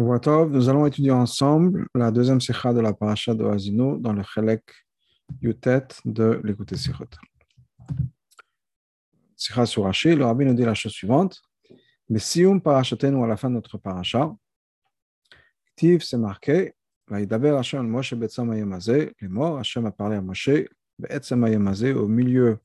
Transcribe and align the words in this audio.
Nous 0.00 0.68
allons 0.68 0.86
étudier 0.86 1.10
ensemble 1.10 1.88
la 1.92 2.12
deuxième 2.12 2.40
sikha 2.40 2.72
de 2.72 2.78
la 2.78 2.92
paracha 2.92 3.34
de 3.34 3.44
Hazino 3.44 3.98
dans 3.98 4.12
le 4.12 4.22
Chelek 4.22 4.62
Yutet 5.42 5.88
de 6.04 6.40
l'écouter 6.44 6.76
Sikhot. 6.76 7.08
Sikha 9.34 9.66
sur 9.66 9.82
Rashi, 9.82 10.14
le 10.14 10.24
rabbi 10.24 10.44
nous 10.44 10.54
dit 10.54 10.62
la 10.62 10.74
chose 10.74 10.92
suivante. 10.92 11.42
Mais 12.08 12.20
si 12.20 12.46
on 12.46 12.60
parachatenu 12.60 13.24
à 13.24 13.26
la 13.26 13.36
fin 13.36 13.50
de 13.50 13.54
notre 13.54 13.76
paracha, 13.76 14.32
Tiv 15.74 16.04
c'est 16.04 16.16
marqué, 16.16 16.74
Vaïdaber 17.08 17.56
Hashem 17.58 17.84
Moshe 17.84 18.14
Betsam 18.14 18.52
les 18.52 19.28
morts, 19.28 19.58
Hashem 19.58 19.84
a 19.84 19.90
parlé 19.90 20.14
à 20.14 20.20
Moshe, 20.20 20.50
Betsam 20.96 21.42
au 21.42 22.06
milieu, 22.06 22.60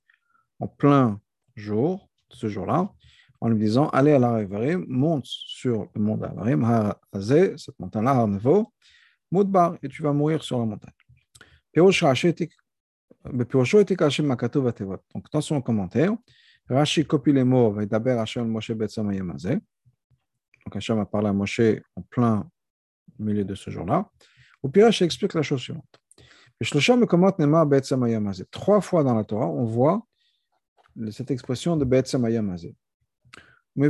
en 0.60 0.68
plein 0.68 1.20
jour, 1.56 2.08
ce 2.30 2.48
jour-là, 2.48 2.94
en 3.44 3.50
lui 3.50 3.60
disant 3.60 3.90
Allez 3.90 4.14
à 4.14 4.20
l'Aravarim, 4.20 4.86
monte 4.88 5.26
sur 5.26 5.90
le 5.94 6.02
mont 6.02 6.16
d'Avarim, 6.16 6.64
Har 6.64 6.96
Azé, 7.12 7.58
cette 7.58 7.78
montagne-là, 7.78 8.12
Har 8.12 8.26
Nevo, 8.26 8.72
Moudbar, 9.30 9.76
et 9.84 9.90
tu 9.90 10.02
vas 10.02 10.14
mourir 10.14 10.42
sur 10.42 10.60
la 10.60 10.66
montagne. 10.66 10.94
Donc, 15.14 15.26
dans 15.34 15.42
son 15.42 15.62
commentaire, 15.62 16.16
Rashi 16.70 17.06
copie 17.06 17.34
les 17.34 17.44
mots 17.44 17.78
Hashem. 17.78 18.50
Donc, 18.50 18.64
Hashem 20.74 21.00
a 21.00 21.06
parlé 21.06 21.28
à 21.28 21.34
Moshe 21.34 21.60
en 21.98 22.02
plein 22.02 22.50
milieu 23.20 23.44
de 23.44 23.56
ce 23.56 23.70
jour-là. 23.70 24.10
Au 24.62 24.70
pire, 24.70 24.88
explique 25.02 25.34
la 25.34 25.42
chose 25.42 25.60
suivante. 25.60 26.00
Trois 28.52 28.80
fois 28.80 29.04
dans 29.04 29.16
la 29.16 29.26
Torah, 29.26 29.50
on 29.50 29.66
voit 29.66 30.02
cette 31.12 31.32
expression 31.32 31.76
de 31.76 31.84
Betsam 31.84 32.26
Yamazé. 32.30 32.74
Mais 33.76 33.88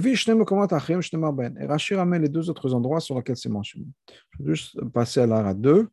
Rashi 1.65 1.95
ramène 1.95 2.21
les 2.21 2.29
deux 2.29 2.49
autres 2.49 2.73
endroits 2.73 3.01
sur 3.01 3.17
lesquels 3.17 3.37
c'est 3.37 3.49
mentionné. 3.49 3.87
Je 4.31 4.43
vais 4.43 4.55
juste 4.55 4.81
passer 4.89 5.19
à 5.19 5.27
l'ara 5.27 5.53
2, 5.53 5.89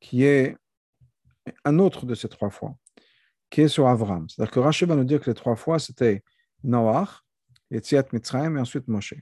qui 0.00 0.24
est 0.24 0.56
un 1.64 1.78
autre 1.78 2.06
de 2.06 2.14
ces 2.14 2.28
trois 2.28 2.50
fois, 2.50 2.76
qui 3.50 3.60
est 3.62 3.68
sur 3.68 3.86
Avram. 3.86 4.28
C'est-à-dire 4.28 4.52
que 4.52 4.60
Rashi 4.60 4.84
va 4.84 4.96
nous 4.96 5.04
dire 5.04 5.20
que 5.20 5.30
les 5.30 5.34
trois 5.34 5.54
fois, 5.56 5.78
c'était 5.78 6.24
Noach, 6.64 7.22
Yetziat 7.70 8.04
Mitzrayim 8.12 8.56
et 8.56 8.60
ensuite 8.60 8.88
Moshe. 8.88 9.14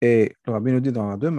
Et 0.00 0.34
le 0.46 0.52
rabbi 0.52 0.72
nous 0.72 0.80
dit 0.80 0.90
dans 0.90 1.08
la 1.08 1.16
2, 1.16 1.30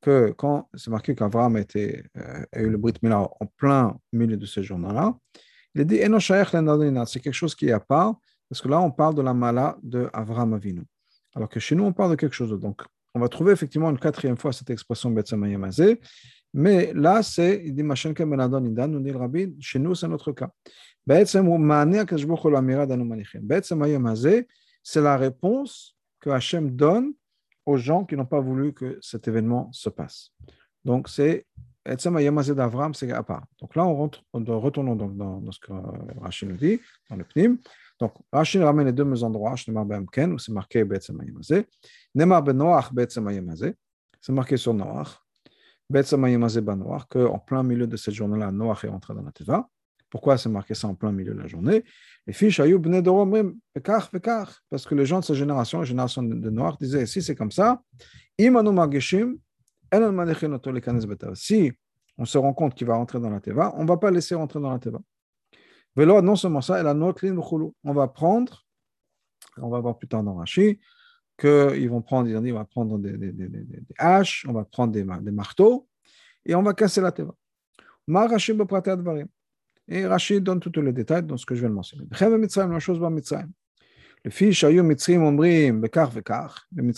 que 0.00 0.30
quand 0.36 0.68
c'est 0.74 0.90
marqué 0.90 1.14
qu'Avram 1.14 1.56
a, 1.56 1.60
euh, 1.76 2.44
eu 2.56 2.70
le 2.70 2.76
Brit 2.76 2.94
Mila 3.02 3.20
en 3.22 3.46
plein 3.56 3.98
milieu 4.12 4.36
de 4.36 4.46
ce 4.46 4.62
jour-là, 4.62 5.16
il 5.74 5.80
a 5.80 5.84
dit 5.84 6.00
c'est 7.06 7.20
quelque 7.20 7.32
chose 7.32 7.54
qui 7.54 7.68
est 7.68 7.72
à 7.72 7.80
part 7.80 8.16
parce 8.48 8.60
que 8.60 8.68
là, 8.68 8.80
on 8.80 8.90
parle 8.90 9.14
de 9.14 9.22
la 9.22 9.34
mala 9.34 9.78
de 9.82 10.08
Avinu. 10.12 10.84
Alors 11.34 11.48
que 11.48 11.60
chez 11.60 11.74
nous, 11.74 11.84
on 11.84 11.92
parle 11.92 12.10
de 12.12 12.16
quelque 12.16 12.34
chose 12.34 12.50
d'autre. 12.50 12.62
Donc, 12.62 12.82
on 13.14 13.20
va 13.20 13.28
trouver 13.28 13.52
effectivement 13.52 13.90
une 13.90 13.98
quatrième 13.98 14.36
fois 14.36 14.52
cette 14.52 14.70
expression 14.70 15.10
Betsamayamazé, 15.10 16.00
mais 16.54 16.92
là, 16.94 17.22
c'est, 17.22 17.62
il 17.64 17.74
dit 17.74 17.82
le 17.82 19.18
rabbi, 19.18 19.54
chez 19.60 19.78
nous, 19.78 19.94
c'est 19.94 20.08
notre 20.08 20.32
cas. 20.32 20.50
C'est 24.82 25.00
la 25.00 25.16
réponse 25.16 25.96
que 26.20 26.30
Hachem 26.30 26.70
donne 26.70 27.12
aux 27.66 27.76
gens 27.76 28.04
qui 28.04 28.16
n'ont 28.16 28.26
pas 28.26 28.40
voulu 28.40 28.72
que 28.72 28.98
cet 29.02 29.28
événement 29.28 29.70
se 29.72 29.90
passe. 29.90 30.32
Donc, 30.84 31.08
c'est 31.08 31.46
d'Avram, 32.54 32.94
c'est 32.94 33.10
à 33.12 33.22
part. 33.22 33.44
Donc 33.60 33.74
là, 33.74 33.86
on 33.86 34.10
retournons 34.32 34.96
donc 34.96 35.16
dans, 35.16 35.40
dans 35.40 35.52
ce 35.52 35.60
que 35.60 35.72
Rachid 36.20 36.48
nous 36.48 36.56
dit, 36.56 36.80
dans 37.08 37.16
le 37.16 37.24
Pnim. 37.24 37.58
Donc, 37.98 38.12
Rachid 38.32 38.62
ramène 38.62 38.86
les 38.86 38.92
deux 38.92 39.24
endroits, 39.24 39.56
Shnemar 39.56 39.86
Ken, 40.12 40.32
où 40.32 40.38
c'est 40.38 40.52
marqué 40.52 40.84
Betsam 40.84 41.20
Ayamazé. 41.20 41.66
Nemar 42.14 42.42
ben 42.42 42.56
Noach 42.56 42.92
Betsam 42.92 43.26
Ayamazé, 43.26 43.74
c'est 44.20 44.32
marqué 44.32 44.56
sur 44.56 44.72
Noach. 44.72 45.20
Betsam 45.90 46.24
Ayamazé 46.24 46.60
ben 46.60 46.76
Noach, 46.76 47.06
qu'en 47.08 47.38
plein 47.38 47.62
milieu 47.62 47.86
de 47.86 47.96
cette 47.96 48.14
journée-là, 48.14 48.52
Noach 48.52 48.84
est 48.84 48.88
entré 48.88 49.14
dans 49.14 49.22
la 49.22 49.32
Teva. 49.32 49.68
Pourquoi 50.10 50.38
c'est 50.38 50.48
marqué 50.48 50.74
ça 50.74 50.88
en 50.88 50.94
plein 50.94 51.12
milieu 51.12 51.34
de 51.34 51.40
la 51.40 51.48
journée? 51.48 51.84
Les 52.26 52.32
fiches 52.32 52.60
Ayoub 52.60 52.86
Nedoromrim, 52.86 53.56
Pekar, 53.74 54.08
Pekar, 54.10 54.60
parce 54.70 54.86
que 54.86 54.94
les 54.94 55.04
gens 55.04 55.20
de 55.20 55.24
cette 55.24 55.36
génération, 55.36 55.80
la 55.80 55.84
génération 55.84 56.22
de 56.22 56.50
Noach, 56.50 56.78
disaient 56.78 57.04
si 57.04 57.20
c'est 57.20 57.34
comme 57.34 57.50
ça, 57.50 57.82
Imanu 58.38 58.70
Mageshim, 58.72 59.36
si 61.34 61.72
on 62.16 62.24
se 62.24 62.38
rend 62.38 62.52
compte 62.52 62.74
qu'il 62.74 62.86
va 62.86 62.94
rentrer 62.94 63.20
dans 63.20 63.30
la 63.30 63.40
Teva, 63.40 63.72
on 63.76 63.82
ne 63.82 63.88
va 63.88 63.96
pas 63.96 64.10
laisser 64.10 64.34
rentrer 64.34 64.60
dans 64.60 64.70
la 64.70 64.78
Teva 64.78 65.00
non 66.06 66.36
seulement 66.36 66.60
ça, 66.60 66.78
elle 66.78 66.86
a 66.86 66.94
notre 66.94 67.26
ligne 67.26 67.38
On 67.84 67.92
va 67.92 68.08
prendre, 68.08 68.64
on 69.56 69.68
va 69.68 69.80
voir 69.80 69.98
plus 69.98 70.08
tard 70.08 70.22
dans 70.22 70.34
Rashi, 70.34 70.78
qu'ils 71.38 71.88
vont 71.90 72.02
prendre, 72.02 72.28
ils 72.28 72.52
vont 72.52 72.64
prendre 72.64 72.98
des, 72.98 73.16
des, 73.16 73.32
des, 73.32 73.48
des, 73.48 73.82
haches, 73.98 74.46
on 74.48 74.52
va 74.52 74.64
prendre 74.64 74.92
des, 74.92 75.04
marteaux, 75.04 75.88
et 76.44 76.54
on 76.54 76.62
va 76.62 76.74
casser 76.74 77.00
la 77.00 77.12
teva. 77.12 77.34
Et 79.90 80.06
Rashi 80.06 80.40
donne 80.40 80.60
tous 80.60 80.80
les 80.80 80.92
détails 80.92 81.22
dans 81.22 81.36
ce 81.36 81.46
que 81.46 81.54
je 81.54 81.66
mentionner. 81.66 82.06
La 82.10 82.78
chose 82.78 82.98
va 82.98 83.10
Le 84.24 84.30
fils 84.30 84.54
Shayu 84.54 84.82
Mitzrim 84.82 85.80
Bekar. 85.80 86.66
Les 86.72 86.92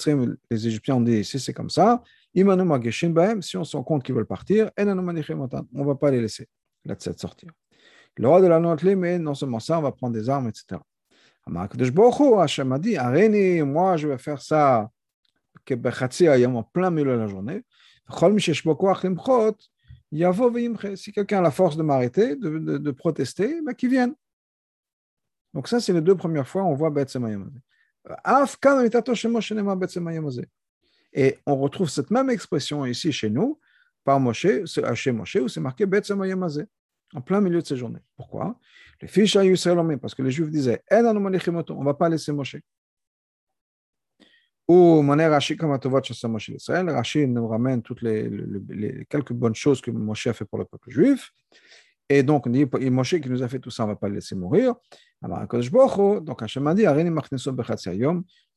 les 0.51 0.67
Égyptiens 0.67 0.97
ont 0.97 1.01
dit 1.01 1.25
si 1.25 1.39
c'est 1.39 1.53
comme 1.53 1.71
ça, 1.71 2.03
si 2.35 3.57
on 3.57 3.65
se 3.65 3.77
rend 3.77 3.83
compte 3.83 4.03
qu'ils 4.03 4.15
veulent 4.15 4.27
partir, 4.27 4.71
on 4.79 4.85
ne 4.85 5.85
va 5.85 5.95
pas 5.95 6.11
les 6.11 6.21
laisser 6.21 6.49
la 6.85 6.97
sortir. 6.99 7.51
Le 8.17 8.29
roi 8.29 8.41
de 8.41 8.47
la 8.47 8.61
note 8.61 8.83
mais 8.83 9.19
non 9.19 9.35
seulement 9.35 9.61
ça, 9.61 9.79
on 9.79 9.83
va 9.83 9.93
prendre 9.93 10.15
des 10.15 10.29
armes, 10.29 10.49
etc. 10.49 10.81
Hachem 12.39 12.73
a 12.73 12.79
dit, 12.79 12.97
Areni, 12.97 13.63
moi 13.63 13.97
je 13.97 14.09
vais 14.09 14.19
faire 14.19 14.41
ça 14.41 14.91
en 15.67 16.63
plein 16.63 16.91
milieu 16.91 17.13
de 17.13 17.19
la 17.19 17.27
journée. 17.27 17.63
Si 20.97 21.13
quelqu'un 21.13 21.39
a 21.39 21.43
la 21.43 21.51
force 21.51 21.77
de 21.77 21.83
m'arrêter, 21.83 22.37
de, 22.37 22.59
de, 22.59 22.91
protester, 22.91 23.61
ben, 23.63 23.75
qu'il 23.75 23.91
vienne. 23.91 24.15
Donc 25.55 25.69
ça, 25.69 25.81
c'est 25.81 25.93
les 25.93 26.01
deux 26.01 26.17
premières 26.17 26.49
fois 26.49 26.65
on 26.65 26.75
voit 26.75 26.93
Et 31.13 31.39
on 31.47 31.57
retrouve 31.57 31.89
cette 31.89 32.11
même 32.11 32.31
expression 32.31 32.87
ici 32.87 33.13
chez 33.13 33.31
nous, 33.31 33.59
par 34.05 34.19
Moshe, 34.19 34.47
chez 34.95 35.13
Moshe, 35.13 35.37
où 35.37 35.49
c'est 35.49 35.61
marqué 35.61 35.87
Betsemayamazé 35.87 36.67
en 37.15 37.21
plein 37.21 37.41
milieu 37.41 37.61
de 37.61 37.67
ces 37.67 37.77
journées. 37.77 38.01
Pourquoi? 38.17 38.59
Les 39.01 39.09
fiches 39.09 39.37
à 39.37 39.43
parce 40.01 40.15
que 40.15 40.23
les 40.23 40.31
Juifs 40.31 40.51
disaient 40.51 40.83
on 40.91 41.13
ne 41.15 41.85
va 41.85 41.95
pas 41.95 42.09
laisser 42.09 42.33
Moshe. 42.33 42.57
Ou 44.69 45.03
Rashi 45.05 45.57
comme 45.57 45.77
Moshe 46.29 46.51
d'Israël. 46.51 46.89
Rashi 46.91 47.27
nous 47.27 47.49
ramène 47.49 47.83
toutes 47.83 48.03
les, 48.03 49.05
quelques 49.09 49.33
bonnes 49.33 49.55
choses 49.55 49.81
que 49.81 49.91
Moshe 49.91 50.29
a 50.29 50.33
fait 50.33 50.45
pour 50.45 50.59
le 50.59 50.65
peuple 50.65 50.91
juif. 50.91 51.33
Et 52.09 52.23
donc, 52.23 52.47
on 52.47 52.51
dit, 52.51 52.67
Moshe 52.91 53.21
qui 53.21 53.29
nous 53.29 53.43
a 53.43 53.49
fait 53.49 53.59
tout 53.59 53.71
ça, 53.71 53.85
on 53.85 53.87
ne 53.87 53.93
va 53.93 53.97
pas 53.97 54.09
le 54.09 54.15
laisser 54.17 54.35
mourir. 54.35 54.75
Donc, 55.23 56.43
Hachem 56.43 56.67
a 56.67 56.75
dit, 56.75 56.85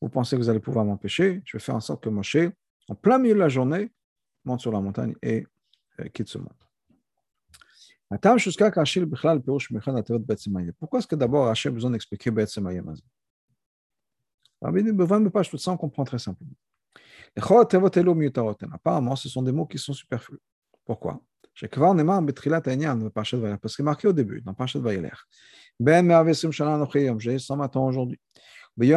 vous 0.01 0.09
pensez 0.09 0.35
que 0.35 0.41
vous 0.41 0.49
allez 0.49 0.59
pouvoir 0.59 0.85
m'empêcher? 0.85 1.41
Je 1.45 1.57
vais 1.57 1.63
faire 1.63 1.75
en 1.75 1.79
sorte 1.79 2.03
que 2.03 2.09
Moshe, 2.09 2.37
en 2.87 2.95
plein 2.95 3.17
milieu 3.17 3.35
de 3.35 3.39
la 3.39 3.49
journée, 3.49 3.91
monte 4.45 4.61
sur 4.61 4.71
la 4.71 4.81
montagne 4.81 5.15
et 5.21 5.45
euh, 5.99 6.05
quitte 6.13 6.29
ce 6.29 6.37
monde. 6.37 6.49
Pourquoi 10.79 10.99
est-ce 10.99 11.07
que 11.07 11.15
d'abord 11.15 11.47
Hachem 11.47 11.71
a 11.71 11.75
besoin 11.75 11.91
d'expliquer 11.91 12.31
on 15.73 15.77
comprend 15.77 16.03
très 16.03 16.19
simplement. 16.19 16.51
Apparemment, 18.71 19.15
ce 19.15 19.29
sont 19.29 19.41
des 19.41 19.51
mots 19.51 19.65
qui 19.65 19.77
sont 19.77 19.93
superflus. 19.93 20.39
Pourquoi 20.85 21.21
parce 21.55 21.69
que 23.77 23.83
marqué 23.83 24.07
au 24.07 24.13
début, 24.13 24.41
dans 24.41 24.55
Vayeler. 24.81 25.11
Ben 25.79 26.03
j'ai 27.19 27.37
120 27.37 27.75
ans 27.75 27.87
aujourd'hui. 27.87 28.19
C'est 28.75 28.87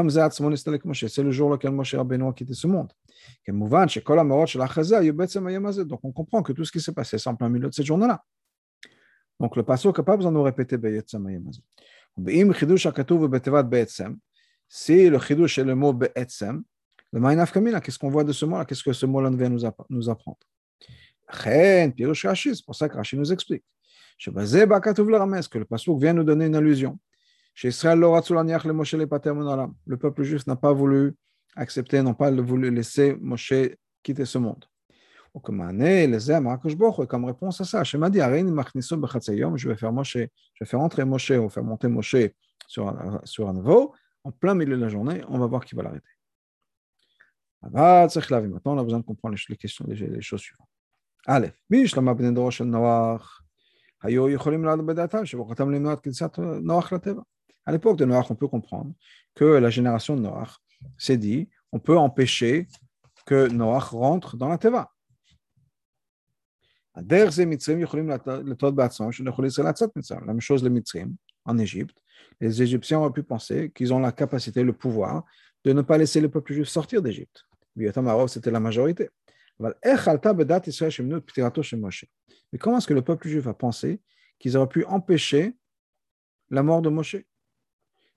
en 7.26 7.34
plein 7.34 7.50
milieu 7.50 7.68
de 7.68 7.74
cette 7.74 7.84
journée-là. 7.84 8.24
Donc 9.38 9.56
le 9.56 9.62
passage 9.62 9.92
n'a 9.96 10.02
pas 10.02 10.16
besoin 10.16 10.32
de 10.32 10.38
répéter 10.38 10.76
Be'etzem 10.76 11.26
Hayamazé. 11.26 11.60
Si 14.68 15.10
le 15.10 15.18
chidouche 15.18 15.58
est 15.58 15.64
le 15.64 15.74
mot 15.74 15.92
Be'etzem, 15.92 16.62
le 17.12 17.20
Ma'inaf 17.20 17.52
Kamina, 17.52 17.80
qu'est-ce 17.80 17.98
qu'on 17.98 18.10
voit 18.10 18.24
de 18.24 18.32
ce 18.32 18.44
mot-là 18.44 18.64
Qu'est-ce 18.64 18.82
que 18.82 18.92
ce 18.92 19.06
mot-là 19.06 19.30
vient 19.30 19.48
nous 19.48 19.64
apprendre 19.64 20.38
c'est 21.32 22.64
pour 22.64 22.74
ça 22.74 22.88
que 22.88 22.96
Rashi 22.96 23.16
nous 23.16 23.32
explique. 23.32 23.64
Que 24.24 24.30
le 24.30 25.64
passage 25.64 25.94
vient 25.98 26.12
nous 26.12 26.24
donner 26.24 26.46
une 26.46 26.54
allusion. 26.54 26.98
Le 27.62 29.96
peuple 29.96 30.22
juif 30.22 30.46
n'a 30.46 30.56
pas 30.56 30.72
voulu 30.72 31.14
accepter, 31.56 32.02
n'a 32.02 32.14
pas 32.14 32.30
voulu 32.30 32.70
laisser 32.70 33.16
Moshe 33.20 33.52
quitter 34.02 34.24
ce 34.24 34.38
monde. 34.38 34.64
Comme 35.40 37.24
réponse 37.24 37.60
à 37.60 37.64
ça, 37.64 37.82
m'a 37.98 38.10
dit, 38.10 38.18
je 38.18 39.68
vais 39.68 39.76
faire 39.76 39.92
Moshe, 39.92 40.16
je 40.16 40.64
vais 40.64 40.66
faire 40.66 40.80
entrer 40.80 41.04
Moshe, 41.04 41.30
ou 41.30 41.48
faire 41.50 41.64
monter 41.64 41.88
Moshe 41.88 42.16
sur 42.66 42.88
un, 42.88 43.20
sur 43.24 43.48
un 43.48 43.52
niveau, 43.52 43.94
en 44.24 44.32
plein 44.32 44.54
milieu 44.54 44.76
de 44.76 44.82
la 44.82 44.88
journée, 44.88 45.22
on 45.28 45.38
va 45.38 45.46
voir 45.46 45.64
qui 45.64 45.74
va 45.74 45.82
l'arrêter. 45.82 46.08
Maintenant, 47.62 48.74
on 48.74 48.78
a 48.78 48.84
besoin 48.84 49.00
de 49.00 49.04
comprendre 49.04 49.36
les, 49.48 49.56
questions, 49.56 49.84
les, 49.88 50.20
choses 50.20 50.40
suivantes. 50.40 50.68
Allez, 51.26 51.52
à 57.68 57.72
l'époque 57.72 57.96
de 57.96 58.04
Noach, 58.04 58.30
on 58.30 58.34
peut 58.36 58.48
comprendre 58.48 58.92
que 59.34 59.44
la 59.44 59.70
génération 59.70 60.16
de 60.16 60.20
Noach 60.20 60.58
s'est 60.96 61.16
dit 61.16 61.48
on 61.72 61.80
peut 61.80 61.98
empêcher 61.98 62.68
que 63.26 63.48
Noach 63.48 63.90
rentre 63.90 64.36
dans 64.36 64.48
la 64.48 64.58
Teva. 64.58 64.92
La 66.96 67.02
même 70.26 70.40
chose 70.40 70.64
les 70.64 70.70
Mitzrim 70.70 71.14
en 71.44 71.58
Égypte. 71.58 71.98
Les 72.40 72.62
Égyptiens 72.62 73.00
ont 73.00 73.12
pu 73.12 73.22
penser 73.22 73.70
qu'ils 73.74 73.92
ont 73.92 73.98
la 73.98 74.12
capacité, 74.12 74.62
le 74.62 74.72
pouvoir 74.72 75.24
de 75.64 75.72
ne 75.72 75.82
pas 75.82 75.98
laisser 75.98 76.20
le 76.20 76.30
peuple 76.30 76.54
juif 76.54 76.68
sortir 76.68 77.02
d'Égypte. 77.02 77.44
C'était 78.28 78.50
la 78.50 78.60
majorité. 78.60 79.10
Mais 79.58 79.72
comment 82.58 82.78
est-ce 82.78 82.86
que 82.86 82.94
le 82.94 83.02
peuple 83.02 83.28
juif 83.28 83.46
a 83.46 83.54
pensé 83.54 84.00
qu'ils 84.38 84.56
auraient 84.56 84.68
pu 84.68 84.84
empêcher 84.84 85.54
la 86.50 86.62
mort 86.62 86.80
de 86.80 86.88
Moshe? 86.88 87.16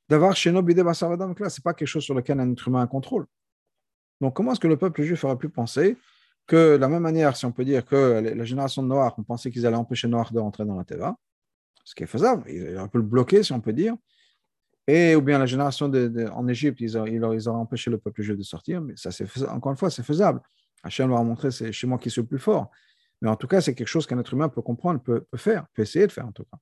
D'avoir 0.07 0.35
chez 0.35 0.51
nous 0.51 0.61
Bidé 0.61 0.83
ce 0.93 1.05
n'est 1.05 1.63
pas 1.63 1.73
quelque 1.73 1.87
chose 1.87 2.03
sur 2.03 2.13
lequel 2.13 2.39
un 2.39 2.51
être 2.51 2.67
humain 2.67 2.81
a 2.81 2.87
contrôle. 2.87 3.25
Donc, 4.21 4.35
comment 4.35 4.51
est-ce 4.53 4.59
que 4.59 4.67
le 4.67 4.77
peuple 4.77 5.01
juif 5.03 5.23
aurait 5.23 5.37
pu 5.37 5.49
penser 5.49 5.97
que, 6.49 6.75
de 6.75 6.81
la 6.81 6.89
même 6.89 7.03
manière, 7.03 7.37
si 7.37 7.45
on 7.45 7.51
peut 7.51 7.63
dire 7.63 7.85
que 7.85 8.19
la 8.35 8.43
génération 8.43 8.83
de 8.83 8.87
Noir, 8.87 9.15
on 9.17 9.23
pensait 9.23 9.51
qu'ils 9.51 9.65
allaient 9.65 9.77
empêcher 9.77 10.07
Noir 10.07 10.33
de 10.33 10.39
rentrer 10.39 10.65
dans 10.65 10.75
la 10.75 10.83
Teva, 10.83 11.15
ce 11.85 11.95
qui 11.95 12.03
est 12.03 12.07
faisable, 12.07 12.43
ils 12.49 12.75
auraient 12.75 12.89
pu 12.89 12.97
le 12.97 13.03
bloquer, 13.03 13.43
si 13.43 13.53
on 13.53 13.61
peut 13.61 13.73
dire, 13.73 13.95
et 14.87 15.15
ou 15.15 15.21
bien 15.21 15.37
la 15.37 15.45
génération 15.45 15.85
en 16.33 16.47
Égypte, 16.47 16.81
ils, 16.81 16.97
auraient, 16.97 17.11
ils 17.11 17.49
empêché 17.49 17.91
le 17.91 17.99
peuple 17.99 18.23
juif 18.23 18.37
de 18.37 18.43
sortir, 18.43 18.81
mais 18.81 18.95
ça, 18.95 19.11
c'est 19.11 19.27
encore 19.47 19.71
une 19.71 19.77
fois, 19.77 19.91
c'est 19.91 20.03
faisable. 20.03 20.41
Hachem 20.81 21.09
leur 21.09 21.19
a 21.19 21.23
montré, 21.23 21.51
c'est 21.51 21.71
chez 21.71 21.85
moi 21.85 21.99
qui 21.99 22.09
suis 22.09 22.21
le 22.21 22.27
plus 22.27 22.39
fort. 22.39 22.71
Mais 23.21 23.29
en 23.29 23.35
tout 23.35 23.47
cas, 23.47 23.61
c'est 23.61 23.75
quelque 23.75 23.87
chose 23.87 24.07
qu'un 24.07 24.17
être 24.17 24.33
humain 24.33 24.49
peut 24.49 24.63
comprendre, 24.63 24.99
peut, 25.01 25.25
faire, 25.35 25.67
peut 25.73 25.83
essayer 25.83 26.07
de 26.07 26.11
faire 26.11 26.25
en 26.25 26.31
tout 26.31 26.45
cas. 26.45 26.57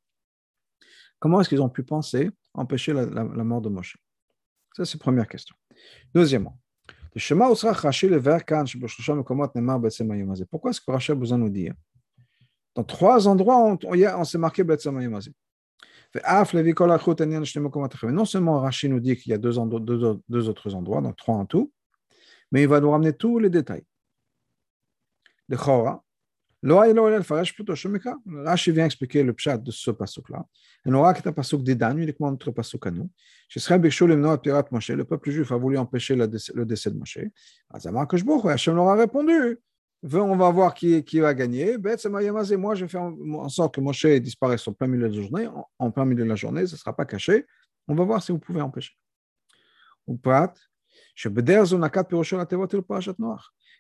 Comment 1.20 1.40
est-ce 1.40 1.50
qu'ils 1.50 1.62
ont 1.62 1.70
pu 1.70 1.84
penser 1.84 2.30
empêcher 2.54 2.94
la, 2.94 3.24
mort 3.24 3.62
de 3.62 3.70
Moshe? 3.70 3.98
Ça, 4.76 4.84
c'est 4.84 4.98
la 4.98 5.04
première 5.04 5.28
question. 5.28 5.56
Deuxièmement, 6.14 6.60
pourquoi 10.50 10.72
est-ce 10.72 10.82
que 10.82 10.92
Rachel 10.92 11.16
a 11.16 11.20
besoin 11.20 11.38
de 11.38 11.44
nous 11.44 11.50
dire 11.50 11.74
Dans 12.76 12.84
trois 12.84 13.28
endroits, 13.28 13.78
on, 13.84 14.24
s'est 14.24 14.38
marqué. 14.38 14.64
Non 18.12 18.26
seulement 18.26 18.60
Rachid 18.60 18.92
nous 18.92 19.00
dit 19.00 19.16
qu'il 19.16 19.32
y 19.32 19.34
a 19.34 19.38
deux, 19.38 19.54
deux, 20.30 20.50
autres 20.50 20.76
endroits, 20.76 21.02
donc 21.02 21.16
trois 21.16 21.36
en 21.36 21.46
tout, 21.46 21.72
mais 22.52 22.64
il 22.64 22.68
va 22.68 22.80
nous 22.80 22.92
ramener 22.92 23.14
tous 23.14 23.40
les 23.40 23.50
détails. 23.50 23.84
Le 25.50 25.58
Chora, 25.58 26.04
Rashi 26.64 28.72
vient 28.72 28.86
expliquer 28.86 29.24
le 29.24 29.34
pshat 29.34 29.58
de 29.58 29.72
ce 29.72 29.92
pasuk-là. 29.92 30.46
Et 30.86 30.90
d'Idan, 31.64 31.98
uniquement 31.98 32.32
notre 32.32 32.46
à 32.88 32.92
nous. 32.92 33.10
Le 33.56 35.04
peuple 35.04 35.32
juif 35.32 35.52
a 35.52 35.58
voulu 35.58 35.78
empêcher 35.78 36.16
le 36.16 36.66
décès 36.66 36.92
de 36.92 36.98
Moshe. 36.98 37.20
Hachem 37.70 38.76
leur 38.76 38.88
a 38.88 38.96
répondu 38.96 39.60
on 40.04 40.36
va 40.36 40.52
voir 40.52 40.74
qui, 40.74 41.20
va 41.20 41.34
gagner. 41.34 41.78
Moi, 41.78 42.76
je 42.76 42.86
vais 42.86 42.88
faire 42.88 43.02
en 43.02 43.50
sorte 43.50 43.76
que 43.76 43.82
Moshe 43.82 44.06
disparaisse 44.06 44.68
en 44.68 44.74
plein 44.74 44.88
milieu 44.88 45.10
de 45.10 45.16
la 45.16 45.22
journée. 45.22 45.50
En, 45.80 45.92
plein 45.92 46.06
milieu 46.06 46.24
de 46.24 46.30
la 46.30 46.36
journée, 46.36 46.68
ce 46.68 46.74
ne 46.74 46.78
sera 46.78 46.96
pas 46.96 47.06
caché. 47.06 47.46
On 47.88 47.96
va 47.96 48.04
voir 48.04 48.22
si 48.22 48.32
vous 48.32 48.40
pouvez 48.40 48.62
empêcher. 48.62 48.94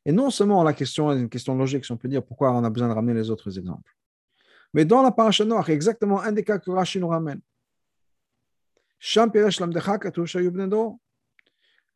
Et 0.07 0.13
non 0.13 0.29
seulement 0.29 0.63
la 0.63 0.71
question 0.71 1.11
est 1.11 1.19
une 1.19 1.27
question 1.27 1.53
logique, 1.53 1.83
si 1.83 1.91
on 1.91 1.97
peut 1.97 2.07
dire 2.07 2.23
pourquoi 2.23 2.53
on 2.53 2.63
a 2.63 2.69
besoin 2.69 2.87
de 2.87 2.93
ramener 2.93 3.13
les 3.13 3.29
autres 3.29 3.57
exemples. 3.57 3.93
Mais 4.73 4.85
dans 4.85 5.01
la 5.01 5.11
paracha 5.11 5.43
noire, 5.43 5.69
exactement 5.69 6.21
un 6.21 6.31
des 6.31 6.45
cas 6.45 6.59
que 6.59 6.71
Rashi 6.71 6.97
nous 6.97 7.09
ramène. 7.09 7.41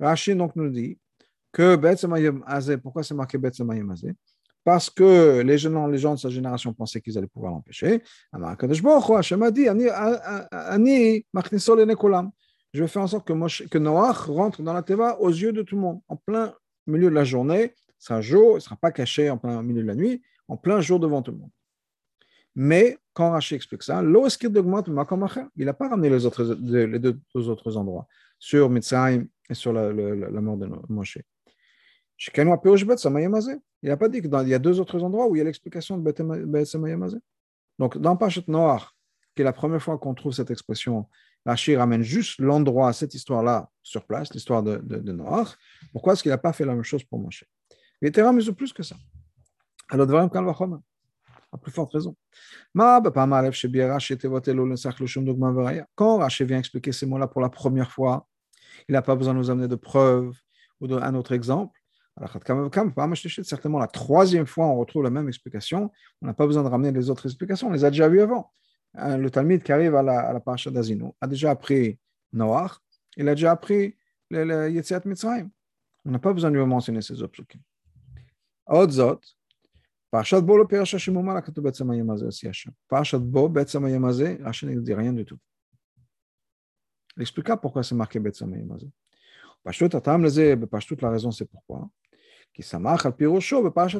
Rashi 0.01 0.35
donc 0.35 0.55
nous 0.57 0.69
dit 0.69 0.99
que 1.53 2.75
pourquoi 2.75 3.03
c'est 3.03 3.13
marqué 3.13 3.37
Parce 4.65 4.89
que 4.89 5.41
les 5.41 5.57
gens, 5.57 5.87
les 5.87 5.97
gens 5.97 6.15
de 6.15 6.19
sa 6.19 6.29
génération 6.29 6.73
pensaient 6.73 6.99
qu'ils 6.99 7.17
allaient 7.17 7.27
pouvoir 7.27 7.53
l'empêcher. 7.53 8.03
Je 12.73 12.81
vais 12.81 12.87
faire 12.87 13.01
en 13.03 13.07
sorte 13.07 13.25
que, 13.25 13.67
que 13.67 13.77
Noach 13.77 14.27
rentre 14.27 14.61
dans 14.61 14.73
la 14.73 14.83
Teva 14.83 15.17
aux 15.21 15.29
yeux 15.29 15.53
de 15.53 15.61
tout 15.61 15.75
le 15.75 15.81
monde, 15.81 16.01
en 16.09 16.17
plein 16.17 16.53
milieu 16.87 17.09
de 17.09 17.15
la 17.15 17.23
journée. 17.23 17.73
Sera 18.01 18.19
jour, 18.19 18.53
il 18.53 18.56
ne 18.56 18.59
sera 18.59 18.75
pas 18.75 18.92
caché 18.92 19.30
en 19.30 19.38
plein 19.38 19.62
milieu 19.62 19.83
de 19.83 19.88
la 19.88 19.94
nuit, 19.94 20.24
en 20.48 20.57
plein 20.57 20.81
jour 20.81 21.00
devant 21.00 21.21
tout 21.21 21.31
le 21.31 21.38
monde. 21.38 21.51
Mais 22.56 22.98
quand 23.13 23.30
Rashi 23.30 23.53
explique 23.53 23.83
ça, 23.83 24.01
il 24.01 24.09
n'a 24.12 25.74
pas 25.74 25.88
ramené 25.88 26.09
les, 26.09 26.25
autres, 26.25 26.44
les 26.44 27.00
deux, 27.00 27.19
autres 27.36 27.77
endroits, 27.77 28.07
sur 28.39 28.71
Mitzrayim 28.71 29.27
et 29.50 29.53
sur 29.53 29.71
la, 29.71 29.94
la 29.94 30.42
mort 30.42 30.57
de 30.57 30.68
Moshe. 30.89 31.19
Il 32.27 32.44
n'a 33.83 33.98
pas 33.98 34.09
dit 34.09 34.21
qu'il 34.21 34.48
y 34.48 34.53
a 34.53 34.59
deux 34.59 34.80
autres 34.80 35.03
endroits 35.03 35.27
où 35.27 35.36
il 35.36 35.38
y 35.38 35.42
a 35.42 35.45
l'explication 35.45 36.00
de 36.00 36.03
Beth 36.03 36.75
Donc, 37.77 37.98
dans 38.00 38.18
Pachet 38.18 38.44
Noir, 38.48 38.95
qui 39.36 39.44
est 39.44 39.45
la 39.45 39.53
première 39.53 39.81
fois 39.81 40.00
qu'on 40.00 40.15
trouve 40.15 40.33
cette 40.33 40.50
expression, 40.50 41.07
Rachid 41.45 41.77
ramène 41.77 42.01
juste 42.01 42.39
l'endroit, 42.39 42.94
cette 42.94 43.13
histoire-là, 43.13 43.69
sur 43.83 44.06
place, 44.06 44.33
l'histoire 44.33 44.63
de, 44.63 44.77
de, 44.77 45.12
Noir. 45.12 45.56
Pourquoi 45.92 46.13
est-ce 46.13 46.24
qu'il 46.24 46.31
n'a 46.31 46.39
pas 46.39 46.53
fait 46.53 46.65
la 46.65 46.74
même 46.74 46.83
chose 46.83 47.03
pour 47.03 47.19
Moshe? 47.19 47.45
Il 48.01 48.07
était 48.07 48.21
ramené 48.21 48.51
plus 48.51 48.74
que 48.74 48.83
ça. 48.83 48.95
Alors, 49.89 50.09
à 51.53 51.57
plus 51.57 51.71
forte 51.71 51.94
raison. 51.94 52.15
Quand 55.95 56.18
Rachid 56.18 56.48
vient 56.48 56.59
expliquer 56.59 56.92
ces 56.92 57.06
mots-là 57.06 57.27
pour 57.27 57.42
la 57.42 57.50
première 57.50 57.92
fois, 57.92 58.27
il 58.88 58.94
n'a 58.94 59.01
pas 59.01 59.15
besoin 59.15 59.33
de 59.33 59.39
nous 59.39 59.50
amener 59.50 59.68
de 59.68 59.75
preuves 59.75 60.33
ou 60.80 60.88
d'un 60.88 61.13
autre 61.15 61.33
exemple. 61.33 61.77
Certainement, 63.44 63.80
la 63.80 63.88
troisième 63.88 64.45
fois, 64.45 64.68
on 64.68 64.77
retrouve 64.77 65.03
la 65.03 65.09
même 65.09 65.27
explication. 65.27 65.92
On 66.21 66.27
n'a 66.27 66.33
pas 66.33 66.45
besoin 66.45 66.63
de 66.63 66.69
ramener 66.69 66.92
les 66.92 67.09
autres 67.09 67.25
explications. 67.25 67.68
On 67.68 67.71
les 67.71 67.83
a 67.83 67.89
déjà 67.89 68.07
vues 68.07 68.21
avant. 68.21 68.51
Hein, 68.95 69.18
le 69.18 69.30
Talmud 69.30 69.63
qui 69.63 69.71
arrive 69.71 69.95
à 69.95 70.03
la, 70.03 70.19
à 70.19 70.33
la 70.33 70.39
paracha 70.39 70.69
d'Azino 70.69 71.15
a 71.21 71.27
déjà 71.27 71.51
appris 71.51 71.98
Noach, 72.33 72.74
il 73.18 73.27
a 73.30 73.36
déjà 73.36 73.51
appris 73.51 73.95
le, 74.30 74.44
le 74.44 75.06
Mitzrayim. 75.06 75.50
On 76.06 76.12
n'a 76.12 76.19
pas 76.19 76.33
besoin 76.33 76.51
de 76.51 76.57
lui 76.57 76.65
mentionner 76.65 77.01
ces 77.01 77.22
autres 78.71 78.83
Odzot, 78.83 79.19
Parashat 80.09 80.41
Bo, 80.41 80.57
le 80.57 80.65
Pirasha 80.65 80.97
Shimoma, 80.97 81.33
la 81.33 81.41
Katu 81.41 81.61
Betzem 81.61 81.89
Ayamazé 81.89 82.25
aussi 82.25 82.47
Hashem. 82.47 82.73
Parashat 82.87 83.19
Bo, 83.19 83.47
Betzem 83.47 83.85
Ayamazé, 83.85 84.39
Hashem 84.43 84.69
ne 84.69 84.81
dit 84.81 84.93
rien 84.93 85.13
du 85.13 85.23
tout. 85.25 85.37
Il 87.15 87.21
expliqua 87.21 87.57
pourquoi 87.57 87.83
c'est 87.83 87.95
marqué 87.95 88.19
la 91.01 91.09
raison 91.09 91.31
c'est 91.31 91.45
pourquoi. 91.45 91.89
Qui 92.53 92.63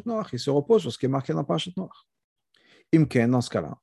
Noach. 0.06 0.30
Il 0.34 0.40
se 0.40 0.50
repose 0.50 0.82
sur 0.82 0.92
ce 0.92 0.98
qui 0.98 1.06
est 1.06 1.10
marqué 1.10 1.34
dans 1.34 1.44
parashat 1.44 1.72
Noach. 1.78 2.08
Imken, 2.94 3.32
dans 3.32 3.42
ce 3.42 3.50
cas-là. 3.50 3.78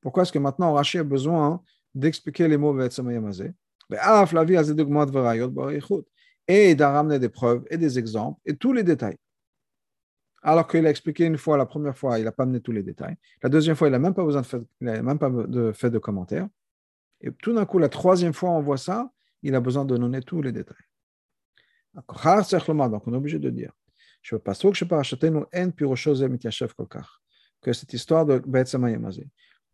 Pourquoi 0.00 0.22
est-ce 0.22 0.32
que 0.32 0.38
maintenant 0.38 0.74
Rashi 0.74 0.98
a 0.98 1.04
besoin 1.04 1.62
d'expliquer 1.94 2.48
les 2.48 2.58
mots 2.58 2.76
et 6.48 6.74
d'en 6.74 6.92
ramener 6.92 7.18
des 7.18 7.28
preuves 7.28 7.64
et 7.70 7.76
des 7.76 7.98
exemples 7.98 8.40
et 8.44 8.56
tous 8.56 8.72
les 8.72 8.82
détails 8.82 9.16
alors 10.42 10.66
qu'il 10.68 10.86
a 10.86 10.90
expliqué 10.90 11.24
une 11.24 11.38
fois, 11.38 11.56
la 11.56 11.66
première 11.66 11.96
fois, 11.96 12.18
il 12.18 12.24
n'a 12.24 12.32
pas 12.32 12.44
amené 12.44 12.60
tous 12.60 12.72
les 12.72 12.82
détails. 12.82 13.16
La 13.42 13.48
deuxième 13.48 13.76
fois, 13.76 13.88
il 13.88 13.90
n'a 13.90 13.98
même 13.98 14.14
pas 14.14 14.24
besoin 14.24 14.42
de 14.42 14.46
faire, 14.46 14.60
pas 15.18 15.30
de, 15.30 15.72
fait 15.72 15.90
de 15.90 15.98
commentaires. 15.98 16.48
Et 17.20 17.32
tout 17.32 17.52
d'un 17.52 17.66
coup, 17.66 17.78
la 17.78 17.88
troisième 17.88 18.32
fois, 18.32 18.50
on 18.50 18.60
voit 18.60 18.78
ça, 18.78 19.10
il 19.42 19.54
a 19.54 19.60
besoin 19.60 19.84
de 19.84 19.96
donner 19.96 20.22
tous 20.22 20.40
les 20.40 20.52
détails. 20.52 20.76
Donc, 21.94 22.04
on 22.16 23.12
est 23.12 23.16
obligé 23.16 23.38
de 23.38 23.50
dire 23.50 23.72
que 27.60 27.72
cette 27.72 27.92
histoire 27.92 28.26
de 28.26 28.42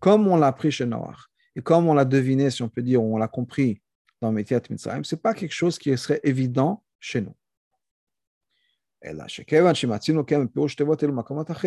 comme 0.01 0.29
on 0.29 0.37
l'a 0.37 0.47
appris 0.47 0.71
chez 0.71 0.87
Noach, 0.87 1.29
et 1.57 1.63
comme 1.63 1.89
on 1.89 1.95
l'a 1.95 2.05
deviné, 2.05 2.51
si 2.51 2.63
on 2.63 2.69
peut 2.69 2.83
dire, 2.83 3.03
on 3.03 3.17
l'a 3.17 3.29
compris 3.29 3.81
dans 4.21 4.33
Metiat 4.33 4.63
Mitzrayim, 4.71 5.05
ce 5.05 5.15
n'est 5.15 5.21
pas 5.21 5.35
quelque 5.35 5.53
chose 5.53 5.79
qui 5.79 5.97
serait 5.99 6.21
évident 6.25 6.83
chez 6.99 7.21
nous. 7.21 7.35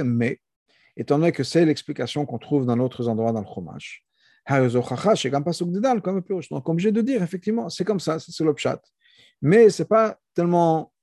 Mais, 0.03 0.41
étant 0.95 1.19
donné 1.19 1.31
que 1.31 1.43
c'est 1.43 1.65
l'explication 1.65 2.25
qu'on 2.25 2.39
trouve 2.39 2.65
dans 2.65 2.75
d'autres 2.75 3.07
endroits 3.07 3.31
dans 3.31 3.41
le 3.41 3.47
Chumash, 3.47 4.03
donc, 6.49 6.69
obligé 6.69 6.91
de 6.91 7.01
dire, 7.01 7.21
effectivement, 7.21 7.69
c'est 7.69 7.83
comme 7.83 7.99
ça, 7.99 8.17
c'est 8.19 8.43
le 8.43 8.53
pshat. 8.53 8.79
Mais 9.41 9.69
ce 9.69 9.83
n'est 9.83 9.87
pas 9.87 10.17
tellement 10.33 10.93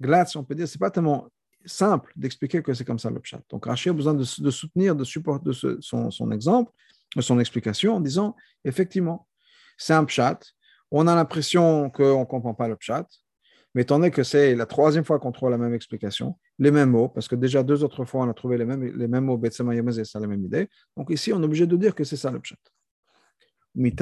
glace, 0.00 0.34
on 0.36 0.44
peut 0.44 0.54
dire, 0.54 0.66
c'est 0.66 0.78
pas 0.78 0.90
tellement 0.90 1.28
simple 1.66 2.12
d'expliquer 2.16 2.62
que 2.62 2.72
c'est 2.72 2.84
comme 2.84 2.98
ça 2.98 3.10
le 3.10 3.20
pshat. 3.20 3.42
Donc, 3.50 3.66
Rashi 3.66 3.90
a 3.90 3.92
besoin 3.92 4.14
de, 4.14 4.24
soutenir, 4.24 4.96
de 4.96 5.04
supporter 5.04 5.44
de 5.44 5.52
son, 5.80 6.10
son, 6.10 6.30
exemple, 6.30 6.72
son 7.20 7.38
explication 7.38 7.96
en 7.96 8.00
disant, 8.00 8.34
effectivement, 8.64 9.28
c'est 9.76 9.92
un 9.92 10.04
pshat. 10.04 10.40
On 10.96 11.06
a 11.06 11.14
l'impression 11.14 11.90
qu'on 11.90 12.20
ne 12.20 12.24
comprend 12.24 12.54
pas 12.54 12.68
le 12.68 12.76
pshat, 12.76 13.06
mais 13.74 13.82
étant 13.82 13.98
donné 13.98 14.12
que 14.12 14.22
c'est 14.22 14.54
la 14.54 14.66
troisième 14.66 15.04
fois 15.04 15.18
qu'on 15.18 15.32
trouve 15.32 15.50
la 15.50 15.58
même 15.58 15.74
explication, 15.74 16.38
les 16.60 16.70
mêmes 16.70 16.90
mots, 16.90 17.08
parce 17.08 17.26
que 17.26 17.34
déjà 17.34 17.64
deux 17.64 17.82
autres 17.82 18.04
fois 18.04 18.24
on 18.24 18.30
a 18.30 18.34
trouvé 18.34 18.56
les 18.56 18.64
mêmes, 18.64 18.84
les 18.84 19.08
mêmes 19.08 19.24
mots, 19.24 19.40
c'est 19.50 19.64
la 19.64 20.26
même 20.28 20.44
idée. 20.44 20.68
Donc 20.96 21.10
ici, 21.10 21.32
on 21.32 21.42
est 21.42 21.44
obligé 21.44 21.66
de 21.66 21.76
dire 21.76 21.96
que 21.96 22.04
c'est 22.04 22.16
ça 22.16 22.30
le 22.30 22.38
pshat. 22.38 22.54
Et 23.76 23.92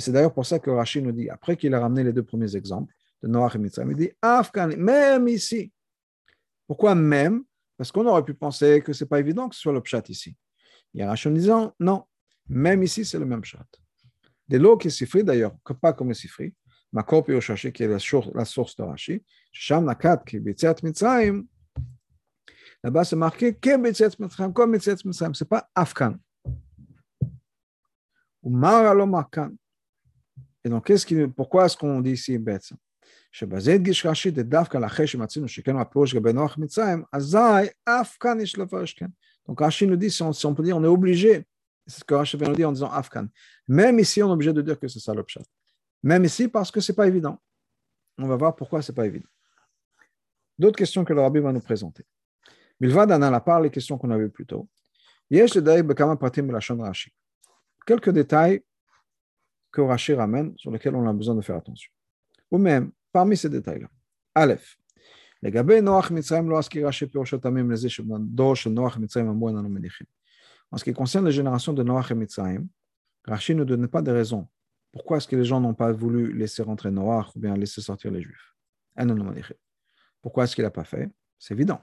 c'est 0.00 0.12
d'ailleurs 0.12 0.32
pour 0.32 0.46
ça 0.46 0.60
que 0.60 0.70
Rashi 0.70 1.02
nous 1.02 1.10
dit, 1.10 1.28
après 1.28 1.56
qu'il 1.56 1.74
a 1.74 1.80
ramené 1.80 2.04
les 2.04 2.12
deux 2.12 2.22
premiers 2.22 2.54
exemples 2.54 2.94
de 3.24 3.28
Noach 3.28 3.56
et 3.56 3.58
Mitzrayim, 3.58 3.90
il 3.90 3.96
dit 3.96 4.12
Afkan, 4.22 4.68
même 4.76 5.26
ici. 5.26 5.72
Pourquoi 6.68 6.94
même? 6.94 7.42
Parce 7.76 7.90
qu'on 7.90 8.06
aurait 8.06 8.24
pu 8.24 8.34
penser 8.34 8.82
que 8.82 8.92
ce 8.92 9.02
n'est 9.02 9.08
pas 9.08 9.18
évident 9.18 9.48
que 9.48 9.56
ce 9.56 9.62
soit 9.62 9.72
le 9.72 9.80
pshat 9.80 10.04
ici. 10.10 10.36
Il 10.92 11.00
y 11.00 11.02
a 11.02 11.08
Rashi 11.08 11.26
en 11.26 11.32
disant 11.32 11.74
non, 11.80 12.04
même 12.47 12.83
ici 12.83 13.05
c'est 13.05 13.19
le 13.19 13.25
même 13.25 13.41
pshat. 13.41 13.65
De 14.47 14.57
l'eau 14.57 14.77
qui 14.77 14.87
est 14.87 14.91
sifri 14.91 15.23
d'ailleurs, 15.23 15.55
pas 15.81 15.93
comme 15.93 16.09
le 16.09 16.13
sifri, 16.13 16.53
Makor 16.91 17.23
Pirochashi 17.23 17.71
qui 17.71 17.83
est 17.83 17.87
la 17.87 17.99
source, 17.99 18.29
la 18.33 18.45
source 18.45 18.75
de 18.75 18.83
Rashi, 18.83 19.23
Sham 19.51 19.85
Nakat 19.85 20.17
qui 20.25 20.37
est 20.37 20.83
Mitzrayim, 20.83 21.45
Là-bas, 22.83 23.03
c'est 23.03 23.15
marqué 23.15 23.53
comme 23.53 23.81
Mitzvah 23.81 24.95
Mitzrayim. 25.03 25.33
Ce 25.33 25.43
n'est 25.43 25.47
pas 25.47 25.69
Afkan. 25.75 26.15
Ou 28.41 28.49
Maralo 28.49 29.05
Markan. 29.05 29.51
Et 30.63 30.69
donc, 30.69 30.85
qu'est-ce 30.85 31.05
qui, 31.05 31.27
pourquoi 31.27 31.65
est-ce 31.65 31.75
qu'on 31.75 31.99
dit 32.01 32.11
ici 32.11 32.37
בעצם? 32.37 32.75
שבזה 33.31 33.73
הדגיש 33.73 34.05
רש"י 34.05 34.31
דווקא 34.31 34.77
לאחרי 34.77 35.07
שמצאנו 35.07 35.47
שכן 35.47 35.77
הפירוש 35.77 36.15
לגבי 36.15 36.33
נוח 36.33 36.57
מצרים, 36.57 37.03
אזי 37.13 37.37
אף 37.85 38.17
כאן 38.19 38.39
יש 38.41 38.57
לפרש 38.57 38.93
כן. 38.93 39.05
Donc 39.47 39.61
Rachid 39.61 39.87
nous 39.87 39.95
dit, 39.95 40.11
si 40.11 40.21
on, 40.21 40.33
si 40.33 40.45
on 40.45 40.53
peut 40.53 40.63
dire, 40.63 40.77
on 40.77 40.83
est 40.83 40.87
obligé, 40.87 41.43
c'est 41.86 42.00
ce 42.00 42.04
que 42.04 42.14
Rachid 42.14 42.40
vient 42.40 42.48
nous 42.48 42.56
dire 42.56 42.68
en 42.68 42.72
disant 42.72 42.90
Afkan. 42.90 43.26
Même 43.68 43.98
ici, 43.98 44.22
on 44.22 44.28
est 44.28 44.32
obligé 44.32 44.52
de 44.52 44.62
dire 44.62 44.78
que 44.78 44.88
c'est 44.88 45.00
ça 45.00 45.14
le 45.14 45.22
pshat. 45.22 45.42
Même 46.02 46.24
ici, 46.24 46.48
parce 46.48 46.70
que 46.70 46.80
ce 46.80 46.92
n'est 46.92 46.96
pas 46.96 47.06
évident. 47.06 47.40
On 48.18 48.26
va 48.26 48.36
voir 48.36 48.56
pourquoi 48.56 48.82
ce 48.82 48.92
n'est 48.92 48.96
pas 48.96 49.06
évident. 49.06 49.28
D'autres 50.58 50.76
questions 50.76 51.04
que 51.04 51.12
le 51.12 51.20
rabbi 51.20 51.40
va 51.40 51.52
nous 51.52 51.60
présenter. 51.60 52.04
Milvad 52.80 53.10
en 53.12 53.18
la 53.18 53.40
part 53.40 53.60
les 53.60 53.70
questions 53.70 53.98
qu'on 53.98 54.10
a 54.10 54.18
vues 54.18 54.30
plus 54.30 54.46
tôt. 54.46 54.68
Quelques 57.86 58.10
détails 58.10 58.62
que 59.72 59.80
Rashi 59.80 60.14
ramène 60.14 60.56
sur 60.56 60.70
lesquels 60.70 60.94
on 60.94 61.08
a 61.08 61.12
besoin 61.12 61.34
de 61.34 61.40
faire 61.40 61.56
attention. 61.56 61.90
Ou 62.50 62.58
même, 62.58 62.92
parmi 63.12 63.36
ces 63.36 63.48
détails-là. 63.48 63.88
Aleph. 64.34 64.78
En 70.70 70.76
ce 70.76 70.84
qui 70.84 70.92
concerne 70.92 71.26
les 71.26 71.32
générations 71.32 71.72
de 71.72 71.82
Noach 71.82 72.10
et 72.10 72.14
Mitzrayim, 72.14 72.66
Rashi 73.24 73.54
ne 73.54 73.64
donne 73.64 73.88
pas 73.88 74.02
de 74.02 74.10
raison. 74.10 74.48
Pourquoi 74.92 75.16
est-ce 75.16 75.28
que 75.28 75.36
les 75.36 75.44
gens 75.44 75.60
n'ont 75.60 75.74
pas 75.74 75.92
voulu 75.92 76.32
laisser 76.32 76.62
rentrer 76.62 76.90
Noach 76.90 77.34
ou 77.36 77.40
bien 77.40 77.56
laisser 77.56 77.80
sortir 77.80 78.10
les 78.10 78.22
Juifs? 78.22 78.54
Pourquoi 80.20 80.44
est-ce 80.44 80.54
qu'il 80.54 80.64
n'a 80.64 80.70
pas 80.70 80.84
fait? 80.84 81.10
C'est 81.38 81.54
évident 81.54 81.80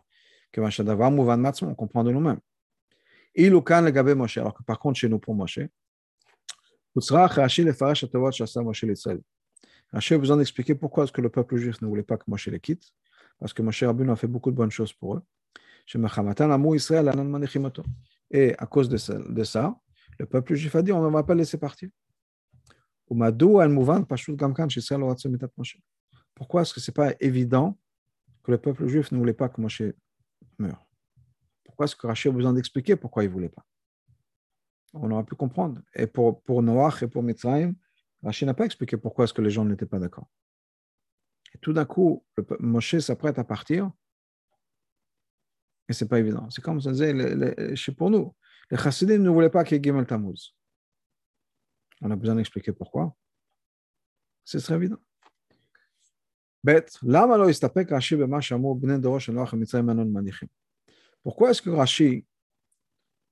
on 0.58 1.76
comprend 1.76 2.04
de 2.04 2.12
nous-mêmes. 2.12 2.40
Alors 3.38 4.54
que 4.54 4.64
par 4.64 4.80
contre 4.80 5.00
chez 5.00 5.08
nous 5.08 5.20
pour 5.20 5.34
Moshe, 5.34 5.60
Rashi 9.94 10.14
a 10.14 10.18
besoin 10.18 10.38
d'expliquer 10.38 10.76
pourquoi 10.76 11.04
est-ce 11.06 11.12
que 11.12 11.22
le 11.22 11.30
peuple 11.30 11.56
juif 11.58 11.82
ne 11.82 11.88
voulait 11.88 12.04
pas 12.04 12.18
que 12.18 12.24
Moshe 12.28 12.48
les 12.48 12.60
quitte, 12.60 12.92
parce 13.40 13.54
que 13.54 13.62
Moshe 13.62 13.84
Rabbeinu 13.84 14.12
a 14.12 14.16
fait 14.16 14.28
beaucoup 14.28 14.52
de 14.52 14.56
bonnes 14.58 14.72
choses 14.72 14.92
pour 14.94 15.16
eux. 15.16 15.22
Et 18.32 18.56
à 18.58 18.66
cause 18.66 18.90
de 18.90 18.98
ça, 18.98 19.76
le 20.18 20.26
peuple 20.26 20.56
juif 20.56 20.76
a 20.76 20.82
dit 20.82 20.92
on 20.92 21.04
ne 21.04 21.10
va 21.10 21.24
pas 21.24 21.36
laisser 21.36 21.58
partir. 21.58 21.90
Pourquoi 26.34 26.62
est-ce 26.62 26.74
que 26.74 26.80
ce 26.80 26.92
n'est 26.92 26.94
pas 26.94 27.14
évident 27.20 27.78
que 28.44 28.52
le 28.52 28.58
peuple 28.58 28.88
juif 28.88 29.12
ne 29.12 29.18
voulait 29.18 29.34
pas 29.34 29.50
que 29.50 29.62
Moshe 29.62 29.84
meurt. 30.58 30.82
Pourquoi 31.66 31.86
est-ce 31.86 31.96
que 31.96 32.08
Rachid 32.08 32.32
a 32.32 32.36
besoin 32.36 32.54
d'expliquer 32.54 32.96
pourquoi 32.96 33.24
il 33.24 33.28
ne 33.28 33.34
voulait 33.34 33.50
pas? 33.50 33.66
On 34.94 35.10
aurait 35.12 35.24
pu 35.24 35.36
comprendre. 35.36 35.82
Et 35.94 36.08
pour, 36.08 36.42
Noach 36.62 37.04
et 37.04 37.08
pour 37.08 37.24
Mitzrayim, 37.24 37.74
Rachid 38.24 38.46
n'a 38.48 38.54
pas 38.54 38.66
expliqué 38.66 38.98
pourquoi 38.98 39.26
est-ce 39.26 39.34
que 39.34 39.42
les 39.42 39.52
gens 39.52 39.66
n'étaient 39.66 39.86
pas 39.86 40.00
d'accord. 40.00 40.28
Et 41.54 41.58
tout 41.60 41.74
d'un 41.74 41.86
coup, 41.86 42.26
le, 42.38 42.46
Moshe 42.60 43.00
s'apprête 43.00 43.40
à 43.40 43.44
partir, 43.44 43.92
et 45.92 45.94
ce 45.94 46.06
n'est 46.06 46.08
pas 46.08 46.20
évident. 46.20 46.50
C'est 46.50 46.62
comme 46.62 46.80
ça 46.80 46.92
chez 47.76 47.92
pour 47.92 48.10
nous. 48.10 48.34
Les 48.72 48.78
Chassidim 48.78 49.20
ne 49.20 49.30
voulaient 49.30 49.50
pas 49.50 49.66
qu'il 49.66 49.76
y 49.76 49.78
ait 49.78 49.84
Gimel 49.84 50.06
Tammuz. 50.06 50.56
On 52.02 52.10
a 52.10 52.16
besoin 52.16 52.36
d'expliquer 52.36 52.72
pourquoi. 52.72 53.14
Ce 54.46 54.58
serait 54.60 54.76
évident. 54.76 54.98
Pourquoi 61.24 61.52
est-ce 61.52 61.62
que 61.62 61.70
Rashi 61.70 62.26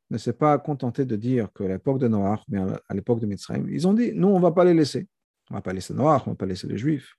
ne 0.09 0.17
s'est 0.17 0.33
pas 0.33 0.57
contenté 0.57 1.05
de 1.05 1.15
dire 1.15 1.53
que 1.53 1.63
l'époque 1.63 1.99
de 1.99 2.09
Noach, 2.09 2.41
mais 2.49 2.59
à 2.59 2.93
l'époque 2.93 3.21
de 3.21 3.25
Mitzrayim, 3.25 3.69
ils 3.69 3.87
ont 3.87 3.93
dit, 3.93 4.11
nous, 4.13 4.27
on 4.27 4.37
ne 4.37 4.41
va 4.41 4.51
pas 4.51 4.65
les 4.65 4.73
laisser. 4.73 5.07
On 5.49 5.53
ne 5.53 5.59
va 5.59 5.61
pas 5.61 5.71
laisser 5.71 5.93
Noach, 5.93 6.23
on 6.25 6.31
ne 6.31 6.35
va 6.35 6.37
pas 6.37 6.45
laisser 6.45 6.67
les 6.67 6.77
Juifs. 6.77 7.15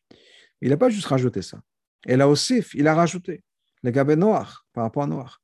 Il 0.60 0.68
n'a 0.68 0.76
pas 0.76 0.90
juste 0.90 1.06
rajouté 1.06 1.40
ça. 1.40 1.62
Et 2.06 2.16
là 2.16 2.28
aussi, 2.28 2.62
il 2.74 2.86
a 2.86 2.94
rajouté 2.94 3.42
les 3.82 3.92
Gabé 3.92 4.16
Noach 4.16 4.59
par 4.72 4.84
rapport 4.84 5.04
à 5.04 5.06
Noach. 5.06 5.40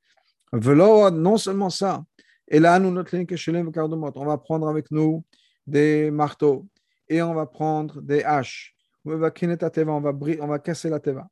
Non 1.13 1.37
seulement 1.37 1.71
ça, 1.71 2.05
et 2.49 2.61
là, 2.61 2.79
nous, 2.79 2.91
notre 2.91 3.17
ligne 3.17 3.27
on 3.29 4.25
va 4.25 4.39
prendre 4.39 4.69
avec 4.69 4.91
nous 4.91 5.25
des 5.67 6.11
marteaux 6.11 6.67
et 7.09 7.21
on 7.23 7.35
va 7.35 7.47
prendre 7.47 8.01
des 8.01 8.23
haches 8.23 8.77
on 9.05 9.17
va, 9.17 10.13
on 10.41 10.47
va 10.47 10.59
casser 10.59 10.89
la 10.89 10.99
teva. 11.01 11.29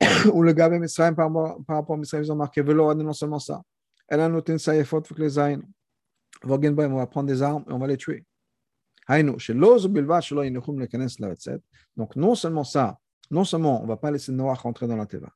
Ou 0.32 0.42
le 0.42 0.52
gars 0.52 0.68
Mitzrayim 0.68 1.14
par, 1.14 1.32
par 1.66 1.76
rapport 1.76 1.96
à 1.96 1.98
Mitzrayim, 1.98 2.24
ils 2.24 2.32
ont 2.32 2.36
marqué 2.36 2.60
Velo, 2.62 2.92
non 2.94 3.12
seulement 3.14 3.38
ça. 3.38 3.62
Elle 4.08 4.20
a 4.20 4.28
noté 4.28 4.52
une 4.52 4.58
saïfot, 4.58 5.02
faut 5.02 5.14
que 5.14 5.22
les 5.22 5.38
aïns. 5.38 5.62
On 6.44 6.58
va 6.58 7.06
prendre 7.06 7.26
des 7.26 7.42
armes 7.42 7.64
et 7.68 7.72
on 7.72 7.78
va 7.78 7.86
les 7.86 7.96
tuer. 7.96 8.24
Donc, 11.96 12.16
non 12.16 12.34
seulement 12.34 12.64
ça, 12.64 12.98
non 13.30 13.44
seulement 13.44 13.80
on 13.80 13.84
ne 13.84 13.88
va 13.88 13.96
pas 13.96 14.10
laisser 14.10 14.32
Noah 14.32 14.54
rentrer 14.54 14.86
dans 14.86 14.96
la 14.96 15.06
teva, 15.06 15.30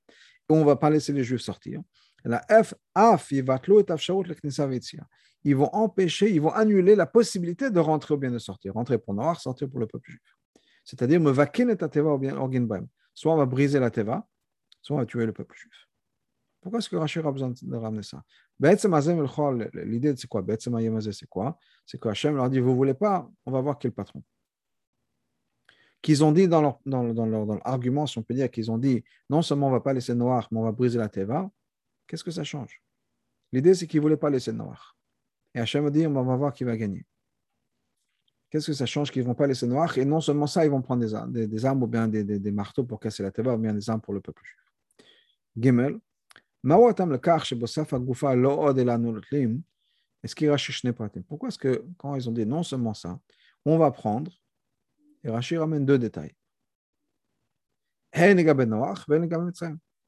on 0.51 0.61
ne 0.61 0.65
va 0.65 0.77
pas 0.77 0.91
laisser 0.91 1.13
les 1.13 1.25
Juifs 1.25 1.43
sortir. 1.43 1.81
La 2.25 2.45
Af, 2.49 2.75
ils 5.43 5.57
vont 5.57 5.71
empêcher, 5.73 6.31
ils 6.31 6.41
vont 6.41 6.51
annuler 6.51 6.95
la 6.95 7.07
possibilité 7.07 7.71
de 7.71 7.81
rentrer 7.81 8.15
ou 8.15 8.19
bien 8.19 8.31
de 8.31 8.39
sortir. 8.39 8.75
Rentrer 8.75 8.99
pour 8.99 9.15
Noah, 9.15 9.35
sortir 9.37 9.71
pour 9.71 9.81
le 9.81 9.87
peuple 9.87 10.11
juif. 10.11 10.37
C'est-à-dire, 10.85 11.21
me 11.21 11.31
vakin 11.31 11.69
et 11.69 11.77
teva 11.77 12.15
ou 12.15 12.19
bien 12.19 12.37
Soit 13.15 13.33
on 13.33 13.37
va 13.37 13.47
briser 13.47 13.81
la 13.81 13.91
teva, 13.91 14.27
soit 14.83 14.97
on 14.97 14.99
va 14.99 15.07
tuer 15.07 15.27
le 15.27 15.33
peuple 15.33 15.57
juif. 15.57 15.73
Pourquoi 16.61 16.79
est-ce 16.81 16.91
que 16.91 16.97
Rachid 16.97 17.25
a 17.25 17.33
besoin 17.33 17.53
de 17.63 17.77
ramener 17.77 18.03
ça? 18.03 18.23
L'idée, 19.73 20.15
c'est 20.17 20.29
quoi? 20.29 20.45
C'est 20.59 21.27
quoi? 21.27 21.59
C'est 21.87 21.99
que 21.99 22.09
Hachem 22.09 22.37
leur 22.37 22.51
dit 22.51 22.61
Vous 22.61 22.71
ne 22.71 22.75
voulez 22.75 22.95
pas 22.95 23.31
On 23.47 23.51
va 23.51 23.63
voir 23.63 23.79
qui 23.79 23.87
est 23.87 23.91
le 23.91 23.95
patron. 23.95 24.23
Qu'ils 26.03 26.25
ont 26.25 26.33
dit 26.33 26.49
dans 26.49 26.63
leur, 26.63 26.81
dans, 26.87 27.13
dans, 27.13 27.27
leur, 27.27 27.47
dans 27.47 27.57
l'argument, 27.65 28.07
si 28.07 28.19
on 28.19 28.23
peut 28.23 28.35
dire, 28.35 28.51
qu'ils 28.51 28.71
ont 28.71 28.79
dit 28.79 29.05
Non 29.29 29.43
seulement 29.43 29.67
on 29.67 29.71
ne 29.71 29.77
va 29.77 29.81
pas 29.81 29.93
laisser 29.93 30.15
noir, 30.15 30.49
mais 30.51 30.59
on 30.59 30.65
va 30.65 30.73
briser 30.73 30.99
la 30.99 31.09
teva. 31.09 31.51
Qu'est-ce 32.07 32.25
que 32.25 32.31
ça 32.31 32.45
change? 32.45 32.81
L'idée, 33.53 33.75
c'est 33.75 33.87
qu'ils 33.87 33.99
ne 34.01 34.03
voulaient 34.03 34.17
pas 34.17 34.31
laisser 34.31 34.53
noir. 34.53 34.97
Et 35.55 35.61
Hachem 35.61 35.87
a 35.87 35.91
dit 35.91 36.07
On 36.07 36.13
va 36.13 36.37
voir 36.37 36.53
qui 36.53 36.65
va 36.65 36.77
gagner. 36.77 37.05
Qu'est-ce 38.51 38.67
que 38.67 38.73
ça 38.73 38.87
change 38.87 39.13
qu'ils 39.13 39.23
ne 39.23 39.29
vont 39.29 39.35
pas 39.35 39.47
laisser 39.47 39.67
noir? 39.67 39.97
Et 39.97 40.05
non 40.05 40.21
seulement 40.21 40.47
ça, 40.49 40.65
ils 40.65 40.71
vont 40.71 40.83
prendre 40.83 41.03
des 41.03 41.15
armes, 41.15 41.33
des, 41.33 41.65
armes 41.65 41.83
ou 41.85 41.87
bien 41.87 42.09
des, 42.09 42.25
des, 42.25 42.51
marteaux 42.51 42.83
pour 42.83 42.99
casser 42.99 43.23
la 43.23 43.31
teva 43.31 43.55
ou 43.55 43.59
bien 43.59 43.73
des 43.73 43.89
armes 43.89 44.01
pour 44.01 44.13
le 44.13 44.21
peuple 44.21 44.43
juif. 44.45 44.59
Gimel. 45.57 46.01
Pourquoi 51.29 51.49
est-ce 51.49 51.59
que 51.59 51.85
quand 51.97 52.15
ils 52.17 52.29
ont 52.29 52.33
dit 52.33 52.45
non 52.45 52.63
seulement 52.63 52.93
ça, 52.93 53.19
on 53.65 53.79
va 53.79 53.91
prendre, 53.91 54.31
et 55.25 55.31
Rashi 55.31 55.57
ramène 55.57 55.85
deux 55.85 55.99
détails. 55.99 56.35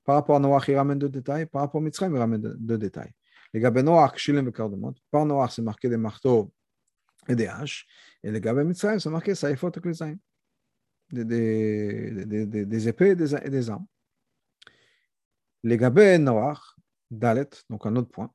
Par 0.04 0.16
rapport 0.16 0.36
à 0.36 0.38
Noach, 0.40 0.68
il 0.68 0.76
ramène 0.76 0.98
deux 0.98 1.08
détails. 1.08 1.46
Par 1.46 1.62
rapport 1.62 1.80
à 1.80 1.84
Mitzrayim, 1.84 2.14
il 2.14 2.18
ramène 2.18 2.40
deux, 2.40 2.78
détails. 2.78 3.12
Les 3.52 3.60
Noach, 3.60 4.30
par 5.10 5.26
Noach, 5.26 5.52
c'est 5.52 5.62
marqué 5.62 5.88
des 5.88 5.96
marteaux 5.96 6.52
et 7.28 7.36
des 7.36 7.46
haches. 7.46 7.86
Et 8.22 8.30
les 8.30 8.40
Gabé 8.40 8.64
Mitzrayim, 8.64 8.98
c'est 8.98 9.10
marqué 9.10 9.34
Saïfot 9.34 9.70
Klizaim. 9.70 10.16
Des, 11.10 12.88
épées 12.88 13.10
et 13.10 13.16
des, 13.16 13.34
et 13.34 13.70
armes. 13.70 13.86
Les 15.62 15.76
Gabé 15.76 16.18
Noach, 16.18 16.76
Dalet, 17.10 17.50
donc 17.70 17.86
un 17.86 17.94
autre 17.96 18.10
point. 18.10 18.32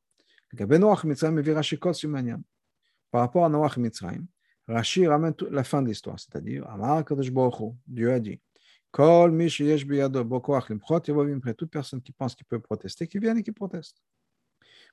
Les 0.54 0.60
Gabé 0.60 0.80
Noach 0.80 1.04
Mitzrayim, 1.04 1.38
et 1.40 1.54
Rashi 1.54 1.78
Kol 1.78 1.94
Sumanian. 1.94 2.42
Par 3.12 3.22
rapport 3.22 3.44
à 3.44 3.50
Noach 3.50 3.78
Mitzrayim, 3.78 4.26
Rashi 4.68 5.08
ramène 5.08 5.34
la 5.50 5.64
fin 5.64 5.82
de 5.82 5.88
l'histoire, 5.88 6.20
c'est-à-dire, 6.20 6.70
Amar 6.70 7.06
Kadosh 7.06 7.32
Dieu 7.88 8.12
a 8.12 8.20
dit, 8.20 8.40
Kol 8.92 9.32
toute 11.56 11.72
personne 11.72 12.02
qui 12.02 12.12
pense 12.12 12.36
qu'il 12.36 12.46
peut 12.46 12.60
protester, 12.60 13.08
qui 13.08 13.20
vient 13.20 13.36
et 13.36 13.44
qui 13.44 13.52
proteste. 13.52 14.02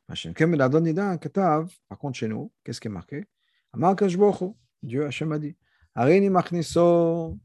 Par 0.06 0.16
contre, 1.98 2.18
chez 2.18 2.28
nous, 2.28 2.52
qu'est-ce 2.62 2.80
qui 2.80 2.88
est 2.88 2.90
marqué? 2.90 3.24
Amar 3.72 3.96
Kashbochu, 3.96 4.52
Dieu 4.82 5.06
Hachem 5.06 5.32
a 5.32 5.38
dit, 5.38 5.56
Arini 5.94 6.28
Machniso, 6.28 7.38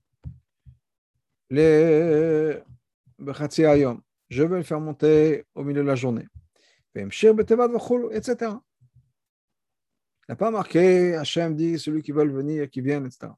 le 1.50 2.64
je 4.30 4.44
vais 4.44 4.58
le 4.58 4.64
faire 4.64 4.80
monter 4.80 5.46
au 5.56 5.64
milieu 5.64 5.82
de 5.82 5.88
la 5.88 5.96
journée. 5.96 6.28
etc. 8.12 8.52
Il 10.30 10.34
n'a 10.34 10.36
pas 10.36 10.52
marqué, 10.52 11.16
Hachem 11.16 11.56
dit, 11.56 11.80
celui 11.80 12.04
qui 12.04 12.12
veut 12.12 12.24
venir, 12.24 12.70
qui 12.70 12.82
vient, 12.82 13.04
etc. 13.04 13.30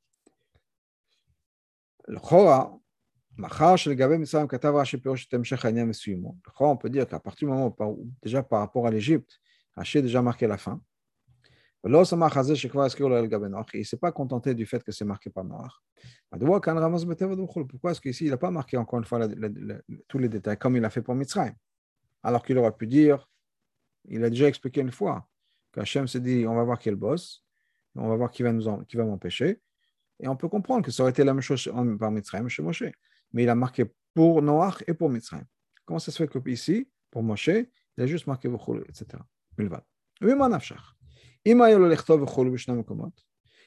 Le 2.05 2.19
Chora, 2.19 2.77
on 6.59 6.75
peut 6.75 6.89
dire 6.89 7.07
qu'à 7.07 7.19
partir 7.21 7.47
du 7.47 7.53
moment 7.53 7.73
où, 7.79 8.11
déjà 8.21 8.43
par 8.43 8.59
rapport 8.59 8.87
à 8.87 8.91
l'Égypte, 8.91 9.39
Rashi 9.77 9.99
a 9.99 10.01
déjà 10.01 10.21
marqué 10.21 10.47
la 10.47 10.57
fin. 10.57 10.81
Il 11.85 11.91
ne 11.91 12.03
s'est 12.03 12.17
pas 13.97 14.11
contenté 14.11 14.53
du 14.53 14.65
fait 14.65 14.83
que 14.83 14.91
c'est 14.91 15.05
marqué 15.05 15.29
par 15.29 15.45
Noir. 15.45 15.81
Pourquoi 16.29 17.91
est-ce 17.91 18.01
qu'ici, 18.01 18.25
il 18.25 18.31
n'a 18.31 18.37
pas 18.37 18.51
marqué 18.51 18.75
encore 18.75 18.99
une 18.99 19.05
fois 19.05 19.29
tous 20.09 20.17
les 20.17 20.27
détails 20.27 20.57
comme 20.57 20.75
il 20.75 20.83
a 20.83 20.89
fait 20.89 21.01
pour 21.01 21.15
Mitzrayim? 21.15 21.55
Alors 22.21 22.43
qu'il 22.43 22.57
aurait 22.57 22.75
pu 22.75 22.85
dire, 22.85 23.29
il 24.09 24.21
a 24.25 24.29
déjà 24.29 24.49
expliqué 24.49 24.81
une 24.81 24.91
fois 24.91 25.25
qu'Hachem 25.73 26.07
s'est 26.07 26.19
dit 26.19 26.45
on 26.47 26.55
va 26.55 26.63
voir 26.63 26.79
quel 26.79 26.95
boss, 26.95 27.43
on 27.95 28.07
va 28.07 28.15
voir 28.15 28.31
qui 28.31 28.43
va, 28.43 28.51
nous 28.51 28.83
qui 28.85 28.97
va 28.97 29.05
m'empêcher. 29.05 29.59
Et 30.19 30.27
on 30.27 30.35
peut 30.35 30.49
comprendre 30.49 30.85
que 30.85 30.91
ça 30.91 31.03
aurait 31.03 31.11
été 31.11 31.23
la 31.23 31.33
même 31.33 31.41
chose 31.41 31.71
par 31.99 32.11
Mitzrayim 32.11 32.47
chez 32.47 32.61
Moshe 32.61 32.83
mais 33.33 33.43
il 33.43 33.49
a 33.49 33.55
marqué 33.55 33.85
pour 34.13 34.41
Noach 34.41 34.83
et 34.87 34.93
pour 34.93 35.09
Mitzrayim. 35.09 35.45
Comment 35.85 35.99
ça 35.99 36.11
se 36.11 36.17
fait 36.17 36.27
que 36.27 36.49
ici, 36.49 36.87
pour 37.09 37.23
Moshe, 37.23 37.47
il 37.47 38.03
a 38.03 38.05
juste 38.05 38.27
marqué 38.27 38.47
V'chol, 38.47 38.85
etc. 38.87 39.23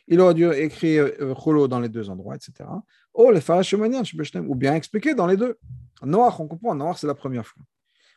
Il 0.06 0.20
aurait 0.20 0.34
dû 0.34 0.50
écrire 0.52 1.11
V'chol 1.18 1.68
dans 1.68 1.80
les 1.80 1.88
deux 1.88 2.11
endroits, 2.11 2.37
etc. 2.37 2.68
Ou 3.14 4.54
bien 4.54 4.75
expliquer 4.75 5.14
dans 5.14 5.26
les 5.26 5.37
deux. 5.37 5.58
Noach, 6.02 6.40
on 6.40 6.49
comprend, 6.49 6.75
Noach 6.75 6.99
c'est 6.99 7.06
la 7.06 7.14
première 7.14 7.46
fois. 7.46 7.62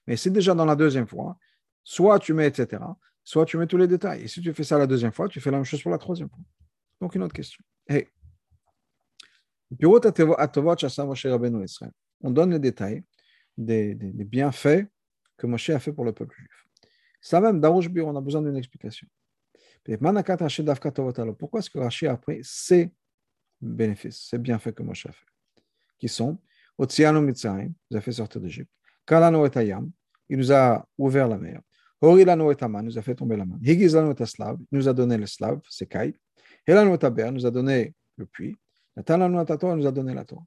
Mais 0.06 0.15
c'est 0.15 0.32
déjà 0.32 0.53
dans 0.53 0.65
la 0.65 0.75
deuxième 0.75 1.08
fois, 1.08 1.38
soit 1.84 2.20
tu 2.20 2.34
mets 2.34 2.48
etc., 2.48 2.82
soit 3.27 3.46
tu 3.46 3.57
mets 3.57 3.67
tous 3.67 3.75
les 3.75 3.88
détails. 3.88 4.24
Et 4.24 4.27
si 4.29 4.39
tu 4.39 4.53
fais 4.53 4.63
ça 4.63 4.77
la 4.77 4.88
deuxième 4.88 5.12
fois, 5.12 5.27
tu 5.27 5.41
fais 5.41 5.51
la 5.51 5.57
même 5.57 5.65
chose 5.65 5.81
pour 5.81 5.91
la 5.91 5.98
troisième 5.98 6.29
fois. 6.29 6.39
Donc 7.01 7.13
une 7.13 7.24
autre 7.24 7.34
question. 7.34 7.62
Hey. 7.86 8.07
On 12.22 12.31
donne 12.31 12.51
les 12.51 12.60
détails 12.60 13.03
des, 13.57 13.96
bienfaits 13.96 14.88
que 15.36 15.46
Moshe 15.46 15.72
a 15.72 15.79
fait 15.79 15.91
pour 15.91 16.05
le 16.05 16.13
peuple 16.13 16.38
juif. 16.38 16.67
Ça 17.19 17.41
même, 17.41 17.62
on 17.62 18.15
a 18.15 18.22
besoin 18.22 18.41
d'une 18.41 18.55
explication. 18.55 19.07
Pourquoi 21.38 21.60
est-ce 21.60 21.69
que 21.69 21.79
Rashi 21.79 22.07
a 22.07 22.15
pris 22.15 22.39
ces 22.43 22.93
bénéfices, 23.60 24.29
ces 24.29 24.38
bienfaits 24.38 24.72
que 24.72 24.84
Moshe 24.84 25.05
a 25.05 25.12
fait? 25.12 25.27
Qui 26.00 26.07
sont 26.07 26.39
Otziano 26.77 27.19
Mitzrayim, 27.19 27.74
il 27.74 27.74
nous 27.91 27.98
a 27.98 28.01
fait 28.01 28.13
sortir 28.13 28.39
d'Égypte. 28.39 28.72
Kalano 29.05 29.46
et 29.46 29.74
il 30.29 30.38
nous 30.38 30.53
a 30.53 30.88
ouvert 30.98 31.27
la 31.27 31.38
mer. 31.38 31.62
Horilano 32.01 32.51
et 32.51 32.63
Aman, 32.63 32.84
nous 32.84 32.98
a 32.98 33.01
fait 33.01 33.16
tomber 33.16 33.38
la 33.38 33.46
main. 33.46 33.58
Higizano 33.62 34.13
et 34.13 34.25
Slav, 34.25 34.58
il 34.72 34.77
nous 34.77 34.88
a 34.88 34.94
donné 34.94 35.18
le 35.18 35.25
Slav, 35.25 35.60
c'est 35.70 35.88
Kai. 35.88 36.16
Helano 36.66 36.96
et 36.96 37.00
il 37.01 37.32
nous 37.32 37.46
a 37.46 37.51
donné 37.51 37.94
le 38.18 38.25
puits. 38.25 38.56
Nathan 38.96 39.30
nous 39.30 39.88
a 39.88 39.92
donné 39.92 40.13
la 40.13 40.25
Torah. 40.25 40.46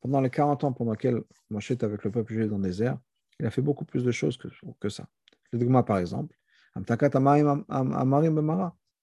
Pendant 0.00 0.20
les 0.20 0.30
40 0.30 0.64
ans 0.64 0.72
pendant 0.72 0.92
lesquels 0.92 1.22
Moshe 1.50 1.70
était 1.70 1.84
avec 1.84 2.02
le 2.04 2.10
peuple 2.10 2.32
juif 2.32 2.48
dans 2.48 2.56
le 2.56 2.64
désert, 2.64 2.98
il 3.38 3.46
a 3.46 3.50
fait 3.50 3.62
beaucoup 3.62 3.84
plus 3.84 4.02
de 4.04 4.10
choses 4.10 4.36
que, 4.36 4.48
que 4.80 4.88
ça. 4.88 5.06
Le 5.52 5.58
Dogma, 5.58 5.82
par 5.82 5.98
exemple, 5.98 6.36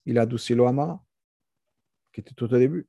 il 0.06 0.18
a 0.18 0.22
adouci 0.22 0.56
l'eau 0.56 0.66
Amara, 0.68 1.04
qui 2.14 2.22
était 2.22 2.34
tout 2.34 2.54
au 2.54 2.58
début. 2.58 2.88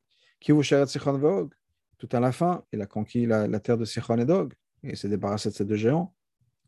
Tout 1.99 2.09
à 2.13 2.21
la 2.21 2.33
fin, 2.33 2.65
il 2.73 2.81
a 2.81 2.87
conquis 2.87 3.27
la, 3.27 3.61
terre 3.61 3.77
de 3.77 3.85
Sichon 3.85 4.17
et 4.19 4.25
d'Og, 4.25 4.55
et 4.83 4.91
il 4.91 4.97
s'est 4.97 5.09
débarrassé 5.09 5.51
de 5.51 5.55
ces 5.55 5.65
deux 5.65 5.77
géants. 5.77 6.15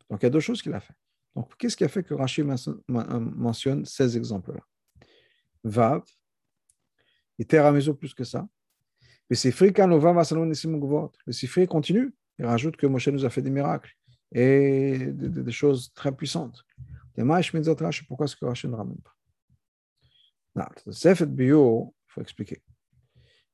Donc 0.09 0.21
il 0.21 0.25
y 0.25 0.27
a 0.27 0.29
deux 0.29 0.41
choses 0.41 0.61
qu'il 0.61 0.73
a 0.73 0.79
fait. 0.79 0.93
Donc, 1.35 1.55
qu'est-ce 1.57 1.77
qui 1.77 1.83
a 1.83 1.87
fait 1.87 2.03
que 2.03 2.13
Rachid 2.13 2.45
mentionne 2.87 3.85
ces 3.85 4.17
exemples-là? 4.17 4.61
Vav, 5.63 6.03
il 7.37 7.45
terre 7.45 7.65
à 7.65 7.71
maison 7.71 7.93
plus 7.93 8.13
que 8.13 8.23
ça. 8.23 8.47
Le 9.29 9.35
Sifri 9.35 9.71
continue. 11.67 12.13
Il 12.37 12.45
rajoute 12.45 12.75
que 12.75 12.87
Moshe 12.87 13.07
nous 13.07 13.23
a 13.23 13.29
fait 13.29 13.41
des 13.41 13.49
miracles 13.49 13.95
et 14.33 14.97
des, 14.97 15.51
choses 15.51 15.93
très 15.93 16.11
puissantes. 16.11 16.65
Pourquoi 17.15 18.25
est-ce 18.25 18.35
que 18.35 18.45
Rachid 18.45 18.69
ne 18.69 18.75
ramène 18.75 18.97
pas? 18.97 19.15
Il 22.05 22.07
faut 22.07 22.21
expliquer. 22.21 22.61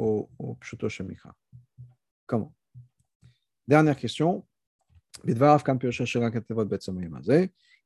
au, 0.00 0.30
au 0.38 0.54
Pshuto 0.54 0.88
Shemikra. 0.88 1.34
Comment? 2.26 2.54
Dernière 3.66 3.96
question. 3.96 4.46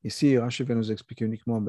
Ici, 0.04 0.38
Rachid 0.38 0.68
va 0.68 0.74
nous 0.74 0.92
expliquer 0.92 1.24
uniquement 1.24 1.60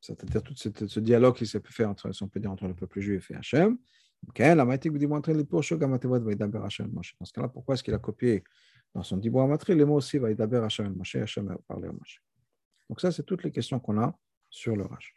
c'est-à-dire 0.00 0.42
tout 0.42 0.54
ce, 0.54 1.00
dialogue 1.00 1.34
qui 1.34 1.46
s'est 1.46 1.60
fait 1.64 1.84
entre, 1.84 2.12
si 2.12 2.22
on 2.22 2.28
peut 2.28 2.38
dire, 2.38 2.52
entre 2.52 2.68
le 2.68 2.74
peuple 2.74 3.00
juif 3.00 3.30
et 3.32 3.34
Hachem. 3.34 3.76
La 4.38 4.64
maïtik 4.64 4.92
vous 4.92 4.98
démontrer 4.98 5.34
les 5.34 5.44
poches 5.44 5.72
gamatevot 5.72 6.20
vaïdaber 6.20 6.60
Hachem 6.64 6.92
Moshe. 6.92 7.16
Dans 7.18 7.26
ce 7.26 7.32
cas-là, 7.32 7.48
pourquoi 7.48 7.74
est-ce 7.74 7.82
qu'il 7.82 7.94
a 7.94 7.98
copié 7.98 8.44
dans 8.94 9.02
son 9.02 9.16
dibou 9.16 9.40
amatri 9.40 9.74
les 9.74 9.84
mots 9.84 9.96
aussi 9.96 10.18
vaïdaber 10.18 10.58
Hachem 10.58 10.94
Moshe, 10.94 11.16
Hachem 11.16 11.50
a 11.50 11.58
parlé 11.66 11.88
au 11.88 11.92
Moshe. 11.92 12.22
Donc 12.88 13.00
ça, 13.00 13.10
c'est 13.10 13.24
toutes 13.24 13.42
les 13.42 13.50
questions 13.50 13.80
qu'on 13.80 14.00
a 14.00 14.16
sur 14.48 14.76
le 14.76 14.84
Rachid. 14.84 15.15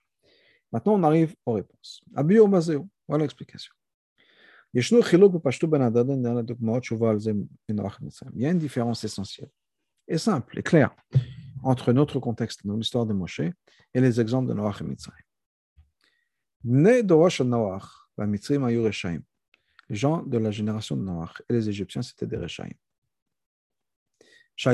Maintenant, 0.71 0.93
on 0.93 1.03
arrive 1.03 1.35
aux 1.45 1.53
réponses. 1.53 2.01
Abiyur 2.15 2.47
Mazeo, 2.47 2.87
voilà 3.07 3.23
l'explication. 3.23 3.73
Il 4.73 4.81
y 8.41 8.45
a 8.45 8.51
une 8.51 8.59
différence 8.59 9.03
essentielle 9.03 9.49
est 10.09 10.17
simple 10.17 10.59
et 10.59 10.63
clair 10.63 10.93
entre 11.63 11.93
notre 11.93 12.19
contexte 12.19 12.65
dans 12.65 12.75
l'histoire 12.75 13.05
de 13.05 13.13
Moshe 13.13 13.41
et 13.93 14.01
les 14.01 14.19
exemples 14.19 14.49
de 14.49 14.53
Noach 14.53 14.81
et 14.81 14.83
Mitzrayim. 14.83 15.23
Les 19.89 19.95
gens 19.95 20.23
de 20.23 20.37
la 20.37 20.51
génération 20.51 20.97
de 20.97 21.03
Noach 21.03 21.41
et 21.49 21.53
les 21.53 21.69
Égyptiens, 21.69 22.01
c'était 22.01 22.27
des 22.27 22.37
Rechaim. 22.37 22.69
Qui 24.59 24.67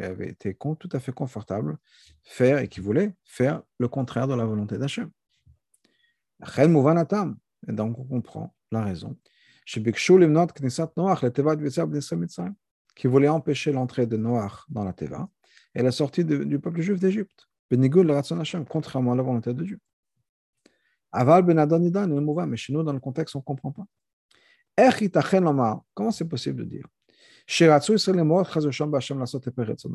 avait 0.00 0.28
été 0.30 0.56
tout 0.56 0.88
à 0.90 1.00
fait 1.00 1.12
confortable 1.12 1.76
faire 2.22 2.58
et 2.60 2.68
qui 2.68 2.80
voulait 2.80 3.14
faire 3.24 3.62
le 3.78 3.88
contraire 3.88 4.26
de 4.26 4.34
la 4.34 4.46
volonté 4.46 4.78
d'Hachem. 4.78 5.10
Et 6.56 7.72
donc 7.72 7.98
on 7.98 8.04
comprend 8.04 8.54
la 8.72 8.82
raison 8.84 9.18
qui 9.66 9.80
voulait 13.06 13.28
empêcher 13.28 13.72
l'entrée 13.72 14.06
de 14.06 14.16
Noach 14.16 14.64
dans 14.70 14.84
la 14.84 14.94
Teva 14.94 15.28
et 15.74 15.82
la 15.82 15.92
sortie 15.92 16.24
du 16.24 16.58
peuple 16.58 16.80
juif 16.80 16.98
d'Égypte. 16.98 17.48
Contrairement 18.70 19.12
à 19.12 19.16
la 19.16 19.22
volonté 19.22 19.52
de 19.52 19.62
Dieu. 19.62 19.78
Aval 21.12 21.42
ben 21.42 22.46
mais 22.46 22.56
chez 22.56 22.72
nous, 22.72 22.82
dans 22.82 22.94
le 22.94 23.00
contexte, 23.00 23.36
on 23.36 23.40
ne 23.40 23.44
comprend 23.44 23.72
pas. 23.72 23.86
Comment 25.94 26.10
c'est 26.10 26.28
possible 26.28 26.64
de 26.64 26.64
dire 26.64 26.86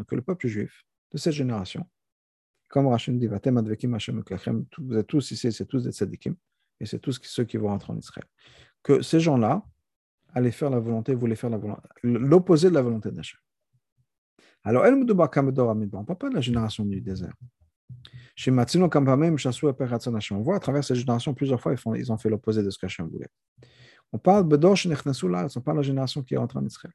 que 0.05 0.15
le 0.15 0.21
peuple 0.21 0.47
juif 0.47 0.83
de 1.11 1.17
cette 1.17 1.33
génération, 1.33 1.85
comme 2.69 2.87
Rachid 2.87 3.19
dit, 3.19 3.27
vous 3.27 4.97
êtes 4.97 5.07
tous 5.07 5.31
ici, 5.31 5.51
c'est 5.51 5.65
tous 5.65 5.83
des 5.83 5.91
tzadikim, 5.91 6.35
et 6.79 6.85
c'est 6.85 6.99
tous 6.99 7.19
ceux 7.21 7.43
qui 7.43 7.57
vont 7.57 7.67
rentrer 7.67 7.91
en 7.91 7.97
Israël. 7.97 8.25
Que 8.81 9.01
ces 9.01 9.19
gens-là, 9.19 9.63
aller 10.33 10.51
faire 10.51 10.69
la 10.69 10.79
volonté, 10.79 11.13
voulait 11.13 11.35
faire 11.35 11.49
la 11.49 11.57
volonté, 11.57 11.81
l'opposé 12.03 12.69
de 12.69 12.73
la 12.73 12.81
volonté 12.81 13.11
d'Hachem. 13.11 13.39
Alors, 14.63 14.83
on 14.85 14.95
ne 14.95 15.13
parle 15.13 16.17
pas 16.17 16.29
de 16.29 16.35
la 16.35 16.41
génération 16.41 16.85
du 16.85 17.01
désert. 17.01 17.33
On 20.31 20.41
voit 20.41 20.55
à 20.55 20.59
travers 20.59 20.83
cette 20.83 20.97
génération, 20.97 21.33
plusieurs 21.33 21.59
fois, 21.59 21.75
ils, 21.95 22.11
ont 22.11 22.17
fait 22.17 22.29
l'opposé 22.29 22.63
de 22.63 22.69
ce 22.69 22.77
qu'Hachem 22.79 23.07
voulait. 23.07 23.27
On 24.13 24.17
parle 24.17 24.43
on 24.43 24.47
parle 24.47 25.77
de 25.77 25.77
la 25.77 25.81
génération 25.81 26.23
qui 26.23 26.33
est 26.35 26.37
en 26.37 26.65
Israël. 26.65 26.93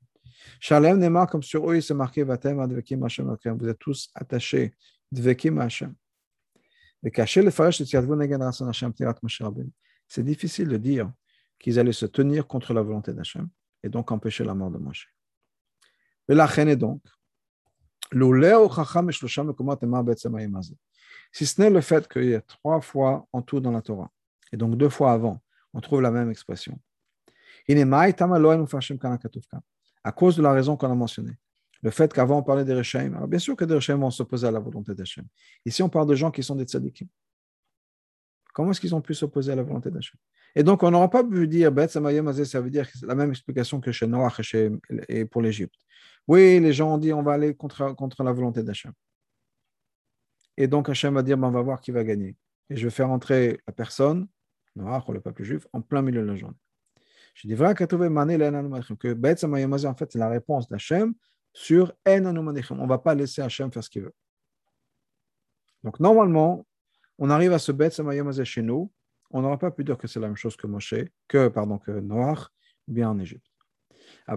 Shalem 0.61 0.99
Nema, 0.99 1.27
comme 1.27 1.43
sur 1.43 1.71
eux, 1.71 1.77
il 1.77 1.83
s'est 1.83 1.95
marqué 1.95 2.23
Vatem 2.23 2.61
Advekim 2.61 3.03
Hashem 3.05 3.37
Vous 3.59 3.69
êtes 3.69 3.79
tous 3.79 4.11
attachés 4.15 4.75
Dvekim 5.13 5.59
Hashem. 5.59 5.95
Et 7.03 7.11
caché 7.11 7.43
le 7.43 7.51
Farash 7.51 7.83
C'est 10.09 10.23
difficile 10.23 10.69
de 10.69 10.77
dire 10.77 11.13
qu'ils 11.59 11.79
allaient 11.79 11.93
se 11.93 12.07
tenir 12.07 12.47
contre 12.47 12.75
la 12.75 12.83
volonté 12.83 13.13
d'Hachem 13.13 13.49
et 13.83 13.89
donc 13.89 14.11
empêcher 14.11 14.45
la 14.45 14.55
mort 14.55 14.71
de 14.71 14.79
Moshe. 14.79 15.13
Et 16.29 16.35
la 16.35 16.47
reine 16.47 16.69
est 16.69 16.77
donc, 16.77 17.03
si 21.33 21.47
ce 21.47 21.61
n'est 21.61 21.71
le 21.71 21.81
fait 21.81 22.09
qu'il 22.09 22.25
y 22.25 22.35
a 22.35 22.41
trois 22.41 22.81
fois 22.81 23.29
en 23.33 23.43
tout 23.43 23.61
dans 23.61 23.73
la 23.73 23.83
Torah, 23.83 24.11
et 24.53 24.57
donc 24.57 24.77
deux 24.77 24.89
fois 24.89 25.13
avant, 25.13 25.43
on 25.75 25.81
trouve 25.81 26.03
la 26.03 26.11
même 26.11 26.31
expression. 26.31 26.79
À 30.07 30.13
cause 30.13 30.37
de 30.37 30.43
la 30.43 30.53
raison 30.53 30.77
qu'on 30.77 30.89
a 30.89 30.95
mentionnée. 30.95 31.37
Le 31.83 31.91
fait 31.91 32.13
qu'avant 32.13 32.39
on 32.39 32.43
parlait 32.45 32.65
des 32.65 32.75
Rechaim, 32.75 33.13
alors 33.15 33.27
bien 33.27 33.41
sûr 33.41 33.57
que 33.57 33.65
des 33.65 33.75
Rechaim 33.75 33.97
vont 33.97 34.13
s'opposer 34.13 34.47
à 34.47 34.53
la 34.53 34.61
volonté 34.61 34.95
d'Hachem. 34.95 35.25
Ici 35.65 35.83
on 35.83 35.89
parle 35.89 36.07
de 36.07 36.15
gens 36.15 36.31
qui 36.31 36.45
sont 36.45 36.55
des 36.55 36.63
tzadikim. 36.63 37.09
Comment 38.55 38.71
est-ce 38.71 38.81
qu'ils 38.81 38.95
ont 38.95 39.01
pu 39.01 39.15
s'opposer 39.15 39.51
à 39.51 39.57
la 39.57 39.65
volonté 39.65 39.91
d'Hachem 39.91 40.17
Et 40.55 40.63
donc 40.63 40.85
on 40.85 40.93
n'aura 40.93 41.11
pas 41.11 41.25
pu 41.25 41.49
dire, 41.49 41.73
ça 41.89 42.61
veut 42.61 42.71
dire 42.71 42.89
la 43.03 43.17
même 43.17 43.31
explication 43.31 43.81
que 43.81 43.91
chez 43.91 44.07
Noach 44.07 44.55
et, 45.09 45.25
pour 45.25 45.43
l'Égypte. 45.43 45.75
Oui, 46.29 46.61
les 46.61 46.73
gens 46.73 46.95
ont 46.95 46.99
dit 46.99 47.13
on 47.13 47.25
va 47.25 47.33
aller 47.33 47.57
contre, 47.57 47.93
contre 47.97 48.23
la 48.23 48.31
volonté 48.31 48.63
d'Hachem. 48.63 48.93
Et 50.57 50.69
donc 50.69 50.89
Hachem 50.89 51.15
va 51.15 51.25
dire 51.25 51.37
ben, 51.37 51.49
on 51.49 51.51
va 51.51 51.63
voir 51.63 51.81
qui 51.81 51.91
va 51.91 52.05
gagner. 52.05 52.37
Et 52.71 52.77
je 52.77 52.85
vais 52.85 52.95
faire 52.95 53.11
entrer 53.11 53.61
la 53.67 53.73
personne, 53.73 54.29
Noach 54.77 55.09
ou 55.09 55.13
le 55.15 55.21
peuple 55.21 55.43
juif, 55.43 55.67
en 55.73 55.81
plein 55.81 56.01
milieu 56.01 56.23
de 56.23 56.27
la 56.27 56.37
journée. 56.37 56.57
Je 57.37 57.49
dis 57.49 57.55
que 57.55 57.63
en 59.87 59.95
fait, 59.95 60.13
c'est 60.13 60.19
la 60.19 60.29
réponse 60.31 60.69
d'Hachem 60.69 61.15
sur 61.53 61.93
On 62.07 62.21
ne 62.21 62.89
va 62.89 62.99
pas 62.99 63.15
laisser 63.15 63.43
Hachem 63.43 63.71
faire 63.71 63.85
ce 63.85 63.91
qu'il 63.91 64.03
veut. 64.03 64.15
Donc, 65.85 66.01
normalement, 66.01 66.67
on 67.19 67.29
arrive 67.29 67.53
à 67.53 67.59
ce 67.59 67.73
Bet 67.73 67.91
Samayamazé 67.91 68.47
chez 68.47 68.63
nous. 68.63 68.91
On 69.31 69.43
n'aura 69.43 69.59
pas 69.59 69.71
pu 69.71 69.85
dire 69.85 69.99
que 69.99 70.09
c'est 70.09 70.19
la 70.19 70.29
même 70.29 70.37
chose 70.37 70.57
que 70.57 70.67
Moshe, 70.67 70.95
que, 71.29 71.49
pardon, 71.49 71.79
que 71.79 72.01
bien 72.89 73.11
en 73.11 73.19
Égypte. 73.19 73.45
Mais 74.29 74.37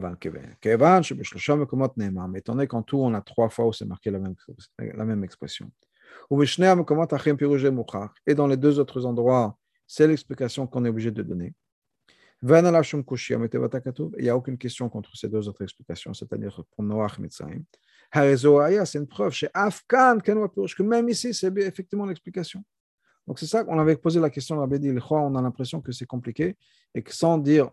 étant 2.40 2.54
donné 2.54 2.68
qu'en 2.68 2.84
tout, 2.84 2.98
on 2.98 3.14
a 3.14 3.22
trois 3.22 3.48
fois 3.50 3.68
où 3.68 3.74
c'est 3.74 3.86
marqué 3.86 4.12
la 4.12 4.20
même, 4.20 4.36
la 4.78 5.06
même 5.06 5.24
expression. 5.24 5.72
Et 8.28 8.36
dans 8.36 8.48
les 8.48 8.58
deux 8.58 8.80
autres 8.80 9.06
endroits, 9.06 9.58
c'est 9.88 10.08
l'explication 10.08 10.68
qu'on 10.68 10.84
est 10.84 10.90
obligé 10.90 11.12
de 11.12 11.24
donner. 11.24 11.54
Il 12.41 14.21
n'y 14.21 14.30
a 14.30 14.38
aucune 14.38 14.58
question 14.58 14.88
contre 14.88 15.15
ces 15.17 15.28
deux 15.28 15.49
autres 15.49 15.62
explications, 15.62 16.13
c'est-à-dire 16.13 16.63
pour 16.71 16.84
Noach 16.86 17.19
Mitzrayim. 17.19 17.63
C'est 18.13 18.97
une 18.97 19.08
preuve 19.08 19.34
chez 19.34 19.49
Afghan 19.54 20.19
que 20.19 20.84
même 20.84 21.10
ici, 21.10 21.34
c'est 21.34 21.56
effectivement 21.58 22.06
l'explication. 22.06 22.63
Donc 23.28 23.39
c'est 23.39 23.45
ça 23.45 23.63
qu'on 23.63 23.78
avait 23.78 23.97
posé 23.97 24.19
la 24.19 24.30
question 24.30 24.56
à 24.56 24.60
Rabbi 24.62 24.89
on 25.10 25.36
a 25.36 25.41
l'impression 25.41 25.82
que 25.82 25.91
c'est 25.91 26.06
compliqué 26.06 26.58
et 26.95 27.04
que 27.04 27.13
sans 27.13 27.38
dire. 27.38 27.69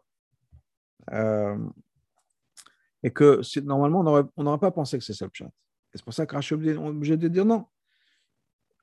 Euh, 1.12 1.56
et 3.02 3.10
que 3.10 3.40
normalement, 3.60 4.00
on 4.36 4.42
n'aurait 4.42 4.58
pas 4.58 4.72
pensé 4.72 4.98
que 4.98 5.04
c'est 5.04 5.14
ça 5.14 5.26
le 5.26 5.30
chat. 5.32 5.46
Et 5.46 5.50
c'est 5.94 6.04
pour 6.04 6.12
ça 6.12 6.26
que 6.26 6.34
est 6.36 6.76
obligé 6.76 7.16
de 7.16 7.28
dire 7.28 7.44
non. 7.44 7.66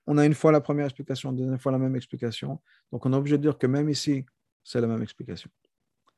On 0.07 0.17
a 0.17 0.25
une 0.25 0.33
fois 0.33 0.53
la 0.53 0.61
première 0.61 0.85
explication, 0.85 1.35
une 1.35 1.59
fois 1.59 1.73
la 1.73 1.77
même 1.77 1.95
explication. 1.97 2.61
Donc 2.91 3.05
on 3.05 3.11
est 3.11 3.17
obligé 3.17 3.37
de 3.37 3.41
dire 3.41 3.57
que 3.57 3.67
même 3.67 3.89
ici, 3.89 4.25
c'est 4.63 4.79
la 4.79 4.87
même 4.87 5.03
explication 5.03 5.51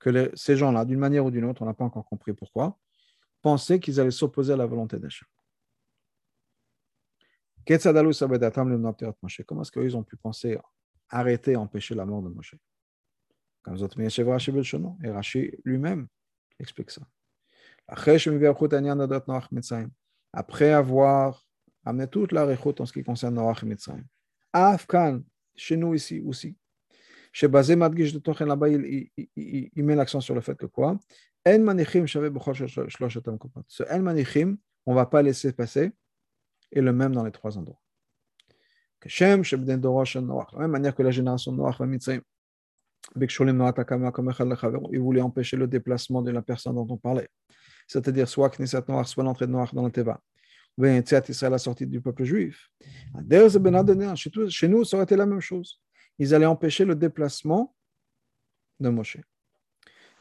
que 0.06 0.32
ces 0.36 0.56
gens-là, 0.56 0.86
d'une 0.86 1.00
manière 1.00 1.26
ou 1.26 1.32
d'une 1.32 1.46
autre, 1.46 1.64
on 1.64 1.66
n'a 1.66 1.74
pas 1.74 1.84
encore 1.84 2.06
compris 2.06 2.34
pourquoi, 2.34 2.78
pensaient 3.42 3.80
qu'ils 3.80 4.00
allaient 4.00 4.12
s'opposer 4.12 4.54
à 4.54 4.58
la 4.58 4.68
volonté 4.68 5.00
d'Hachem. 5.00 5.28
Comment 7.66 9.62
est-ce 9.64 9.72
qu'ils 9.72 9.98
ont 9.98 10.04
pu 10.04 10.16
penser 10.18 10.60
arrêter, 11.10 11.56
empêcher 11.56 11.96
la 11.96 12.06
mort 12.06 12.22
de 12.22 12.30
Moshe? 12.30 12.54
Et 15.04 15.10
Rashi 15.10 15.52
lui-même 15.64 16.08
explique 16.60 16.92
ça. 16.92 17.02
Après 20.34 20.72
avoir 20.72 21.48
amené 21.84 22.08
toute 22.08 22.32
la 22.32 22.46
en 22.46 22.86
ce 22.86 22.94
qui 22.94 23.04
concerne 23.04 23.34
Noach 23.34 23.64
et 23.64 23.66
Mitzrayim. 23.66 24.06
Afkan, 24.54 25.24
chez 25.56 25.78
nous 25.78 25.96
ici 25.96 26.22
aussi, 26.22 26.56
de 27.42 29.10
il, 29.36 29.84
met 29.84 29.96
l'accent 29.96 30.22
sur 30.22 30.36
le 30.36 30.42
fait 30.42 30.56
que 30.56 30.66
quoi 30.68 30.98
En 31.46 31.60
manichim 31.60 32.08
Ce 32.08 33.84
En 33.92 34.00
manichim, 34.00 34.58
on 34.86 34.92
ne 34.92 34.96
va 34.96 35.06
pas 35.06 35.22
laisser 35.22 35.52
passer, 35.52 35.92
et 36.72 36.82
le 36.82 36.94
même 36.94 37.14
dans 37.14 37.26
les 37.26 37.32
trois 37.32 37.58
endroits. 37.58 37.82
De 39.04 39.10
la 39.20 40.60
même 40.60 40.72
manière 40.72 40.96
que 40.96 41.04
la 41.04 41.12
génération 41.12 41.52
de 41.52 41.58
Noach. 41.58 41.76
Il 44.92 45.00
voulait 45.00 45.22
empêcher 45.22 45.58
le 45.58 45.68
déplacement 45.68 46.22
de 46.22 46.32
la 46.32 46.42
personne 46.42 46.76
dont 46.76 46.88
on 46.90 46.98
parlait. 46.98 47.28
C'est-à-dire 47.88 48.28
soit 48.28 48.50
Knesset 48.50 48.84
Noach, 48.88 49.08
soit 49.08 49.24
l'entrée 49.24 49.46
de 49.46 49.52
Noach 49.52 49.74
dans 49.74 49.84
la 49.84 49.92
Teva. 49.92 50.20
Ou 50.78 50.86
Israël, 50.86 51.52
la 51.52 51.58
sortie 51.58 51.86
du 51.86 52.02
peuple 52.02 52.24
juif. 52.24 52.70
Chez 54.50 54.68
nous, 54.68 54.84
ça 54.84 54.98
aurait 54.98 55.04
été 55.04 55.16
la 55.16 55.26
même 55.26 55.42
chose 55.42 55.80
ils 56.20 56.34
allaient 56.34 56.46
empêcher 56.46 56.86
le 56.86 56.96
déplacement 56.96 57.74
de 58.80 58.90
Moshe. 58.90 59.18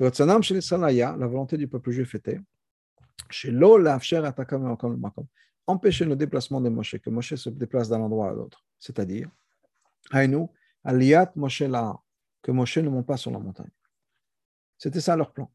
La 0.00 1.26
volonté 1.26 1.56
du 1.56 1.68
peuple 1.68 1.90
juif 1.90 2.14
était 2.14 2.40
empêcher 5.66 6.04
le 6.04 6.16
déplacement 6.16 6.60
de 6.60 6.68
Moshe, 6.68 6.98
que 6.98 7.10
Moshe 7.10 7.34
se 7.36 7.48
déplace 7.48 7.88
d'un 7.88 8.00
endroit 8.00 8.30
à 8.30 8.32
l'autre. 8.32 8.64
C'est-à-dire, 8.78 9.30
Aliyat 10.84 11.32
Moshe 11.36 11.60
la, 11.62 11.96
que 12.42 12.50
Moshe 12.50 12.78
ne 12.78 12.88
monte 12.88 13.06
pas 13.06 13.16
sur 13.16 13.30
la 13.30 13.38
montagne. 13.38 13.70
C'était 14.76 15.00
ça 15.00 15.16
leur 15.16 15.32
plan. 15.32 15.50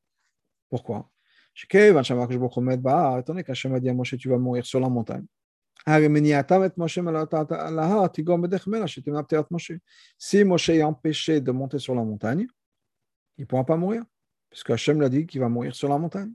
Pourquoi? 0.69 1.09
Étant 1.61 2.13
donné 3.25 3.43
qu'Hachem 3.43 3.73
a 3.73 3.79
dit 3.79 3.89
à 3.89 3.93
Moshe, 3.93 4.17
tu 4.17 4.29
vas 4.29 4.37
mourir 4.37 4.65
sur 4.65 4.79
la 4.79 4.89
montagne. 4.89 5.25
Si 10.17 10.43
Moshe 10.43 10.69
est 10.69 10.83
empêché 10.83 11.41
de 11.41 11.51
monter 11.51 11.79
sur 11.79 11.95
la 11.95 12.03
montagne, 12.03 12.47
il 13.37 13.41
ne 13.41 13.45
pourra 13.45 13.65
pas 13.65 13.77
mourir, 13.77 14.03
puisque 14.49 14.69
Hachem 14.71 14.99
l'a 14.99 15.09
dit 15.09 15.25
qu'il 15.25 15.39
va 15.39 15.49
mourir 15.49 15.73
sur 15.73 15.89
la 15.89 15.97
montagne. 15.97 16.31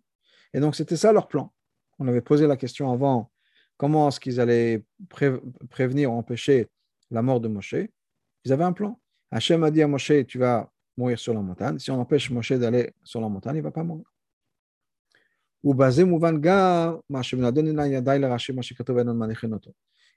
Et 0.52 0.61
donc, 0.61 0.74
c'était 0.74 0.96
ça 0.96 1.12
leur 1.12 1.28
plan. 1.28 1.52
On 1.98 2.09
avait 2.09 2.22
posé 2.22 2.46
la 2.46 2.57
question 2.57 2.90
avant 2.90 3.30
comment 3.76 4.09
est-ce 4.09 4.20
qu'ils 4.20 4.40
allaient 4.40 4.85
prévenir 5.70 6.12
ou 6.12 6.16
empêcher 6.16 6.68
la 7.11 7.22
mort 7.22 7.40
de 7.40 7.48
Moshe. 7.48 7.76
Ils 8.44 8.52
avaient 8.52 8.64
un 8.64 8.72
plan. 8.72 9.00
Hachem 9.30 9.62
a 9.64 9.70
dit 9.70 9.83
à 9.83 9.88
Moshe 9.88 10.12
Tu 10.26 10.38
vas 10.38 10.70
mourir 10.96 11.18
sur 11.18 11.35
la 11.35 11.40
montagne. 11.40 11.78
Si 11.78 11.90
on 11.90 12.00
empêche 12.00 12.30
Moshe 12.30 12.52
d'aller 12.52 12.92
sur 13.02 13.20
la 13.20 13.28
montagne, 13.28 13.57
il 13.57 13.59
ne 13.59 13.64
va 13.64 13.72
pas 13.72 13.85
mourir. 13.85 14.13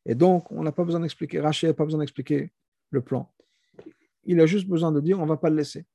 Et 0.06 0.16
donc, 0.16 0.52
on 0.52 0.64
n'a 0.64 0.74
pas 0.74 0.84
besoin 0.84 1.00
d'expliquer, 1.00 1.40
Rashi 1.40 1.68
n'a 1.68 1.74
pas 1.74 1.86
besoin 1.86 2.02
d'expliquer 2.02 2.52
le 2.90 3.02
plan. 3.02 3.32
Il 4.26 4.42
a 4.42 4.46
juste 4.46 4.68
besoin 4.68 4.92
de 4.92 5.00
dire, 5.00 5.18
on 5.20 5.24
ne 5.24 5.30
va 5.30 5.38
pas 5.38 5.50
le 5.50 5.56
laisser. 5.56 5.86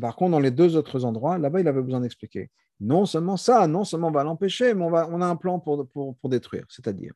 Par 0.00 0.16
contre, 0.16 0.30
dans 0.32 0.40
les 0.40 0.50
deux 0.50 0.76
autres 0.76 1.04
endroits, 1.04 1.38
là-bas, 1.38 1.60
il 1.60 1.68
avait 1.68 1.82
besoin 1.82 2.00
d'expliquer. 2.00 2.50
Non 2.80 3.06
seulement 3.06 3.36
ça, 3.36 3.68
non 3.68 3.84
seulement 3.84 4.08
on 4.08 4.12
va 4.12 4.24
l'empêcher, 4.24 4.74
mais 4.74 4.84
on, 4.84 5.20
a 5.20 5.26
un 5.26 5.36
plan 5.36 5.60
pour, 5.60 5.86
détruire. 6.24 6.64
C'est-à-dire, 6.68 7.12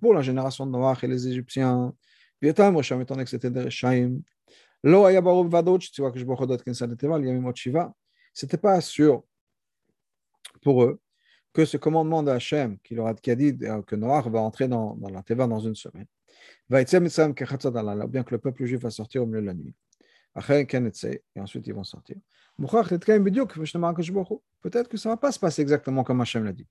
pour 0.00 0.14
la 0.14 0.22
génération 0.22 0.64
de 0.66 0.70
Noach 0.70 1.04
et 1.04 1.08
les 1.08 1.28
Égyptiens, 1.28 1.92
Rechaim, 7.46 7.94
c'était 8.34 8.56
pas 8.56 8.80
sûr 8.80 9.22
pour 10.62 10.82
eux 10.82 11.00
que 11.52 11.64
ce 11.64 11.76
commandement 11.76 12.22
d'Hachem 12.22 12.78
qui 12.78 12.94
leur 12.94 13.06
a, 13.06 13.14
dit 13.14 13.58
euh, 13.62 13.82
que 13.82 13.94
Noach 13.94 14.26
va 14.26 14.40
entrer 14.40 14.68
dans, 14.68 14.98
la 15.10 15.22
Teva 15.22 15.46
dans 15.46 15.60
une 15.60 15.74
semaine, 15.74 16.06
va 16.68 16.82
bien 16.82 18.24
que 18.24 18.34
le 18.34 18.38
peuple 18.38 18.64
juif 18.64 18.80
va 18.80 18.90
sortir 18.90 19.22
au 19.22 19.26
milieu 19.26 19.42
de 19.42 19.46
la 19.46 19.54
nuit. 19.54 19.74
Et 21.34 21.40
ensuite 21.40 21.66
ils 21.66 21.74
vont 21.74 21.84
sortir. 21.84 22.16
Peut-être 22.58 22.88
que 24.88 24.96
ça 24.96 25.08
ne 25.08 25.14
va 25.14 25.16
pas 25.18 25.32
se 25.32 25.38
passer 25.38 25.62
exactement 25.62 26.04
comme 26.04 26.20
Hachem 26.22 26.44
l'a 26.44 26.52
dit. 26.52 26.66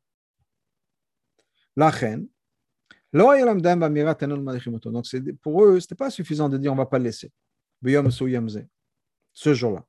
La 1.76 1.90
reine, 1.90 2.28
donc 3.14 3.62
pour 5.42 5.64
eux, 5.64 5.80
ce 5.80 5.86
n'était 5.86 5.96
pas 5.96 6.10
suffisant 6.10 6.50
de 6.50 6.58
dire 6.58 6.72
on 6.72 6.76
ne 6.76 6.82
va 6.82 6.86
pas 6.86 6.98
le 6.98 7.06
laisser 7.06 7.32
ce 9.34 9.54
jour-là. 9.54 9.86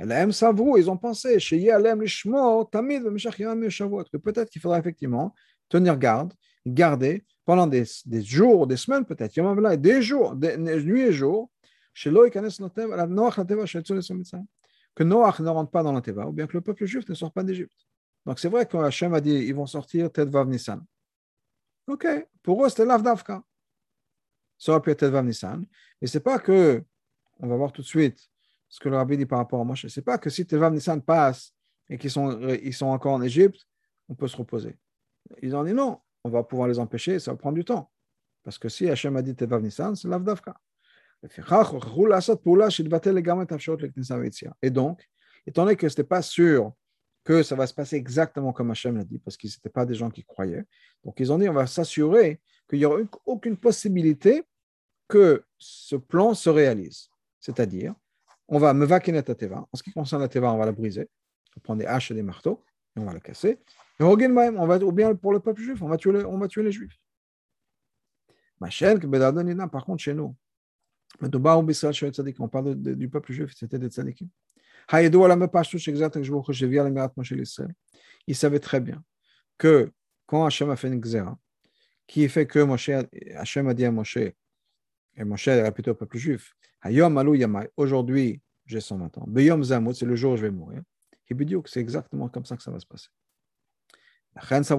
Ils 0.00 0.90
ont 0.90 0.96
pensé, 0.96 1.38
que 1.38 2.16
peut-être 4.16 4.50
qu'il 4.50 4.62
faudra 4.62 4.78
effectivement 4.78 5.34
tenir 5.68 5.98
garde, 5.98 6.32
garder 6.66 7.24
pendant 7.44 7.66
des, 7.66 7.84
des 8.06 8.22
jours, 8.22 8.66
des 8.66 8.76
semaines 8.76 9.04
peut-être, 9.04 9.34
des 9.76 10.02
jours, 10.02 10.36
des, 10.36 10.56
nuits 10.56 11.02
et 11.02 11.12
jours, 11.12 11.50
que 14.94 15.04
Noach 15.04 15.40
ne 15.40 15.48
rentre 15.48 15.70
pas 15.70 15.82
dans 15.82 15.92
la 15.92 16.00
Teva, 16.00 16.26
ou 16.26 16.32
bien 16.32 16.46
que 16.46 16.56
le 16.56 16.60
peuple 16.60 16.86
juif 16.86 17.08
ne 17.08 17.14
sort 17.14 17.32
pas 17.32 17.42
d'Égypte. 17.42 17.86
Donc 18.26 18.38
c'est 18.38 18.48
vrai 18.48 18.66
que 18.66 18.76
Hachem 18.76 19.14
a 19.14 19.20
dit 19.20 19.32
ils 19.32 19.54
vont 19.54 19.66
sortir 19.66 20.10
Ted 20.12 20.30
Vav 20.30 20.48
Nissan. 20.48 20.84
Ok, 21.86 22.06
pour 22.42 22.64
eux 22.64 22.68
c'était 22.68 22.84
l'Avdavka. 22.84 23.42
Ça 24.58 24.72
aurait 24.72 24.82
pu 24.82 24.90
être 24.90 24.98
Ted 24.98 25.12
Vav 25.12 25.24
Nissan. 25.24 25.64
Mais 26.00 26.08
c'est 26.08 26.20
pas 26.20 26.38
que, 26.38 26.82
on 27.40 27.46
va 27.46 27.56
voir 27.56 27.72
tout 27.72 27.82
de 27.82 27.86
suite 27.86 28.28
ce 28.68 28.80
que 28.80 28.88
le 28.88 28.96
rabbi 28.96 29.16
dit 29.16 29.26
par 29.26 29.38
rapport 29.38 29.60
à 29.60 29.64
Moshe, 29.64 29.86
c'est 29.88 30.02
pas 30.02 30.18
que 30.18 30.30
si 30.30 30.46
Ted 30.46 30.60
Vav 30.60 30.72
Nissan 30.72 31.00
passe 31.00 31.54
et 31.88 31.96
qu'ils 31.96 32.10
sont, 32.10 32.38
ils 32.62 32.74
sont 32.74 32.86
encore 32.86 33.14
en 33.14 33.22
Égypte, 33.22 33.66
on 34.08 34.14
peut 34.14 34.28
se 34.28 34.36
reposer. 34.36 34.76
Ils 35.42 35.56
ont 35.56 35.64
dit 35.64 35.72
non, 35.72 35.98
on 36.24 36.30
va 36.30 36.42
pouvoir 36.42 36.68
les 36.68 36.78
empêcher, 36.78 37.18
ça 37.18 37.30
va 37.30 37.36
prendre 37.36 37.54
du 37.56 37.64
temps. 37.64 37.90
Parce 38.42 38.58
que 38.58 38.68
si 38.68 38.88
Hachem 38.88 39.16
a 39.16 39.22
dit 39.22 39.34
Ted 39.34 39.50
Vav 39.50 39.62
Nissan, 39.62 39.94
c'est 39.94 40.08
l'Avdavka. 40.08 40.54
Et 44.62 44.70
donc, 44.70 45.08
étant 45.46 45.64
donné 45.64 45.76
que 45.76 45.88
ce 45.88 45.92
n'était 45.92 46.04
pas 46.04 46.22
sûr 46.22 46.72
que 47.24 47.42
ça 47.42 47.56
va 47.56 47.66
se 47.66 47.74
passer 47.74 47.96
exactement 47.96 48.52
comme 48.52 48.70
Hachem 48.70 48.96
l'a 48.96 49.04
dit, 49.04 49.18
parce 49.18 49.36
qu'ils 49.36 49.50
n'étaient 49.50 49.68
pas 49.68 49.84
des 49.84 49.94
gens 49.94 50.10
qui 50.10 50.24
croyaient, 50.24 50.64
donc 51.04 51.18
ils 51.18 51.32
ont 51.32 51.38
dit 51.38 51.48
on 51.48 51.54
va 51.54 51.66
s'assurer 51.66 52.40
qu'il 52.68 52.78
n'y 52.78 52.84
aura 52.84 53.00
aucune 53.26 53.56
possibilité 53.56 54.44
que 55.08 55.42
ce 55.58 55.96
plan 55.96 56.34
se 56.34 56.50
réalise. 56.50 57.10
C'est-à-dire, 57.40 57.94
on 58.48 58.58
va 58.58 58.74
me 58.74 58.86
vaquer 58.86 59.22
teva. 59.22 59.68
En 59.72 59.76
ce 59.76 59.82
qui 59.82 59.92
concerne 59.92 60.22
la 60.22 60.28
teva, 60.28 60.52
on 60.52 60.58
va 60.58 60.66
la 60.66 60.72
briser. 60.72 61.08
On 61.50 61.60
va 61.60 61.62
prendre 61.62 61.80
des 61.80 61.86
haches 61.86 62.10
et 62.10 62.14
des 62.14 62.22
marteaux 62.22 62.64
et 62.96 63.00
on 63.00 63.04
va 63.04 63.12
la 63.12 63.20
casser. 63.20 63.58
Et 64.00 64.04
on 64.04 64.16
va, 64.66 64.78
ou 64.78 64.92
bien 64.92 65.14
pour 65.14 65.32
le 65.32 65.40
peuple 65.40 65.60
juif, 65.60 65.82
on 65.82 65.88
va 65.88 65.96
tuer, 65.96 66.24
on 66.24 66.38
va 66.38 66.48
tuer 66.48 66.62
les 66.62 66.72
juifs. 66.72 66.98
Ma 68.60 68.70
chaîne, 68.70 68.98
par 69.70 69.84
contre, 69.84 70.02
chez 70.02 70.14
nous, 70.14 70.34
on 71.20 71.28
parle 72.48 72.74
du 72.76 73.08
peuple 73.08 73.32
juif, 73.32 73.52
c'était 73.56 73.78
des 73.78 73.88
tzadikim. 73.88 74.28
Il 78.26 78.36
savait 78.36 78.58
très 78.60 78.80
bien 78.80 79.04
que 79.58 79.92
quand 80.26 80.46
Hachem 80.46 80.70
a 80.70 80.76
fait 80.76 80.88
une 80.88 81.00
xéra, 81.00 81.38
qui 82.06 82.28
fait 82.28 82.46
que 82.46 82.60
Moshe, 82.60 82.90
Hachem 83.36 83.68
a 83.68 83.74
dit 83.74 83.84
à 83.84 83.90
Moshe, 83.90 84.16
et 84.16 84.34
Moshe 85.24 85.48
a 85.48 85.62
répété 85.62 85.90
au 85.90 85.94
peuple 85.94 86.16
juif, 86.16 86.54
aujourd'hui 87.76 88.40
j'ai 88.66 88.80
120 88.80 89.18
ans, 89.18 89.24
Beyom 89.26 89.64
c'est 89.64 90.06
le 90.06 90.16
jour 90.16 90.32
où 90.34 90.36
je 90.36 90.42
vais 90.42 90.50
mourir. 90.50 90.82
Que 91.26 91.34
c'est 91.66 91.80
exactement 91.80 92.28
comme 92.28 92.44
ça 92.44 92.56
que 92.56 92.62
ça 92.62 92.70
va 92.70 92.78
se 92.80 92.86
passer. 92.86 93.08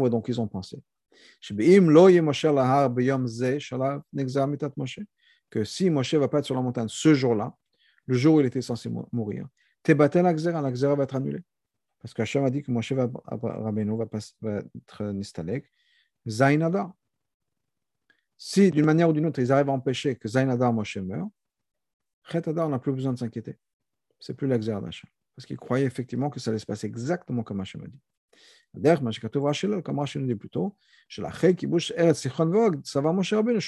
Donc 0.10 0.28
ils 0.28 0.42
ont 0.42 0.48
pensé 0.48 0.82
que 5.50 5.64
si 5.64 5.90
Moshe 5.90 6.14
ne 6.14 6.20
va 6.20 6.28
pas 6.28 6.40
être 6.40 6.46
sur 6.46 6.56
la 6.56 6.62
montagne 6.62 6.88
ce 6.88 7.14
jour-là, 7.14 7.56
le 8.06 8.16
jour 8.16 8.36
où 8.36 8.40
il 8.40 8.46
était 8.46 8.62
censé 8.62 8.90
mourir, 9.12 9.48
Tebatel 9.84 10.24
la 10.24 10.34
la 10.34 10.96
va 10.96 11.04
être 11.04 11.16
annulée. 11.16 11.44
Parce 12.02 12.14
qu'Hachem 12.14 12.46
a 12.46 12.50
dit 12.50 12.64
que 12.64 12.72
Moshe 12.72 12.94
va, 12.94 13.08
va, 13.08 13.38
pas, 13.38 14.20
va 14.42 14.62
être 14.76 15.04
Nistalek, 15.12 15.66
Zainadar. 16.28 16.94
Si 18.38 18.72
d'une 18.72 18.86
manière 18.86 19.10
ou 19.10 19.14
d'une 19.14 19.26
autre, 19.26 19.40
ils 19.40 19.52
arrivent 19.52 19.70
à 19.70 19.74
empêcher 19.74 20.16
que 20.16 20.30
Zainadar 20.30 20.72
Moshe 20.72 20.98
meure, 20.98 21.28
Chetadar 22.24 22.70
n'a 22.70 22.80
plus 22.80 22.92
besoin 22.92 23.14
de 23.14 23.18
s'inquiéter. 23.18 23.58
C'est 24.20 24.34
plus 24.34 24.48
l'exer 24.48 24.72
d'Hachem. 24.72 25.10
Parce 25.36 25.46
qu'il 25.46 25.58
croyait 25.58 25.86
effectivement 25.86 26.30
que 26.30 26.40
ça 26.40 26.52
allait 26.52 26.60
se 26.60 26.66
passer 26.66 26.88
exactement 26.88 27.44
comme 27.44 27.62
Hachem 27.62 27.84
a 27.84 27.88
dit. 27.88 28.00
D'ailleurs, 28.74 29.02
comme 29.84 30.00
Hachem 30.00 30.28
dit 30.28 30.36
plus 30.36 30.50
tôt, 30.50 30.76
ça 31.10 33.02
va 33.02 33.12
Moshe 33.14 33.34
Rabbeinu, 33.34 33.60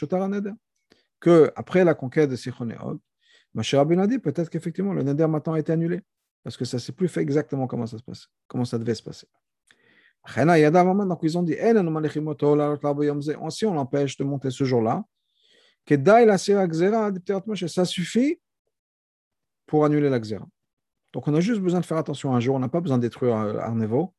que 1.20 1.52
après 1.56 1.84
la 1.84 1.94
conquête 1.94 2.30
de 2.30 2.36
Sichon 2.36 2.70
et 2.70 2.78
Og, 2.78 3.00
a 3.56 4.08
dit 4.08 4.20
peut-être 4.20 4.50
qu'effectivement 4.50 4.94
le 4.94 5.04
Neder 5.04 5.28
maintenant 5.28 5.54
a 5.54 5.60
été 5.60 5.72
annulé, 5.72 6.02
parce 6.44 6.58
que 6.58 6.66
ça 6.66 6.78
ne 6.78 6.82
s'est 6.82 6.92
plus 6.92 7.08
fait 7.08 7.22
exactement 7.22 7.68
comment 7.68 7.88
ça, 7.88 7.98
se 7.98 8.04
passe, 8.04 8.28
comment 8.48 8.66
ça 8.66 8.78
devait 8.78 8.96
se 8.96 9.04
passer. 9.04 9.28
Donc 10.38 11.20
ils 11.24 11.38
ont 11.38 11.44
dit 11.44 11.56
si 13.50 13.66
on 13.66 13.74
l'empêche 13.74 14.18
de 14.18 14.24
monter 14.24 14.52
ce 14.52 14.64
jour-là, 14.64 15.04
ça 17.68 17.86
suffit 17.86 18.40
pour 19.66 19.86
annuler 19.86 20.10
la 20.10 20.20
xéra. 20.20 20.48
Donc 21.14 21.28
on 21.28 21.34
a 21.34 21.40
juste 21.40 21.62
besoin 21.62 21.80
de 21.80 21.86
faire 21.86 21.98
attention 21.98 22.34
un 22.34 22.40
jour, 22.40 22.56
on 22.56 22.60
n'a 22.60 22.70
pas 22.70 22.82
besoin 22.82 22.98
de 22.98 23.02
détruire 23.02 23.36
Arnevo 23.36 24.14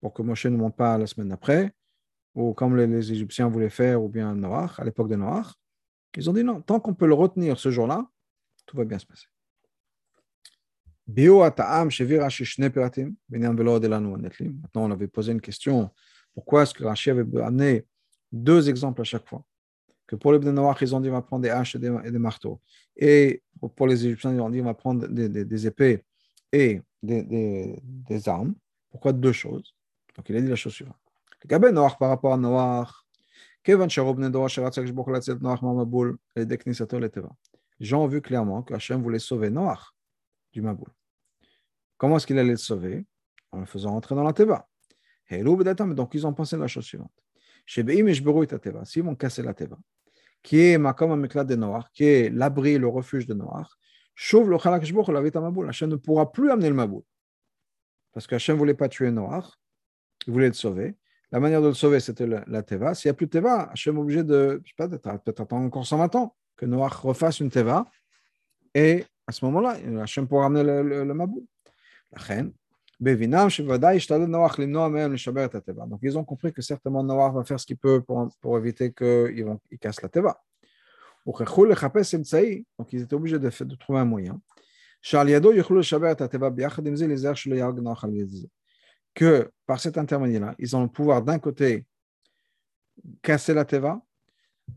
pour 0.00 0.12
que 0.12 0.22
Moshe 0.22 0.46
ne 0.46 0.56
monte 0.56 0.76
pas 0.76 0.98
la 0.98 1.06
semaine 1.06 1.30
d'après, 1.30 1.72
ou 2.34 2.52
comme 2.52 2.76
les, 2.76 3.10
Égyptiens 3.10 3.48
voulaient 3.48 3.70
faire, 3.70 4.02
ou 4.02 4.08
bien 4.08 4.34
Noach, 4.34 4.78
à 4.78 4.84
l'époque 4.84 5.08
de 5.08 5.16
Noach. 5.16 5.54
Ils 6.16 6.28
ont 6.28 6.34
dit 6.34 6.44
non, 6.44 6.60
tant 6.60 6.78
qu'on 6.78 6.92
peut 6.92 7.06
le 7.06 7.14
retenir 7.14 7.58
ce 7.58 7.70
jour-là, 7.70 8.06
tout 8.66 8.76
va 8.76 8.84
bien 8.84 8.98
se 8.98 9.06
passer. 9.06 9.26
Maintenant, 14.44 14.84
on 14.84 14.90
avait 14.90 15.08
posé 15.08 15.32
une 15.32 15.40
question. 15.40 15.90
Pourquoi 16.34 16.62
est-ce 16.62 16.74
que 16.74 16.84
Rashi 16.84 17.10
avait 17.10 17.24
amené 17.42 17.86
deux 18.32 18.68
exemples 18.68 19.00
à 19.00 19.04
chaque 19.04 19.26
fois? 19.26 19.42
Que 20.06 20.16
pour 20.16 20.32
les 20.32 20.38
Bnei 20.38 20.52
ils 20.82 20.94
ont 20.94 21.00
dit 21.00 21.08
on 21.08 21.12
va 21.12 21.22
prendre 21.22 21.42
des 21.42 21.50
haches 21.50 21.76
et 21.76 21.78
des, 21.78 22.18
marteaux. 22.18 22.60
Et 22.96 23.42
pour 23.76 23.86
les 23.86 24.06
Égyptiens, 24.06 24.34
ils 24.34 24.40
ont 24.40 24.50
dit 24.50 24.60
on 24.60 24.64
va 24.64 24.74
prendre 24.74 25.06
des, 25.06 25.66
épées 25.66 26.04
et 26.52 26.80
des, 27.02 28.28
armes. 28.28 28.54
Pourquoi 28.90 29.12
deux 29.12 29.32
choses? 29.32 29.74
Donc 30.16 30.28
il 30.28 30.36
a 30.36 30.40
dit 30.40 30.48
la 30.48 30.56
chose 30.56 30.74
suivante. 30.74 30.96
Le 31.42 31.98
par 31.98 32.08
rapport 32.08 32.32
à 32.32 32.36
Noach, 32.36 33.04
les 33.66 33.76
gens 37.86 38.02
ont 38.02 38.06
vu 38.06 38.20
clairement 38.20 38.62
que 38.62 38.74
Hachem 38.74 39.02
voulait 39.02 39.18
sauver 39.18 39.50
Noach 39.50 39.94
du 40.52 40.60
Maboul. 40.60 40.88
Comment 41.96 42.16
est-ce 42.16 42.26
qu'il 42.26 42.38
allait 42.38 42.50
le 42.50 42.56
sauver? 42.56 43.06
En 43.52 43.60
le 43.60 43.66
faisant 43.66 43.94
entrer 43.94 44.14
dans 44.14 44.22
la 44.22 44.32
Teva. 44.32 44.68
Donc 45.30 46.14
ils 46.14 46.26
ont 46.26 46.34
pensé 46.34 46.56
la 46.56 46.66
chose 46.66 46.84
suivante. 46.84 47.23
S'ils 47.66 49.02
vont 49.02 49.14
casser 49.14 49.42
la 49.42 49.54
Teva, 49.54 49.78
qui 50.42 50.60
est 50.60 50.78
de 50.78 51.54
Noach, 51.54 51.86
qui 51.92 52.04
est 52.04 52.30
l'abri, 52.30 52.78
le 52.78 52.88
refuge 52.88 53.26
de 53.26 53.34
Noach, 53.34 53.68
Hachem 54.16 55.88
ne 55.88 55.96
pourra 55.96 56.30
plus 56.30 56.50
amener 56.50 56.68
le 56.68 56.74
Maboul. 56.74 57.02
Parce 58.12 58.26
que 58.26 58.34
Hachem 58.34 58.56
ne 58.56 58.58
voulait 58.58 58.74
pas 58.74 58.88
tuer 58.88 59.10
Noach, 59.10 59.46
il 60.26 60.32
voulait 60.32 60.48
le 60.48 60.52
sauver. 60.54 60.96
La 61.32 61.40
manière 61.40 61.62
de 61.62 61.68
le 61.68 61.74
sauver, 61.74 61.98
c'était 61.98 62.26
la, 62.26 62.62
Teva. 62.62 62.94
S'il 62.94 63.08
n'y 63.08 63.10
a 63.10 63.14
plus 63.14 63.26
de 63.26 63.32
Teva, 63.32 63.70
Hachem 63.70 63.96
est 63.96 64.00
obligé 64.00 64.22
de, 64.22 64.60
je 64.64 64.70
sais 64.70 64.74
pas, 64.76 64.88
peut-être 64.88 65.40
attendre 65.40 65.64
encore 65.64 65.86
120 65.86 66.14
ans 66.14 66.36
que 66.56 66.66
Noach 66.66 66.94
refasse 66.94 67.40
une 67.40 67.50
Teva. 67.50 67.90
Et 68.74 69.04
à 69.26 69.32
ce 69.32 69.44
moment-là, 69.46 69.78
Hachem 70.02 70.28
pourra 70.28 70.44
ramener 70.44 70.62
le, 70.62 70.82
le, 70.82 71.04
le 71.04 71.14
Donc, 73.00 73.18
ils 76.02 76.18
ont 76.18 76.24
compris 76.24 76.52
que 76.52 76.62
certainement 76.62 77.02
Noach 77.02 77.34
va 77.34 77.44
faire 77.44 77.58
ce 77.58 77.66
qu'il 77.66 77.76
peut 77.76 78.02
pour, 78.02 78.28
pour 78.40 78.58
éviter 78.58 78.92
qu'il 78.92 79.58
il 79.70 79.78
casse 79.78 80.02
la 80.02 80.08
Teva. 80.08 80.40
Donc, 81.26 81.42
ils 82.92 83.02
étaient 83.02 83.14
obligés 83.14 83.38
de, 83.38 83.64
de 83.64 83.74
trouver 83.76 83.98
un 83.98 84.04
moyen. 84.04 84.40
Que 89.14 89.50
par 89.66 89.80
cet 89.80 89.98
intermédiaire-là, 89.98 90.54
ils 90.58 90.76
ont 90.76 90.82
le 90.82 90.88
pouvoir 90.88 91.22
d'un 91.22 91.38
côté 91.38 91.86
casser 93.22 93.54
la 93.54 93.64
Teva 93.64 94.02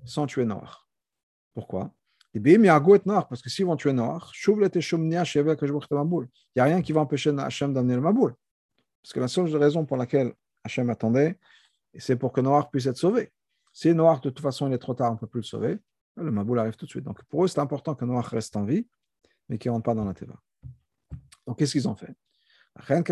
sans 0.06 0.28
tuer 0.28 0.46
Noir. 0.46 0.88
Pourquoi? 1.54 1.92
Parce 2.40 3.42
que 3.42 3.50
s'ils 3.50 3.66
vont 3.66 3.76
tuer 3.76 3.94
Noir, 3.94 4.32
il 4.48 4.54
n'y 4.56 5.16
a 5.16 6.64
rien 6.64 6.82
qui 6.82 6.92
va 6.92 7.02
empêcher 7.02 7.34
Hachem 7.38 7.74
d'amener 7.74 7.96
le 7.96 8.02
Maboul. 8.02 8.36
Parce 9.02 9.14
que 9.14 9.20
la 9.20 9.28
seule 9.28 9.56
raison 9.56 9.86
pour 9.86 9.98
laquelle 9.98 10.34
Hachem 10.64 10.90
attendait, 10.90 11.38
c'est 11.98 12.16
pour 12.16 12.32
que 12.32 12.42
Noir 12.42 12.70
puisse 12.70 12.86
être 12.86 12.98
sauvé. 12.98 13.32
Si 13.74 13.94
Noir, 13.94 14.20
de 14.20 14.30
toute 14.30 14.42
façon, 14.42 14.68
il 14.68 14.74
est 14.74 14.78
trop 14.80 14.94
tard, 14.94 15.12
on 15.12 15.14
ne 15.14 15.20
peut 15.20 15.28
plus 15.28 15.40
le 15.40 15.46
sauver, 15.46 15.80
le 16.16 16.32
Maboul 16.32 16.60
arrive 16.60 16.76
tout 16.76 16.86
de 16.86 16.92
suite. 16.92 17.04
Donc 17.04 17.24
pour 17.26 17.44
eux, 17.46 17.48
c'est 17.48 17.60
important 17.60 17.96
que 17.96 18.06
Noir 18.06 18.26
reste 18.26 18.56
en 18.56 18.64
vie, 18.64 18.88
mais 19.50 19.58
qu'il 19.58 19.70
ne 19.70 19.74
rentre 19.74 19.86
pas 19.86 19.96
dans 19.96 20.06
la 20.06 20.14
Teva. 20.14 20.36
Donc 21.46 21.60
qu'est-ce 21.60 21.74
qu'ils 21.74 21.88
ont 21.88 21.96
fait? 21.96 22.16
C'est 22.80 23.04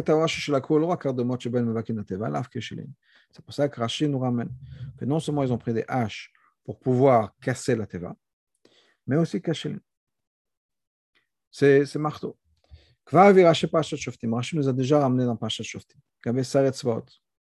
pour 3.43 3.53
ça 3.53 3.69
que 3.69 3.79
Rashi 3.79 4.07
nous 4.07 4.19
ramène 4.19 4.49
que 4.97 5.05
non 5.05 5.19
seulement 5.19 5.43
ils 5.43 5.51
ont 5.51 5.57
pris 5.57 5.73
des 5.73 5.83
haches 5.87 6.31
pour 6.63 6.79
pouvoir 6.79 7.33
casser 7.39 7.75
la 7.75 7.87
teva, 7.87 8.15
mais 9.07 9.17
aussi 9.17 9.41
cacher 9.41 9.77
C'est 11.51 11.95
marteau. 11.95 12.37
Rashi 13.07 13.67
nous 14.55 14.67
a 14.67 14.73
déjà 14.73 14.99
ramené 14.99 15.25
dans 15.25 15.35
Pashat 15.35 15.63
Shoftim, 15.63 15.99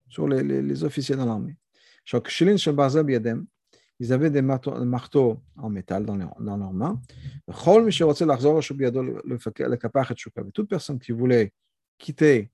sur 0.08 0.28
les, 0.28 0.42
les, 0.42 0.62
les 0.62 0.84
officiers 0.84 1.16
de 1.16 1.24
l'armée. 1.24 1.56
Ils 4.00 4.12
avaient 4.12 4.30
des 4.30 4.42
marteaux, 4.42 5.42
en 5.56 5.70
métal 5.70 6.06
dans, 6.06 6.16
dans 6.16 6.56
leurs 6.56 6.72
mains. 6.72 7.00
Toute 10.54 10.68
personne 10.68 10.98
qui 11.00 11.12
voulait 11.12 11.52
quitter 11.98 12.50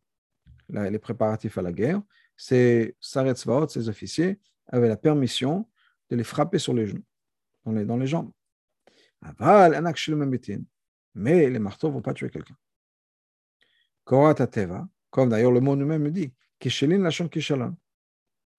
les 0.71 0.99
préparatifs 0.99 1.59
à 1.59 1.63
la 1.63 1.73
guerre, 1.73 2.01
ces 2.37 2.97
Saret 3.01 3.35
ces 3.69 3.89
officiers, 3.89 4.41
avaient 4.69 4.89
la 4.89 4.97
permission 4.97 5.69
de 6.11 6.17
les 6.17 6.25
frapper 6.25 6.59
sur 6.59 6.73
les 6.73 6.87
genoux, 6.87 7.05
dans 7.65 7.73
les, 7.73 7.85
dans 7.85 7.99
les 7.99 8.07
jambes. 8.07 8.31
Mais 11.15 11.51
les 11.51 11.59
marteaux 11.59 11.89
ne 11.89 11.95
vont 11.95 12.03
pas 12.03 12.15
tuer 12.15 12.31
quelqu'un. 12.31 12.57
Comme 14.05 15.29
d'ailleurs 15.29 15.53
le 15.53 15.61
mot 15.61 15.77
nous-mêmes 15.77 16.11
dit, 16.11 16.33
Kishelin 16.59 16.99
lachon 16.99 17.29
kishalon. 17.29 17.77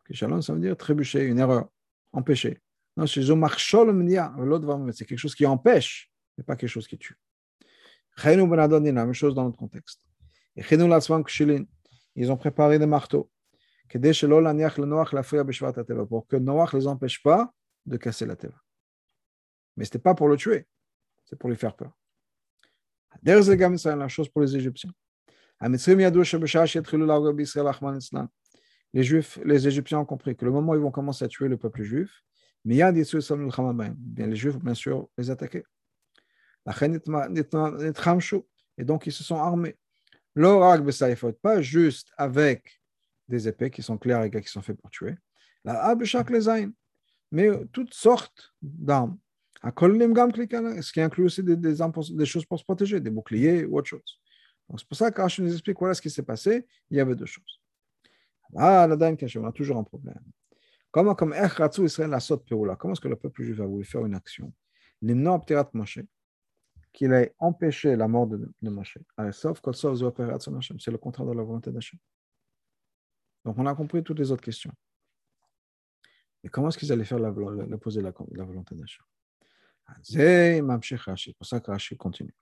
Kishalon, 0.08 0.42
ça 0.42 0.54
veut 0.54 0.60
dire 0.60 0.78
trébucher, 0.78 1.26
une 1.26 1.40
erreur, 1.40 1.68
empêcher. 2.14 2.62
Non, 2.98 3.08
c'est 3.08 3.26
quelque 5.06 5.18
chose 5.18 5.36
qui 5.36 5.46
empêche, 5.46 6.10
mais 6.38 6.44
pas 6.44 6.56
quelque 6.56 6.70
chose 6.70 6.88
qui 6.88 6.98
tue. 6.98 7.18
La 8.24 8.68
même 8.68 9.14
chose 9.14 9.36
dans 9.36 9.44
notre 9.44 9.58
contexte. 9.58 10.02
Ils 10.56 12.32
ont 12.32 12.38
préparé 12.38 12.80
des 12.80 12.86
marteaux 12.86 13.30
pour 13.92 14.02
que 16.28 16.38
Noach 16.38 16.74
les 16.74 16.88
empêche 16.88 17.22
pas 17.22 17.54
de 17.86 17.98
casser 17.98 18.26
la 18.26 18.38
teva. 18.38 18.56
Mais 19.78 19.86
ce 19.86 19.90
n'était 19.90 20.00
pas 20.00 20.16
pour 20.16 20.28
le 20.28 20.38
tuer, 20.38 20.68
c'est 21.26 21.38
pour 21.38 21.50
lui 21.50 21.58
faire 21.58 21.76
peur. 21.76 21.92
C'est 23.26 23.96
la 23.96 24.08
chose 24.08 24.30
pour 24.30 24.42
les 24.42 24.56
Égyptiens. 24.56 24.92
Les 28.94 29.04
Juifs, 29.04 29.40
les 29.44 29.68
Égyptiens 29.68 30.00
ont 30.00 30.06
compris 30.06 30.36
que 30.36 30.46
le 30.46 30.52
moment 30.52 30.74
où 30.74 30.76
ils 30.76 30.82
vont 30.82 30.92
commencer 30.92 31.26
à 31.26 31.28
tuer 31.28 31.48
le 31.48 31.58
peuple 31.58 31.84
juif, 31.84 32.24
bien 32.64 32.92
les 32.92 33.04
Juifs, 34.36 34.58
bien 34.58 34.74
sûr, 34.74 35.10
les 35.18 35.30
attaquer. 35.30 35.64
Et 38.78 38.84
donc, 38.84 39.06
ils 39.08 39.12
se 39.12 39.24
sont 39.24 39.36
armés. 39.36 39.78
Pas 41.42 41.62
juste 41.62 42.12
avec 42.18 42.82
des 43.28 43.48
épées 43.48 43.72
qui 43.72 43.82
sont 43.82 43.98
claires 43.98 44.24
et 44.24 44.30
qui 44.30 44.44
sont 44.44 44.62
faites 44.62 44.80
pour 44.82 44.90
tuer. 44.90 45.16
Mais 47.32 47.50
toutes 47.72 47.94
sortes 47.94 48.54
d'armes. 48.62 49.18
Ce 49.66 50.92
qui 50.92 51.02
inclut 51.02 51.26
aussi 51.26 51.44
des, 51.44 52.26
choses 52.26 52.46
pour 52.46 52.60
se 52.60 52.64
protéger, 52.64 53.00
des 53.00 53.10
boucliers 53.10 53.66
ou 53.66 53.78
autre 53.78 53.90
chose. 53.90 54.22
C'est 54.78 54.88
pour 54.88 54.98
ça 54.98 55.12
qu'Hachem 55.12 55.46
nous 55.46 55.54
explique 55.54 55.80
voilà 55.80 55.94
ce 55.96 56.02
qui 56.02 56.10
s'est 56.10 56.24
passé. 56.24 56.68
Il 56.90 56.98
y 56.98 57.00
avait 57.00 57.16
deux 57.16 57.26
choses. 57.26 57.62
Ah, 58.56 58.86
la 58.88 58.96
dame 58.96 59.18
on 59.38 59.46
a 59.46 59.52
toujours 59.52 59.78
un 59.78 59.84
problème. 59.84 60.22
Comment, 60.92 61.16
comme 61.16 61.34
Israël 61.34 62.10
la 62.10 62.20
Comment 62.76 62.94
est-ce 62.94 63.02
que 63.02 63.08
le 63.08 63.16
peuple 63.16 63.44
juif 63.44 63.60
a 63.60 63.66
voulu 63.66 63.84
faire 63.84 64.06
une 64.06 64.16
action? 64.16 64.54
L'imno 65.02 65.42
Moshe, 65.74 66.00
qu'il 66.94 67.12
ait 67.12 67.36
empêché 67.40 67.96
la 67.96 68.08
mort 68.08 68.28
de, 68.28 68.50
de 68.62 68.70
Moshe. 68.70 68.98
Sauf 69.32 69.60
c'est 69.64 70.92
le 70.92 70.98
contraire 70.98 71.28
de 71.28 71.34
la 71.34 71.44
volonté 71.44 71.72
d'Hachem. 71.72 72.00
Donc 73.44 73.58
on 73.58 73.66
a 73.66 73.76
compris 73.76 74.04
toutes 74.04 74.20
les 74.20 74.32
autres 74.32 74.44
questions. 74.44 74.72
Et 76.44 76.50
comment 76.50 76.70
est-ce 76.70 76.78
qu'ils 76.78 76.92
allaient 76.92 77.04
faire 77.04 77.20
la, 77.20 77.32
poser 77.78 78.02
la, 78.02 78.14
la 78.32 78.44
volonté 78.44 78.76
d'Hachem? 78.76 79.04
C'est 80.04 80.62
pour 81.38 81.48
ça 81.48 81.60
que 81.60 81.72
Rashi 81.72 81.98
continue. 81.98 82.34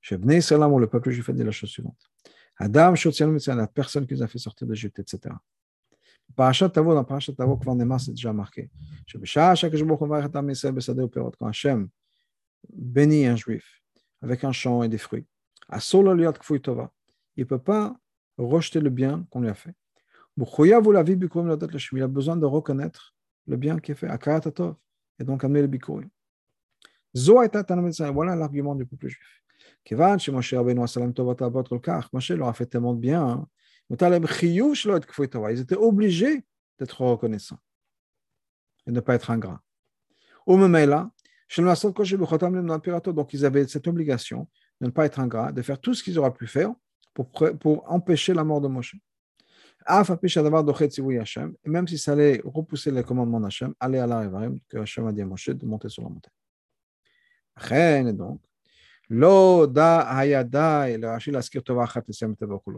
Chez 0.00 0.16
Bnei 0.16 0.38
Israël, 0.38 0.62
le 0.78 0.86
peuple 0.86 1.10
juif 1.10 1.28
a 1.28 1.32
dit 1.32 1.44
la 1.44 1.50
chose 1.50 1.70
suivante. 1.70 2.10
Adam, 2.56 2.94
la 2.94 3.66
personne 3.66 4.06
qui 4.06 4.14
nous 4.14 4.22
a 4.22 4.26
fait 4.26 4.38
sortir 4.38 4.66
d'Égypte, 4.66 4.98
etc. 4.98 5.34
Parachat 6.36 6.68
Tavo, 6.68 6.94
dans 6.94 7.04
Parachat 7.04 7.32
Tavo, 7.32 7.56
Kvan 7.56 7.98
c'est 7.98 8.12
déjà 8.12 8.32
marqué. 8.32 8.70
Quand 9.12 11.46
Hachem 11.46 11.88
bénit 12.72 13.26
un 13.26 13.36
juif 13.36 13.82
avec 14.22 14.44
un 14.44 14.52
champ 14.52 14.82
et 14.82 14.88
des 14.88 14.98
fruits, 14.98 15.26
il 15.72 17.06
ne 17.36 17.44
peut 17.44 17.58
pas 17.58 17.96
rejeter 18.36 18.80
le 18.80 18.90
bien 18.90 19.26
qu'on 19.30 19.40
lui 19.40 19.48
a 19.48 19.54
fait. 19.54 19.74
Il 20.36 22.02
a 22.02 22.08
besoin 22.08 22.36
de 22.36 22.46
reconnaître 22.46 23.14
le 23.46 23.56
bien 23.56 23.78
qui 23.78 23.92
est 23.92 23.94
fait, 23.94 24.08
et 25.18 25.24
donc 25.24 25.44
amener 25.44 25.62
le 25.62 25.66
bikurim. 25.66 26.08
Voilà 27.14 28.36
l'argument 28.36 28.74
du 28.74 28.86
peuple 28.86 29.08
juif. 29.08 29.42
Moshe 32.12 32.30
leur 32.30 32.48
a 32.48 32.52
fait 32.52 32.66
tellement 32.66 32.94
de 32.94 33.00
bien. 33.00 33.26
Hein. 33.26 33.48
Ils 33.90 35.60
étaient 35.60 35.76
obligés 35.76 36.44
d'être 36.78 37.00
reconnaissants 37.00 37.58
et 38.86 38.92
ne 38.92 39.00
pas 39.00 39.14
être 39.14 39.30
ingrats. 39.30 39.60
Donc 43.12 43.32
ils 43.32 43.44
avaient 43.44 43.66
cette 43.66 43.88
obligation 43.88 44.48
de 44.80 44.86
ne 44.86 44.90
pas 44.90 45.06
être 45.06 45.20
ingrats, 45.20 45.52
de 45.52 45.62
faire 45.62 45.80
tout 45.80 45.94
ce 45.94 46.02
qu'ils 46.02 46.18
auraient 46.18 46.32
pu 46.32 46.46
faire 46.46 46.72
pour, 47.14 47.84
empêcher 47.90 48.32
la 48.32 48.44
mort 48.44 48.60
de 48.60 48.68
Moshe. 48.68 48.96
Même 51.64 51.88
si 51.88 51.98
ça 51.98 52.12
allait 52.12 52.40
repousser 52.44 52.90
les 52.90 53.02
commandements 53.02 53.40
d'Hachem, 53.40 53.74
aller 53.80 53.98
à 53.98 54.06
la 54.06 54.48
que 54.68 54.78
Hachem 54.78 55.06
a 55.06 55.12
dit 55.12 55.22
à 55.22 55.26
Moshe 55.26 55.48
de 55.48 55.66
monter 55.66 55.88
sur 55.88 56.04
la 56.04 56.10
montagne. 56.10 56.32
Et 57.72 58.12
donc, 58.12 58.40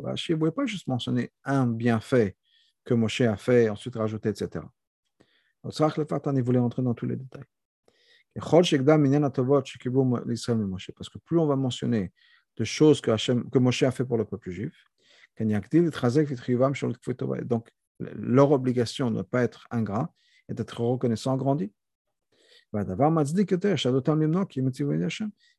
Rashi 0.02 0.32
ne 0.32 0.36
voulait 0.36 0.50
pas 0.50 0.66
juste 0.66 0.86
mentionner 0.86 1.32
un 1.44 1.66
bienfait 1.66 2.36
que 2.84 2.94
Moshe 2.94 3.20
a 3.20 3.36
fait, 3.36 3.68
ensuite 3.68 3.96
rajouter, 3.96 4.30
etc. 4.30 4.64
Il 5.64 6.42
voulait 6.42 6.58
entrer 6.58 6.82
dans 6.82 6.94
tous 6.94 7.06
les 7.06 7.16
détails. 7.16 7.44
Parce 8.34 8.50
que 11.10 11.18
plus 11.18 11.38
on 11.38 11.46
va 11.46 11.56
mentionner 11.56 12.12
de 12.56 12.64
choses 12.64 13.00
que 13.00 13.58
Moshe 13.58 13.82
a 13.82 13.90
fait 13.90 14.04
pour 14.04 14.16
le 14.16 14.24
peuple 14.24 14.50
juif, 14.50 14.74
donc 17.44 17.68
leur 17.98 18.50
obligation 18.52 19.10
de 19.10 19.16
ne 19.18 19.22
pas 19.22 19.42
être 19.42 19.66
ingrat 19.70 20.12
et 20.48 20.54
d'être 20.54 20.80
reconnaissant 20.80 21.36
grandit. 21.36 21.72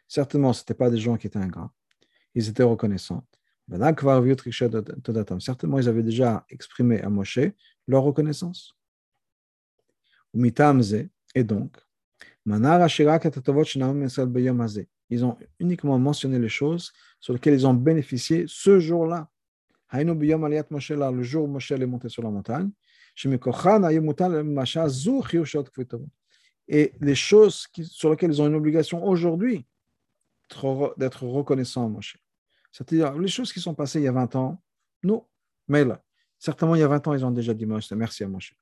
Certainement, 0.08 0.54
ce 0.54 0.62
n'étaient 0.62 0.74
pas 0.74 0.90
des 0.90 0.98
gens 0.98 1.18
qui 1.18 1.28
étaient 1.28 1.40
ingrats. 1.40 1.72
Ils 2.36 2.48
étaient 2.48 2.64
reconnaissants. 2.64 3.26
Certainement, 5.40 5.80
ils 5.80 5.90
avaient 5.90 6.04
déjà 6.04 6.46
exprimé 6.50 7.02
à 7.02 7.10
Moshe 7.10 7.40
leur 7.88 8.04
reconnaissance. 8.04 8.76
Et 11.34 11.44
donc, 11.44 11.78
ils 15.10 15.26
ont 15.26 15.38
uniquement 15.60 15.98
mentionné 16.00 16.40
les 16.40 16.50
choses 16.50 16.92
sur 17.20 17.34
lesquelles 17.34 17.56
ils 17.56 17.68
ont 17.68 17.74
bénéficié 17.74 18.46
ce 18.48 18.80
jour-là. 18.80 19.30
Le 19.92 21.24
jour 21.24 21.44
où 21.46 21.48
Moshe 21.48 21.72
est 21.72 21.86
monté 21.86 22.10
sur 22.10 22.22
la 22.24 22.30
montagne, 22.30 22.70
et 26.72 26.94
les 27.02 27.16
choses 27.16 27.68
sur 27.84 28.12
lesquelles 28.12 28.32
ils 28.32 28.42
ont 28.42 28.48
une 28.48 28.56
obligation 28.56 29.04
aujourd'hui 29.04 29.66
d'être 30.98 31.26
reconnaissants 31.26 31.90
Moshe. 31.90 32.18
C'est-à-dire, 32.72 33.18
les 33.18 33.28
choses 33.28 33.52
qui 33.52 33.60
sont 33.60 33.74
passées 33.74 34.00
il 34.00 34.04
y 34.04 34.08
a 34.08 34.12
20 34.12 34.36
ans, 34.36 34.62
non. 35.04 35.26
Mais 35.68 35.84
là, 35.84 36.04
certainement, 36.38 36.76
il 36.76 36.82
y 36.82 36.84
a 36.84 36.88
20 36.88 37.08
ans, 37.08 37.14
ils 37.16 37.26
ont 37.26 37.32
déjà 37.32 37.56
dit 37.56 37.66
merci 37.66 38.24
à 38.24 38.28
Moshe. 38.28 38.54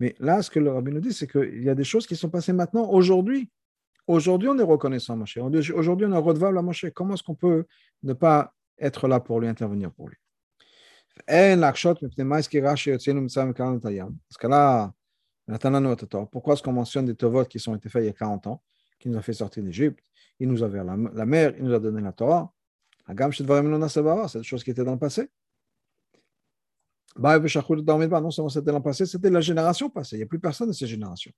Mais 0.00 0.14
là, 0.18 0.42
ce 0.42 0.50
que 0.50 0.58
le 0.58 0.72
rabbin 0.72 0.92
nous 0.92 1.00
dit, 1.00 1.12
c'est 1.12 1.30
qu'il 1.30 1.62
y 1.62 1.68
a 1.68 1.74
des 1.74 1.84
choses 1.84 2.06
qui 2.06 2.16
sont 2.16 2.30
passées 2.30 2.54
maintenant, 2.54 2.88
aujourd'hui. 2.90 3.50
Aujourd'hui, 4.06 4.48
on 4.48 4.58
est 4.58 4.62
reconnaissant 4.62 5.12
à 5.12 5.16
Moshe. 5.16 5.36
Aujourd'hui, 5.36 6.06
on 6.06 6.12
est 6.12 6.18
redevable 6.18 6.58
à 6.58 6.62
Moshe. 6.62 6.86
Comment 6.94 7.14
est-ce 7.14 7.22
qu'on 7.22 7.34
peut 7.34 7.66
ne 8.02 8.14
pas 8.14 8.54
être 8.78 9.06
là 9.06 9.20
pour 9.20 9.40
lui, 9.40 9.48
intervenir 9.48 9.92
pour 9.92 10.08
lui? 10.08 10.16
Parce 14.28 14.38
que 14.38 14.46
là, 14.46 14.92
pourquoi 16.30 16.54
est-ce 16.54 16.62
qu'on 16.62 16.72
mentionne 16.72 17.06
des 17.06 17.14
Tovot 17.14 17.44
qui 17.44 17.68
ont 17.68 17.74
été 17.74 17.88
faits 17.88 18.02
il 18.02 18.06
y 18.06 18.10
a 18.10 18.12
40 18.12 18.46
ans, 18.46 18.62
qui 18.98 19.08
nous 19.08 19.18
ont 19.18 19.22
fait 19.22 19.32
sortir 19.32 19.62
d'Égypte 19.62 20.02
Il 20.38 20.48
nous 20.48 20.62
a 20.62 20.66
ouvert 20.66 20.84
la, 20.84 20.96
mer, 20.96 21.54
il 21.56 21.64
nous 21.64 21.74
a 21.74 21.78
donné 21.78 22.00
la 22.00 22.12
Torah. 22.12 22.52
C'est 23.06 24.38
des 24.38 24.42
choses 24.42 24.64
qui 24.64 24.70
étaient 24.70 24.84
dans 24.84 24.92
le 24.92 24.98
passé. 24.98 25.28
C'était 29.06 29.30
la 29.30 29.40
génération 29.40 29.90
passée. 29.90 30.16
Il 30.16 30.20
n'y 30.20 30.24
a 30.24 30.26
plus 30.26 30.40
personne 30.40 30.68
de 30.68 30.72
cette 30.72 30.88
génération. 30.88 31.30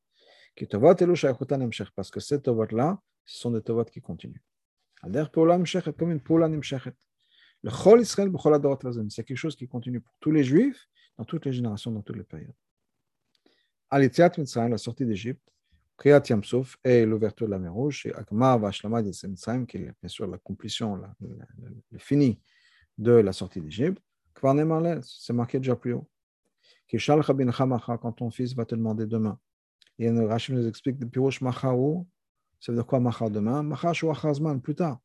Parce 1.94 2.10
que 2.10 2.20
ces 2.20 2.40
Tovot-là, 2.40 2.98
ce 3.24 3.40
sont 3.40 3.50
des 3.50 3.62
qui 3.90 4.00
continuent. 4.00 4.40
une 5.02 6.20
Le 7.62 7.70
Chol 7.70 8.00
Israël, 8.00 8.30
c'est 9.08 9.24
quelque 9.24 9.36
chose 9.36 9.56
qui 9.56 9.66
continue 9.66 10.00
pour 10.00 10.14
tous 10.20 10.30
les 10.30 10.44
Juifs, 10.44 10.88
dans 11.18 11.24
toutes 11.24 11.46
les 11.46 11.52
générations, 11.52 11.90
dans 11.90 12.02
toutes 12.02 12.16
les 12.16 12.24
périodes. 12.24 12.54
Alitiat 13.90 14.32
Mitzrayim, 14.38 14.68
la 14.68 14.78
sortie 14.78 15.06
d'Égypte, 15.06 15.42
Kriyat 15.96 16.22
Yamsouf 16.28 16.76
et 16.84 17.06
l'ouverture 17.06 17.46
de 17.46 17.52
la 17.52 17.58
mer 17.58 17.72
Rouge, 17.72 18.04
et 18.06 18.14
Akma 18.14 18.56
Vashlama 18.58 19.02
qui 19.02 19.08
est 19.78 19.94
bien 20.00 20.08
sûr 20.08 20.26
l'accomplissement, 20.26 21.00
le 21.20 21.98
fini 21.98 22.38
de 22.98 23.12
la 23.12 23.32
sortie 23.32 23.60
d'Égypte. 23.60 24.02
C'est 25.02 25.32
marqué 25.32 25.58
déjà 25.58 25.74
plus 25.74 25.94
haut. 25.94 26.06
Quand 26.88 28.12
ton 28.12 28.30
fils 28.30 28.54
va 28.54 28.66
te 28.66 28.74
demander 28.74 29.06
demain, 29.06 29.38
et 29.98 30.10
Rachid 30.10 30.54
nous 30.54 30.68
explique 30.68 31.00
le 31.00 31.08
Pirouche 31.08 31.40
Machaou, 31.40 32.06
ça 32.60 32.70
veut 32.70 32.76
dire 32.76 32.86
quoi 32.86 33.00
Machar 33.00 33.30
demain? 33.30 33.62
Machar 33.62 33.92
Achazman, 33.92 34.60
plus 34.60 34.74
tard. 34.74 35.00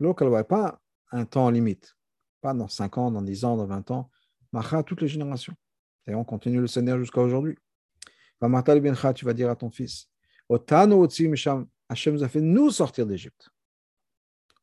Ne 0.00 0.42
pas 0.42 0.81
un 1.12 1.24
temps 1.24 1.50
limite, 1.50 1.96
pas 2.40 2.54
dans 2.54 2.68
5 2.68 2.98
ans, 2.98 3.10
dans 3.10 3.22
10 3.22 3.44
ans, 3.44 3.56
dans 3.56 3.66
20 3.66 3.90
ans. 3.90 4.10
Machar, 4.52 4.84
toutes 4.84 5.00
les 5.00 5.08
générations. 5.08 5.54
Et 6.06 6.14
on 6.14 6.24
continue 6.24 6.60
le 6.60 6.66
Seigneur 6.66 6.98
jusqu'à 6.98 7.20
aujourd'hui. 7.20 7.56
Tu 8.40 9.24
vas 9.24 9.34
dire 9.34 9.50
à 9.50 9.56
ton 9.56 9.70
fils 9.70 10.08
Hachem 10.50 12.14
nous 12.14 12.24
a 12.24 12.28
fait 12.28 12.40
nous 12.40 12.70
sortir 12.70 13.06
d'Égypte. 13.06 13.48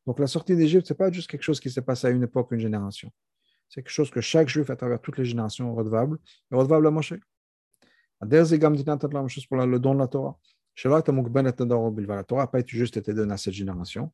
Donc 0.06 0.18
la 0.18 0.26
sortie 0.26 0.56
d'Égypte, 0.56 0.86
ce 0.86 0.92
n'est 0.92 0.96
pas 0.96 1.10
juste 1.10 1.30
quelque 1.30 1.42
chose 1.42 1.60
qui 1.60 1.70
s'est 1.70 1.82
passé 1.82 2.08
à 2.08 2.10
une 2.10 2.22
époque, 2.22 2.48
une 2.50 2.60
génération. 2.60 3.10
C'est 3.68 3.82
quelque 3.82 3.92
chose 3.92 4.10
que 4.10 4.20
chaque 4.20 4.48
juif 4.48 4.68
à 4.68 4.76
travers 4.76 5.00
toutes 5.00 5.18
les 5.18 5.24
générations 5.24 5.72
est 5.72 5.76
redevable, 5.76 6.18
est 6.50 6.54
redevable 6.54 6.88
à 6.88 6.90
Moshe. 6.90 7.14
Même 8.22 9.28
chose 9.28 9.46
pour 9.46 9.56
le 9.56 9.78
don 9.78 9.94
de 9.94 10.00
la 10.00 10.08
Torah. 10.08 10.38
La 10.84 12.24
Torah 12.24 12.42
n'a 12.42 12.46
pas 12.46 12.62
juste 12.66 12.96
été 12.96 13.14
donnée 13.14 13.32
à 13.32 13.36
cette 13.36 13.54
génération. 13.54 14.12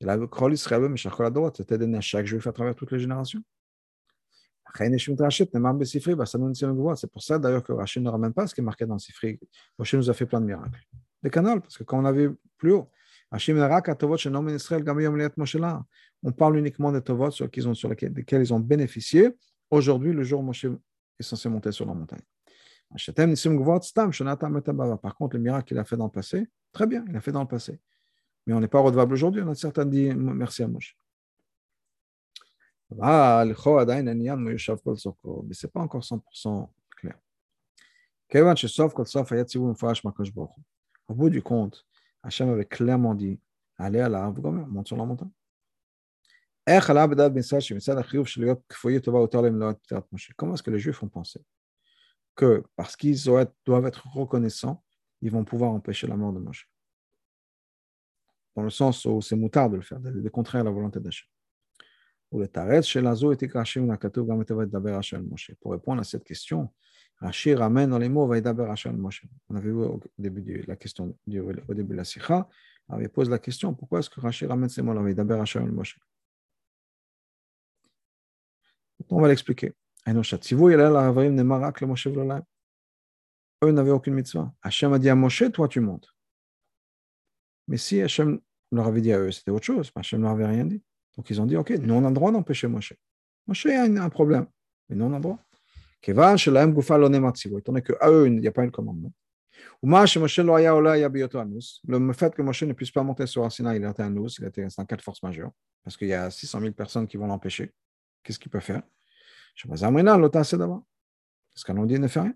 Et 0.00 0.04
la 0.04 0.16
Torah 0.16 1.50
était 1.58 1.78
donnée 1.78 1.98
à 1.98 2.00
chaque 2.00 2.26
juif 2.26 2.46
à 2.46 2.52
travers 2.52 2.74
toutes 2.74 2.92
les 2.92 3.00
générations. 3.00 3.42
C'est 4.74 5.06
pour 7.10 7.22
ça 7.22 7.38
d'ailleurs 7.38 7.62
que 7.62 7.72
Rachid 7.72 8.02
ne 8.02 8.10
ramène 8.10 8.32
pas 8.32 8.46
ce 8.46 8.54
qui 8.54 8.60
est 8.60 8.64
marqué 8.64 8.86
dans 8.86 8.94
le 8.94 9.00
Sifri. 9.00 9.38
Moshe 9.78 9.94
nous 9.94 10.10
a 10.10 10.14
fait 10.14 10.26
plein 10.26 10.40
de 10.40 10.46
miracles. 10.46 10.80
Des 11.22 11.30
canals, 11.30 11.60
parce 11.60 11.78
que 11.78 11.84
comme 11.84 12.00
on 12.00 12.04
a 12.04 12.12
vu 12.12 12.36
plus 12.58 12.72
haut, 12.72 12.90
on 13.30 13.36
parle 16.32 16.56
uniquement 16.56 16.90
des 16.92 17.02
tovot 17.02 17.30
sur, 17.30 17.46
ont, 17.46 17.72
lesquels, 17.90 18.40
ils 18.40 18.54
ont 18.54 18.60
bénéficié. 18.60 19.36
Aujourd'hui, 19.70 20.14
le 20.14 20.22
jour 20.22 20.40
où 20.40 20.42
Moshe 20.42 20.64
est 20.64 21.22
censé 21.22 21.50
monter 21.50 21.72
sur 21.72 21.84
la 21.84 21.92
montagne. 21.92 22.22
Par 25.02 25.14
contre, 25.14 25.36
le 25.36 25.42
miracle 25.42 25.68
qu'il 25.68 25.78
a 25.78 25.84
fait 25.84 25.96
dans 25.96 26.06
le 26.06 26.10
passé, 26.10 26.48
très 26.72 26.86
bien, 26.86 27.04
il 27.08 27.16
a 27.16 27.20
fait 27.20 27.32
dans 27.32 27.42
le 27.42 27.48
passé. 27.48 27.78
Mais 28.48 28.54
on 28.54 28.60
n'est 28.60 28.66
pas 28.66 28.80
redevable 28.80 29.12
aujourd'hui. 29.12 29.42
On 29.42 29.50
a 29.50 29.54
certains 29.54 29.84
dit 29.84 30.10
merci 30.14 30.62
à 30.62 30.68
Moshe. 30.68 30.96
Mais 32.90 32.96
ce 32.96 33.02
n'est 35.66 35.70
pas 35.70 35.80
encore 35.80 36.02
100% 36.02 36.70
clair. 36.96 37.18
Au 41.08 41.14
bout 41.14 41.28
du 41.28 41.42
compte, 41.42 41.86
Hachem 42.22 42.48
avait 42.48 42.64
clairement 42.64 43.14
dit 43.14 43.38
allez 43.76 44.00
à 44.00 44.08
l'arbre, 44.08 44.50
monte 44.50 44.86
sur 44.86 44.96
la 44.96 45.04
montagne. 45.04 45.28
Comment 50.36 50.54
est-ce 50.54 50.62
que 50.62 50.70
les 50.70 50.78
Juifs 50.78 51.02
ont 51.02 51.08
pensé? 51.08 51.44
Que 52.34 52.64
parce 52.76 52.96
qu'ils 52.96 53.22
doivent 53.22 53.86
être 53.86 54.08
reconnaissants, 54.08 54.82
ils 55.20 55.30
vont 55.30 55.44
pouvoir 55.44 55.72
empêcher 55.72 56.06
la 56.06 56.16
mort 56.16 56.32
de 56.32 56.38
Moshe 56.38 56.66
Dans 58.58 58.64
le 58.64 58.70
sens 58.70 59.04
où 59.04 59.20
c'est 59.20 59.36
moutard 59.36 59.70
de 59.70 59.76
le 59.76 59.82
faire, 59.82 60.00
de 60.00 60.28
contraire 60.30 60.62
à 60.62 60.64
la 60.64 60.72
volonté 60.72 60.98
d'Hachem. 60.98 61.28
Pour 65.60 65.70
répondre 65.70 66.00
à 66.00 66.04
cette 66.04 66.24
question, 66.24 66.68
Rashi 67.20 67.54
ramène 67.54 67.90
dans 67.90 67.98
les 67.98 68.08
mots 68.08 68.26
Vaidaber 68.26 68.64
Hachem 68.68 68.96
Moshe. 68.96 69.24
On 69.48 69.54
avait 69.54 69.68
vu 69.68 69.76
au 69.76 70.00
début 70.18 70.42
de 70.42 70.64
la 70.66 70.74
question, 70.74 71.16
au 71.28 71.74
début 71.74 71.92
de 71.92 71.98
la 71.98 72.02
Sikha, 72.02 72.48
il 73.00 73.08
pose 73.08 73.30
la 73.30 73.38
question 73.38 73.72
pourquoi 73.74 74.00
est-ce 74.00 74.10
que 74.10 74.20
Rashi 74.20 74.44
ramène 74.44 74.68
ces 74.68 74.82
mots-là 74.82 75.02
Vaidaber 75.02 75.36
Moshe 75.36 75.96
On 79.08 79.20
va 79.20 79.28
l'expliquer. 79.28 79.72
Eux 80.04 80.12
n'avaient 83.70 83.92
aucune 83.92 84.14
mitzvah. 84.14 84.52
Hachem 84.62 84.92
a 84.94 84.98
dit 84.98 85.10
à 85.10 85.14
Moshe, 85.14 85.44
toi 85.52 85.68
tu 85.68 85.78
montes. 85.78 86.12
Mais 87.68 87.76
si 87.76 88.00
Hachem 88.00 88.40
leur 88.76 88.86
avait 88.86 89.00
dit 89.00 89.12
à 89.12 89.18
eux, 89.18 89.30
c'était 89.30 89.50
autre 89.50 89.64
chose. 89.64 89.90
Hachem 89.94 90.20
ne 90.20 90.24
leur 90.24 90.32
avait 90.32 90.46
rien 90.46 90.64
dit. 90.64 90.82
Donc 91.16 91.30
ils 91.30 91.40
ont 91.40 91.46
dit, 91.46 91.56
ok, 91.56 91.70
nous 91.70 91.94
on 91.94 92.04
a 92.04 92.08
le 92.08 92.14
droit 92.14 92.30
d'empêcher 92.30 92.68
Moshe. 92.68 92.92
Moshe 93.46 93.66
a 93.66 93.82
un 93.82 94.08
problème, 94.08 94.46
mais 94.88 94.96
nous 94.96 95.06
on 95.06 95.12
a 95.12 95.16
le 95.16 95.22
droit. 95.22 95.38
Étant 96.06 97.72
donné 97.72 97.82
qu'à 97.82 98.10
eux, 98.10 98.28
il 98.28 98.40
n'y 98.40 98.46
a 98.46 98.52
pas 98.52 98.62
un 98.62 98.70
commandement. 98.70 99.12
Le 99.82 100.06
fait 102.12 102.34
que 102.34 102.42
Moshe 102.42 102.62
ne 102.62 102.72
puisse 102.72 102.92
pas 102.92 103.02
monter 103.02 103.26
sur 103.26 103.44
Arsina, 103.44 103.74
il 103.74 103.84
était 103.84 104.08
nous, 104.08 104.28
il 104.38 104.44
était 104.44 104.66
un 104.76 104.84
cas 104.84 104.96
de 104.96 105.02
force 105.02 105.22
majeure, 105.22 105.50
parce 105.82 105.96
qu'il 105.96 106.08
y 106.08 106.14
a 106.14 106.30
600 106.30 106.60
000 106.60 106.72
personnes 106.72 107.08
qui 107.08 107.16
vont 107.16 107.26
l'empêcher. 107.26 107.72
Qu'est-ce 108.22 108.38
qu'il 108.38 108.50
peut 108.50 108.60
faire 108.60 108.82
Parce 111.52 111.64
qu'on 111.64 111.86
dit 111.86 111.98
ne 111.98 112.06
fait 112.06 112.20
rien. 112.20 112.34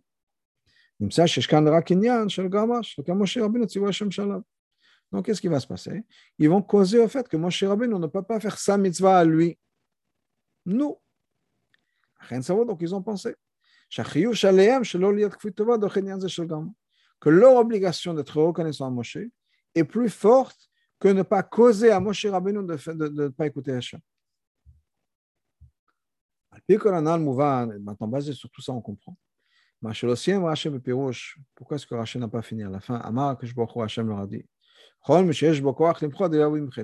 Donc, 5.12 5.26
qu'est-ce 5.26 5.40
qui 5.42 5.48
va 5.48 5.60
se 5.60 5.66
passer? 5.66 6.04
Ils 6.38 6.48
vont 6.48 6.62
causer 6.62 6.98
au 6.98 7.06
fait 7.06 7.28
que 7.28 7.36
Moshe 7.36 7.62
Rabbeinu 7.62 7.98
ne 7.98 8.06
peut 8.06 8.22
pas 8.22 8.40
faire 8.40 8.58
sa 8.58 8.78
mitzvah 8.78 9.18
à 9.18 9.24
lui. 9.24 9.58
Nous. 10.64 10.98
Donc, 12.30 12.78
ils 12.80 12.94
ont 12.94 13.02
pensé 13.02 13.36
que 17.20 17.28
leur 17.28 17.56
obligation 17.56 18.14
d'être 18.14 18.40
reconnaissant 18.40 18.86
à 18.86 18.90
Moshe 18.90 19.18
est 19.74 19.84
plus 19.84 20.08
forte 20.08 20.70
que 20.98 21.08
ne 21.08 21.22
pas 21.22 21.42
causer 21.42 21.90
à 21.90 22.00
Moshe 22.00 22.24
Rabbeinu 22.24 22.66
de 22.66 23.08
ne 23.08 23.28
pas 23.28 23.46
écouter 23.46 23.72
Hachem. 23.72 24.00
Maintenant, 26.68 28.08
basé 28.08 28.32
sur 28.32 28.48
tout 28.48 28.62
ça, 28.62 28.72
on 28.72 28.80
comprend. 28.80 29.14
Pourquoi 29.82 31.74
est-ce 31.74 31.86
que 31.86 31.94
Hachem 31.96 32.20
n'a 32.22 32.28
pas 32.28 32.40
fini 32.40 32.62
à 32.62 32.70
la 32.70 32.80
fin? 32.80 32.94
Amar 32.96 33.36
Hachem 33.76 34.08
leur 34.08 34.20
a 34.20 34.26
dit 34.26 34.46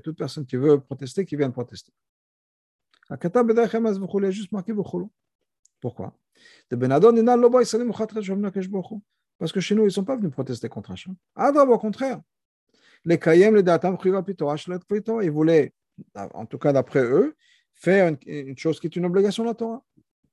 toute 0.00 0.18
personne 0.18 0.44
qui 0.44 0.56
veut 0.56 0.80
protester, 0.80 1.24
qui 1.24 1.36
vient 1.36 1.50
protester. 1.50 1.92
juste 4.32 4.52
marqué 4.52 4.74
Pourquoi? 5.80 6.18
Parce 9.38 9.52
que 9.52 9.60
chez 9.60 9.74
nous, 9.74 9.82
ils 9.82 9.86
ne 9.86 9.90
sont 9.90 10.04
pas 10.04 10.16
venus 10.16 10.32
protester 10.32 10.68
contre 10.68 10.90
Hachem. 10.90 11.14
Ah, 11.36 11.52
au 11.52 11.78
contraire. 11.78 12.20
Les 13.04 13.18
Kayem, 13.18 13.54
les 13.54 13.62
Datam, 13.62 13.96
ils 14.02 15.30
voulaient, 15.30 15.72
en 16.16 16.46
tout 16.46 16.58
cas 16.58 16.72
d'après 16.72 17.04
eux, 17.04 17.36
faire 17.74 18.12
une, 18.26 18.58
chose 18.58 18.80
qui 18.80 18.88
est 18.88 18.96
une 18.96 19.04
obligation 19.04 19.44
de 19.44 19.48
la 19.48 19.54
Torah, 19.54 19.84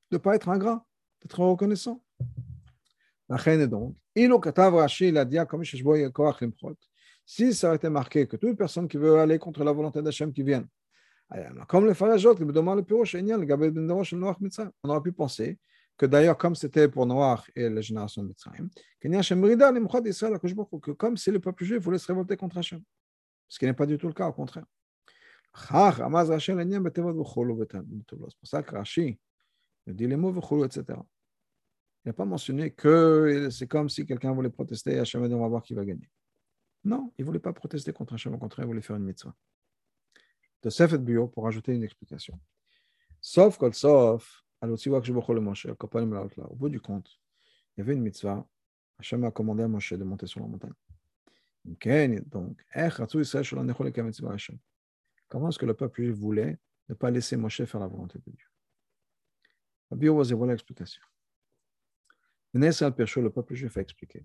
de 0.10 0.16
ne 0.16 0.18
pas 0.18 0.36
être 0.36 0.50
ingrat, 0.50 0.84
d'être 1.22 1.40
reconnaissant. 1.40 2.04
donc, 3.30 3.96
il 4.16 5.18
a 5.18 5.26
dit, 5.26 5.38
comme 5.48 5.64
je 5.64 5.78
si 7.26 7.54
ça 7.54 7.68
aurait 7.68 7.78
été 7.78 7.90
marqué 7.90 8.28
que 8.28 8.38
toute 8.38 8.58
personne 8.58 8.88
qui 8.88 8.98
veut 8.98 9.18
aller 9.20 9.40
contre 9.40 9.64
la 9.64 9.72
volonté 9.72 10.02
d'Hachem 10.02 10.32
qui 10.32 10.44
vienne, 10.44 10.68
comme 11.68 11.86
le 11.86 11.94
Farajot, 11.94 12.36
le 12.36 12.52
demande 12.54 12.78
le 12.78 12.84
Pirosh, 12.84 13.16
on 13.16 14.90
aurait 14.90 15.02
pu 15.02 15.12
penser 15.12 15.58
que 15.98 16.06
d'ailleurs, 16.06 16.38
comme 16.38 16.56
c'était 16.56 16.88
pour 16.88 17.06
Noir 17.06 17.48
et 17.56 17.70
la 17.70 17.82
génération 17.82 18.22
de 18.22 18.28
Mitzrayim, 18.28 18.70
que 19.02 20.92
comme 20.92 21.18
si 21.18 21.32
le 21.32 21.40
peuple 21.40 21.64
juif 21.64 21.82
voulait 21.82 21.98
se 21.98 22.08
révolter 22.08 22.38
contre 22.38 22.58
Hachem. 22.58 22.82
Ce 23.48 23.58
qui 23.58 23.66
n'est 23.66 23.74
pas 23.74 23.86
du 23.86 23.98
tout 23.98 24.08
le 24.08 24.14
cas, 24.14 24.28
au 24.28 24.34
contraire. 24.34 24.66
C'est 25.54 25.72
pour 25.72 25.98
ça 28.44 28.62
que 28.62 28.76
Rashi 28.76 29.18
dit 29.88 30.08
les 30.08 30.18
mots, 30.18 30.66
etc. 30.66 30.84
Il 32.04 32.10
n'a 32.10 32.14
pas 32.14 32.26
mentionné 32.26 32.72
que 32.72 33.48
c'est 33.50 33.68
comme 33.68 33.88
si 33.90 34.06
quelqu'un 34.06 34.34
voulait 34.34 34.50
protester, 34.50 35.00
Hachem 35.00 35.24
on 35.24 35.40
va 35.40 35.48
voir 35.48 35.64
qui 35.64 35.74
va 35.74 35.86
gagner. 35.86 36.10
Non, 36.86 37.12
il 37.18 37.24
ne 37.24 37.26
voulait 37.26 37.40
pas 37.40 37.52
protester 37.52 37.92
contre 37.92 38.14
Hachem, 38.14 38.36
au 38.36 38.38
contraire, 38.38 38.66
il 38.66 38.68
voulait 38.68 38.82
faire 38.82 38.96
une 38.96 39.04
mitzvah. 39.06 39.36
De 40.62 40.70
Sefet 40.70 41.00
Bio, 41.00 41.28
pour 41.28 41.48
ajouter 41.48 41.74
une 41.74 41.84
explication. 41.84 42.40
Sauf 43.20 43.58
que, 43.58 43.72
sauf, 43.72 44.44
au 44.62 44.68
bout 46.56 46.70
du 46.70 46.80
compte, 46.80 47.20
il 47.76 47.80
y 47.80 47.82
avait 47.82 47.94
une 47.94 48.04
mitzvah. 48.04 48.48
Hachem 49.00 49.24
a 49.24 49.32
commandé 49.32 49.64
à 49.64 49.68
Moshe 49.68 49.94
de 49.94 50.04
monter 50.04 50.28
sur 50.28 50.40
la 50.42 50.48
montagne. 50.48 50.74
Donc, 51.66 51.88
comment 55.28 55.50
est-ce 55.50 55.60
que 55.60 55.66
le 55.66 55.74
peuple 55.74 56.12
voulait 56.12 56.60
ne 56.88 56.94
pas 56.94 57.10
laisser 57.10 57.36
Moshe 57.36 57.66
faire 57.66 57.80
la 57.80 57.88
volonté 57.88 58.20
de 58.20 58.32
Dieu? 58.32 58.48
Bio, 59.92 60.22
voilà 60.24 60.54
l'explication. 60.54 61.02
Le 62.54 63.28
peuple 63.30 63.56
juif 63.56 63.76
a 63.76 63.82
expliqué 63.82 64.24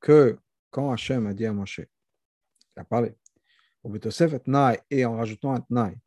que 0.00 0.38
quand 0.70 0.92
Hachem 0.92 1.26
a 1.26 1.34
dit 1.34 1.46
à 1.46 1.52
Moshe, 1.52 1.80
il 1.80 2.80
a 2.80 2.84
parlé, 2.84 3.16
et 4.90 5.04
en 5.04 5.16
rajoutant 5.16 5.54
un 5.54 5.60
tnaï, 5.60 5.98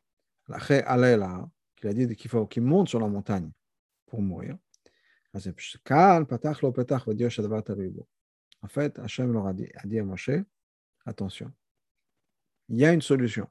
qu'il 1.76 1.88
a 1.88 1.92
dit 1.92 2.16
qu'il 2.16 2.30
faut 2.30 2.46
qu'il 2.46 2.62
monte 2.62 2.88
sur 2.88 3.00
la 3.00 3.08
montagne 3.08 3.50
pour 4.06 4.22
mourir, 4.22 4.56
En 5.34 5.40
fait, 8.68 8.98
Hachem 8.98 9.32
leur 9.32 9.46
a 9.46 9.52
dit, 9.52 9.68
a 9.74 10.00
à 10.00 10.04
Moshe, 10.04 10.30
attention, 11.04 11.52
il 12.68 12.78
y 12.78 12.84
a 12.84 12.92
une 12.92 13.02
solution. 13.02 13.48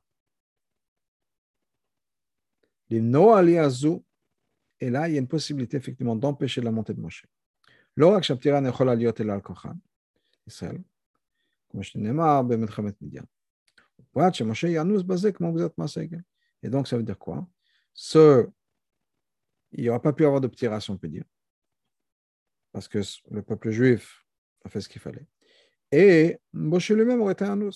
Et 4.81 4.89
là, 4.89 5.07
il 5.07 5.13
y 5.13 5.15
a 5.15 5.19
une 5.19 5.27
possibilité 5.27 5.77
effectivement 5.77 6.15
d'empêcher 6.15 6.59
la 6.59 6.71
montée 6.71 6.93
de 6.93 6.99
Moshe. 6.99 7.25
L'orak 7.95 8.23
Shaptiran 8.23 8.65
et 8.65 8.71
Cholaliot 8.71 9.13
et 9.15 9.23
l'Alkochan, 9.23 9.77
Israël, 10.47 10.81
comme 11.69 11.83
je 11.83 11.97
Nemar, 11.97 12.43
Bemedchamet 12.43 12.95
Midian. 12.99 13.23
Moshe 14.15 14.63
Yanus 14.63 15.03
Bazek, 15.03 15.39
Mangzat 15.39 15.71
Masegel. 15.77 16.23
Et 16.63 16.69
donc, 16.69 16.87
ça 16.87 16.97
veut 16.97 17.03
dire 17.03 17.17
quoi? 17.17 17.47
Ce, 17.93 18.47
Il 19.71 19.83
n'y 19.83 19.89
aura 19.89 20.01
pas 20.01 20.13
pu 20.13 20.25
avoir 20.25 20.41
de 20.41 20.47
petit 20.47 20.67
race, 20.67 20.89
on 20.89 20.97
peut 20.97 21.07
dire, 21.07 21.25
parce 22.71 22.87
que 22.87 22.99
le 23.29 23.41
peuple 23.43 23.69
juif 23.69 24.25
a 24.65 24.69
fait 24.69 24.81
ce 24.81 24.89
qu'il 24.89 25.01
fallait. 25.01 25.27
Et 25.91 26.39
Moshe 26.53 26.91
lui-même 26.91 27.21
aurait 27.21 27.33
été 27.33 27.45
un. 27.45 27.69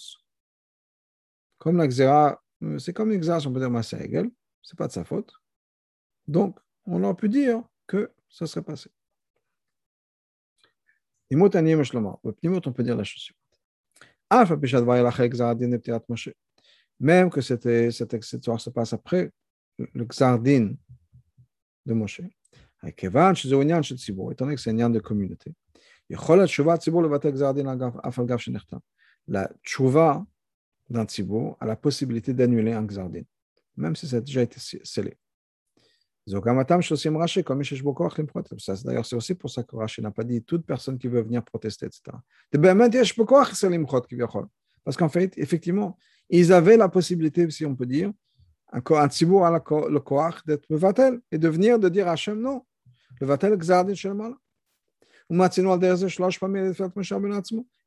Comme 1.58 1.78
la 1.78 2.40
euh, 2.64 2.80
c'est 2.80 2.94
comme 2.94 3.12
une 3.12 3.18
exercice, 3.18 3.46
on 3.46 3.54
peut 3.54 3.60
dire 3.60 3.70
Massa 3.70 3.98
c'est 4.62 4.78
pas 4.78 4.88
de 4.88 4.94
sa 4.94 5.04
faute. 5.04 5.32
Donc, 6.28 6.58
on 6.86 7.04
aurait 7.04 7.16
pu 7.16 7.30
dire 7.30 7.64
que 7.88 8.12
ça 8.30 8.48
serait 8.48 8.62
passé. 8.62 8.90
On 11.32 11.50
peut 11.50 12.84
dire 12.84 12.96
la 12.96 13.04
chose 13.04 13.24
suivante. 13.24 13.42
Ah, 14.30 14.46
même 17.00 17.30
que 17.30 17.42
c'était, 17.42 17.92
cette 17.92 18.14
histoire 18.14 18.60
se 18.60 18.70
passe 18.70 18.94
après 18.94 19.32
le 19.78 20.06
xardin 20.06 20.74
de 21.86 21.94
Moshe. 21.94 22.22
Étant 22.84 24.46
donné 24.46 24.56
que 24.56 24.62
c'est 24.62 24.70
un 24.70 24.74
lien 24.74 24.90
de 24.90 25.00
communauté. 25.00 25.54
La 29.28 29.50
tchouva 29.64 30.26
d'un 30.90 31.06
tzibour 31.06 31.58
a 31.60 31.66
la 31.66 31.76
possibilité 31.76 32.34
d'annuler 32.34 32.74
un 32.74 32.86
xardin, 32.86 33.24
même 33.76 33.96
si 33.96 34.08
ça 34.08 34.18
a 34.18 34.22
déjà 34.22 34.44
été 34.44 34.60
scellé. 34.60 35.18
D'ailleurs, 36.28 36.56
c'est 39.06 39.16
aussi 39.16 39.36
pour 39.36 39.50
ça 39.50 39.62
que 39.62 39.76
Rashi 39.76 40.02
n'a 40.02 40.10
pas 40.10 40.24
dit 40.24 40.42
toute 40.42 40.66
personne 40.66 40.98
qui 40.98 41.08
veut 41.08 41.22
venir 41.22 41.44
protester, 41.44 41.86
etc. 41.86 42.02
Ben, 42.52 42.90
Parce 44.84 44.98
qu'en 44.98 45.10
fait, 45.10 45.38
effectivement, 45.38 45.98
ils 46.30 46.52
avaient 46.52 46.78
la 46.78 46.90
possibilité, 46.90 47.48
si 47.52 47.64
on 47.66 47.76
peut 47.76 47.86
dire, 47.86 48.12
un 48.72 48.80
à 48.80 49.08
le 49.08 50.00
koach 50.00 50.44
d'être 50.46 50.68
mevatel 50.70 51.22
et 51.32 51.38
de 51.38 51.48
venir 51.48 51.78
de 51.78 51.90
dire 51.90 52.08
à 52.08 52.14
Hachem 52.14 52.42
non. 52.42 52.66
Le 53.22 53.28
vatel 53.28 53.56
gzardin 53.58 53.94
shelmala. 53.94 54.36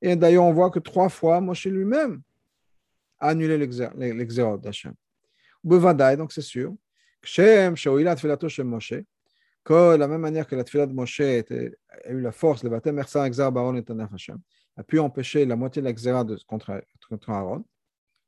Et 0.03 0.17
d'ailleurs, 0.17 0.45
on 0.45 0.53
voit 0.53 0.71
que 0.71 0.79
trois 0.79 1.09
fois, 1.09 1.41
Moshe 1.41 1.67
lui-même 1.67 2.23
a 3.19 3.29
annulé 3.29 3.59
l'exérode 3.59 4.61
d'Hachem. 4.61 4.95
Donc, 5.65 6.33
c'est 6.33 6.41
sûr 6.41 6.75
Shem, 7.31 7.77
Shaouila, 7.77 8.15
Tfilato, 8.17 8.49
Shem 8.49 8.69
Moshe. 8.69 9.05
Que 9.63 9.97
la 9.97 10.09
même 10.09 10.23
manière 10.23 10.47
que 10.47 10.57
la 10.57 10.65
Tfilat 10.65 10.87
de 10.87 10.95
Moshe 10.95 11.21
a 11.21 11.43
eu 12.11 12.21
la 12.23 12.33
force, 12.33 12.65
le 12.65 12.71
baptême 12.71 12.99
Ersa, 12.99 13.27
Exar, 13.27 13.53
Baron 13.53 13.77
et 13.77 13.85
Tanaf 13.85 14.15
Hashem, 14.15 14.39
a 14.79 14.83
pu 14.83 14.99
empêcher 14.99 15.45
la 15.45 15.55
moitié 15.55 15.83
de 15.83 15.89
l'Exera 15.89 16.25
contre, 16.47 16.83
contre 17.07 17.31
Aaron. 17.31 17.65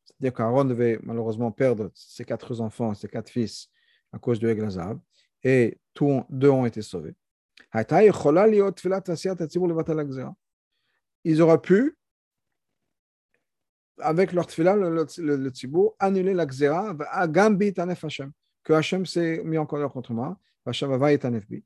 C'est-à-dire 0.05 0.35
qu'Aaron 0.35 0.67
devait 0.67 0.99
malheureusement 1.03 1.51
perdre 1.51 1.91
ses 1.95 2.27
quatre 2.27 2.61
enfants, 2.61 2.93
ses 2.93 3.09
quatre 3.09 3.31
fils 3.31 3.71
à 4.13 4.19
cause 4.19 4.39
du 4.39 4.49
Eglazab, 4.49 4.99
et 5.43 5.79
tous 5.95 6.23
deux 6.29 6.51
ont 6.51 6.67
été 6.67 6.83
sauvés. 6.83 7.15
Ils 11.25 11.43
auraient 11.43 11.61
pu, 11.61 11.97
avec 13.99 14.33
leur 14.33 14.47
tfila, 14.47 14.77
le, 14.77 14.91
le, 14.91 15.07
le, 15.19 15.37
le 15.37 15.51
tzibour, 15.51 15.97
annuler 15.99 16.35
l'Axera, 16.35 16.95
à 17.11 17.27
Gambit 17.27 17.75
Anef 17.79 18.05
Hashem 18.05 18.31
que 18.63 18.73
Hashem 18.73 19.07
s'est 19.07 19.43
mis 19.45 19.59
en 19.59 19.67
colère 19.67 19.91
contre 19.91 20.13
moi, 20.13 20.39
Hashem 20.67 20.95
va 20.97 21.13
et 21.13 21.25
anef 21.25 21.49
bi. 21.49 21.65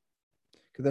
Et 0.76 0.82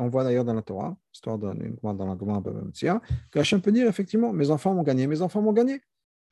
on 0.00 0.08
voit 0.08 0.24
d'ailleurs 0.24 0.44
dans 0.44 0.54
la 0.54 0.62
Torah, 0.62 0.96
histoire 1.12 1.38
dans 1.38 1.52
la 1.52 2.16
Gemara 2.18 2.42
que 3.30 3.38
Hachem 3.38 3.60
peut 3.60 3.72
dire 3.72 3.86
effectivement, 3.86 4.32
mes 4.32 4.50
enfants 4.50 4.72
m'ont 4.74 4.82
gagné, 4.82 5.06
mes 5.06 5.20
enfants 5.20 5.42
m'ont 5.42 5.52
gagné 5.52 5.82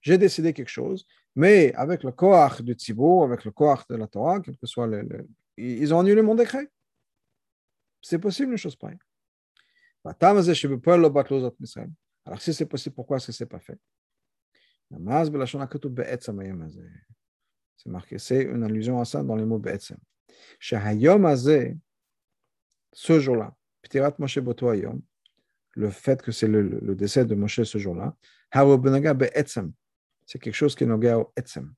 j'ai 0.02 0.18
décidé 0.18 0.52
quelque 0.52 0.68
chose, 0.68 1.06
mais 1.34 1.72
avec 1.74 2.02
le 2.02 2.10
koach 2.10 2.60
du 2.60 2.74
Tzibour, 2.74 3.24
avec 3.24 3.44
le 3.44 3.52
koach 3.52 3.86
de 3.88 3.96
la 3.96 4.08
Torah, 4.08 4.40
quel 4.40 4.56
que 4.56 4.66
soit 4.66 4.86
le, 4.86 5.26
ils 5.56 5.94
ont 5.94 6.00
annulé 6.00 6.20
mon 6.22 6.34
décret. 6.34 6.68
C'est 8.02 8.18
possible 8.18 8.52
une 8.52 8.58
chose 8.58 8.76
pareille. 8.76 8.98
Alors 10.04 10.36
si 12.40 12.52
c'est 12.52 12.66
possible, 12.66 12.94
pourquoi 12.96 13.16
est-ce 13.16 13.28
que 13.28 13.32
ce 13.32 13.44
n'est 13.44 13.48
pas 13.48 13.60
fait? 13.60 13.78
C'est 17.76 17.90
marqué, 17.90 18.18
c'est 18.18 18.42
une 18.42 18.62
allusion 18.62 19.00
à 19.00 19.04
ça 19.04 19.22
dans 19.22 19.36
les 19.36 19.44
mots 19.44 19.58
Be'etzem. 19.58 19.98
Ce 22.92 23.20
jour-là, 23.20 23.54
le 25.74 25.90
fait 25.90 26.22
que 26.22 26.32
c'est 26.32 26.46
le, 26.48 26.62
le, 26.62 26.94
décès 26.94 27.24
de 27.24 27.34
Moshe 27.34 27.62
ce 27.62 27.78
jour-là, 27.78 28.14
c'est 30.26 30.38
quelque 30.38 30.54
chose 30.54 30.74
qui 30.74 30.84
est 30.84 30.86
nogué 30.86 31.12
au 31.14 31.32
etzem, 31.36 31.72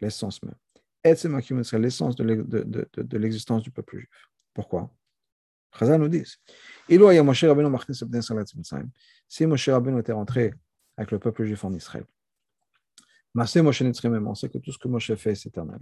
l'essence 0.00 0.42
même. 0.42 0.54
Etzem 1.02 1.40
c'est 1.64 1.78
l'essence 1.78 2.16
de, 2.16 3.18
l'existence 3.18 3.62
du 3.62 3.70
peuple 3.70 3.98
juif. 3.98 4.30
Pourquoi? 4.54 4.94
Chazal 5.76 6.00
nous 6.00 6.08
dit 6.08 6.24
si 9.28 9.46
Moshe 9.46 9.68
Rabbeinu 9.68 9.98
était 10.00 10.12
rentré 10.12 10.54
avec 10.96 11.10
le 11.10 11.18
peuple 11.18 11.44
juif 11.44 11.64
en 11.64 11.72
Israël, 11.74 12.06
on 13.36 14.34
sait 14.34 14.48
que 14.48 14.58
tout 14.58 14.72
ce 14.72 14.78
que 14.78 14.88
Moshe 14.88 15.14
fait, 15.14 15.34
c'est 15.34 15.48
éternel. 15.48 15.80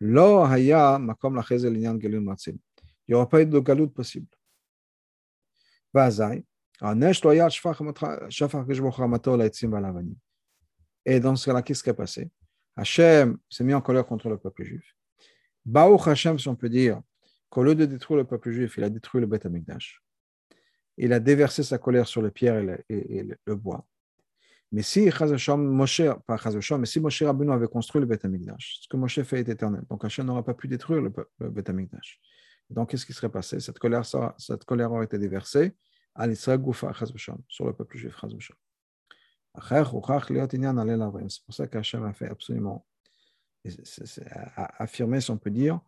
Il 0.00 0.06
n'y 3.08 3.14
aura 3.14 3.28
pas 3.28 3.42
eu 3.42 3.46
de 3.46 3.58
galout 3.58 3.88
possible. 3.88 4.28
Et 11.04 11.20
dans 11.20 11.36
ce 11.36 11.46
cas-là, 11.46 11.62
qu'est-ce 11.62 11.82
qui 11.82 11.90
a 11.90 11.94
passé 11.94 12.30
Hachem 12.76 13.36
s'est 13.50 13.64
mis 13.64 13.74
en 13.74 13.80
colère 13.80 14.06
contre 14.06 14.28
le 14.28 14.38
peuple 14.38 14.64
juif. 14.64 14.96
Baruch 15.66 16.06
Hachem, 16.06 16.38
si 16.38 16.48
on 16.48 16.56
peut 16.56 16.70
dire, 16.70 17.02
qu'au 17.50 17.62
lieu 17.62 17.74
de 17.74 17.84
détruire 17.84 18.18
le 18.18 18.24
peuple 18.24 18.50
juif, 18.52 18.76
il 18.78 18.84
a 18.84 18.90
détruit 18.90 19.20
le 19.20 19.26
Beth 19.26 19.44
Amikdash. 19.44 20.02
Il 20.96 21.12
a 21.12 21.20
déversé 21.20 21.62
sa 21.62 21.78
colère 21.78 22.06
sur 22.06 22.22
les 22.22 22.30
pierres 22.30 22.62
et 22.88 23.36
le, 23.44 23.54
bois. 23.54 23.86
Mais 24.72 24.82
si 24.82 25.10
Moshe, 25.56 26.02
pas 26.26 26.38
mais 26.78 26.86
si 26.86 27.00
Moshe 27.00 27.22
Rabbeinu 27.22 27.52
avait 27.52 27.66
construit 27.66 28.00
le 28.00 28.06
Beth 28.06 28.24
Amikdash, 28.24 28.78
ce 28.82 28.88
que 28.88 28.96
Moshe 28.96 29.20
fait 29.22 29.40
est 29.40 29.48
éternel. 29.48 29.82
Donc 29.90 30.04
Hachem 30.04 30.24
n'aura 30.26 30.44
pas 30.44 30.54
pu 30.54 30.68
détruire 30.68 31.02
le, 31.02 31.12
le 31.40 31.50
Beth. 31.50 31.70
Donc 32.70 32.90
qu'est-ce 32.90 33.04
qui 33.04 33.12
serait 33.12 33.30
passé? 33.30 33.58
Cette 33.58 33.80
colère, 33.80 34.04
cette 34.38 34.64
colère 34.64 34.92
aurait 34.92 35.06
été 35.06 35.18
déversée 35.18 35.74
à 36.14 36.28
l'Israël 36.28 36.60
sur 37.48 37.66
le 37.66 37.72
peuple 37.72 37.98
juif. 37.98 38.16
C'est 41.28 41.44
pour 41.44 41.54
ça 41.54 41.66
qu'Hachem 41.66 42.04
a 42.04 42.12
fait 42.12 42.28
absolument 42.28 42.86
affirmer, 44.78 45.20
si 45.20 45.32
on 45.32 45.38
peut 45.38 45.50
dire, 45.50 45.80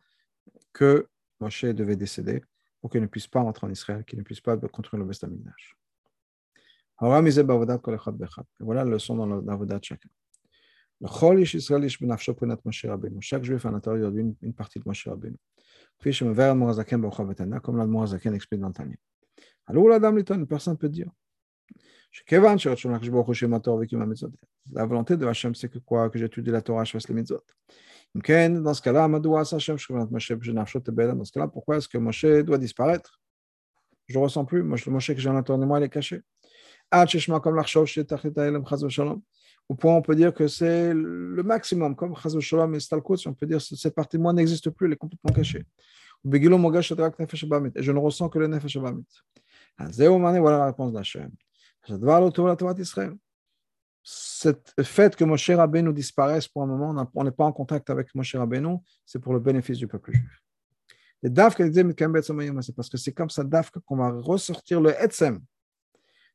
que 0.72 1.08
Moshe 1.38 1.66
devait 1.66 1.94
décéder 1.94 2.42
pour 2.80 2.90
qu'il 2.90 3.00
ne 3.00 3.06
puisse 3.06 3.28
pas 3.28 3.40
rentrer 3.40 3.68
en 3.68 3.70
Israël, 3.70 4.04
qu'il 4.04 4.18
ne 4.18 4.24
puisse 4.24 4.40
pas 4.40 4.56
construire 4.56 5.00
le 5.00 5.06
Best 5.06 5.22
Amikdash. 5.22 5.76
Voilà 7.02 8.84
la 8.84 8.86
leçon 8.90 9.16
dans 9.16 9.26
l'avodat 9.26 9.80
chacun. 9.82 10.08
Chaque 13.20 13.42
juif 13.42 13.66
à 13.66 13.72
l'intérieur 13.72 14.12
d'une 14.12 14.36
une 14.40 14.54
partie 14.54 14.78
de 14.78 14.84
Moshe 14.86 15.08
Rabbeinu. 15.08 15.36
Comme 17.60 17.76
l'Admorazaken 17.76 18.34
explique 18.34 18.60
dans 18.60 18.70
Tanya. 18.70 18.94
Alors, 19.66 19.90
une 19.90 20.46
personne 20.46 20.78
peut 20.78 20.88
dire 20.88 21.10
la 24.70 24.84
volonté 24.84 25.16
de 25.16 25.26
Hachem, 25.26 25.54
c'est 25.56 25.68
que 25.68 25.78
quoi 25.78 26.08
Que 26.08 26.18
j'étudie 26.18 26.50
la 26.50 26.62
Torah, 26.62 26.84
je 26.84 26.92
fasse 26.92 27.08
les 27.08 27.14
mitzvot. 27.14 27.42
Dans 28.14 28.74
ce 28.74 28.82
cas-là, 28.82 29.08
dans 29.08 29.40
ce 31.24 31.32
cas-là, 31.32 31.48
pourquoi 31.48 31.78
est-ce 31.78 31.88
que 31.88 31.98
Moshe 31.98 32.26
doit 32.44 32.58
disparaître? 32.58 33.18
Je 34.06 34.18
ne 34.18 34.22
ressens 34.22 34.44
plus. 34.44 34.58
Le 34.58 34.90
Moshe 34.90 35.08
que 35.08 35.20
j'ai 35.20 35.30
en 35.30 35.40
de 35.40 35.64
moi, 35.64 35.80
il 35.80 35.84
est 35.84 35.88
caché. 35.88 36.22
Au 39.68 39.74
point, 39.74 39.94
on 39.94 40.02
peut 40.02 40.14
dire 40.14 40.34
que 40.34 40.46
c'est 40.48 40.92
le 40.92 41.42
maximum, 41.42 41.96
comme 41.96 42.14
Chaz 42.16 42.38
Shalom 42.38 42.74
et 42.74 42.80
Stalkot, 42.80 43.16
on 43.26 43.32
peut 43.32 43.46
dire 43.46 43.58
que 43.58 43.76
cette 43.76 43.94
partie 43.94 44.18
de 44.18 44.22
moi 44.22 44.32
n'existe 44.34 44.68
plus, 44.70 44.86
elle 44.86 44.92
est 44.92 44.96
complètement 44.96 45.32
cachée. 45.32 45.64
Et 46.24 46.42
je 47.82 47.92
ne 47.92 47.98
ressens 47.98 48.28
que 48.28 48.38
le 48.38 48.46
Nefesh 48.46 48.76
Abamit. 48.76 49.06
Voilà 49.78 50.58
la 50.58 50.66
réponse 50.66 50.92
d'Hachem. 50.92 51.30
Le 54.76 54.82
fait 54.82 55.16
que 55.16 55.24
Moshe 55.24 55.50
Rabbeinu 55.50 55.92
disparaisse 55.92 56.48
pour 56.48 56.62
un 56.62 56.66
moment, 56.66 57.08
on 57.14 57.24
n'est 57.24 57.30
pas 57.30 57.44
en 57.44 57.52
contact 57.52 57.88
avec 57.88 58.14
Moshe 58.14 58.36
Rabbeinu, 58.36 58.76
c'est 59.06 59.18
pour 59.18 59.32
le 59.32 59.40
bénéfice 59.40 59.78
du 59.78 59.86
peuple 59.88 60.12
juif. 60.12 60.42
Et 61.22 61.30
Dafka 61.30 61.64
c'est 61.72 62.74
parce 62.74 62.88
que 62.88 62.96
c'est 62.96 63.12
comme 63.12 63.30
ça, 63.30 63.44
Dafka, 63.44 63.80
qu'on 63.86 63.96
va 63.96 64.10
ressortir 64.10 64.80
le 64.80 64.90
Etzem. 65.00 65.40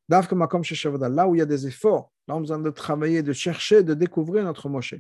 Là 0.09 1.27
où 1.27 1.35
il 1.35 1.39
y 1.39 1.41
a 1.41 1.45
des 1.45 1.67
efforts, 1.67 2.11
là 2.27 2.35
on 2.35 2.37
a 2.37 2.41
besoin 2.41 2.59
de 2.59 2.69
travailler, 2.69 3.21
de 3.23 3.33
chercher, 3.33 3.83
de 3.83 3.93
découvrir 3.93 4.43
notre 4.43 4.69
Moshe. 4.69 4.95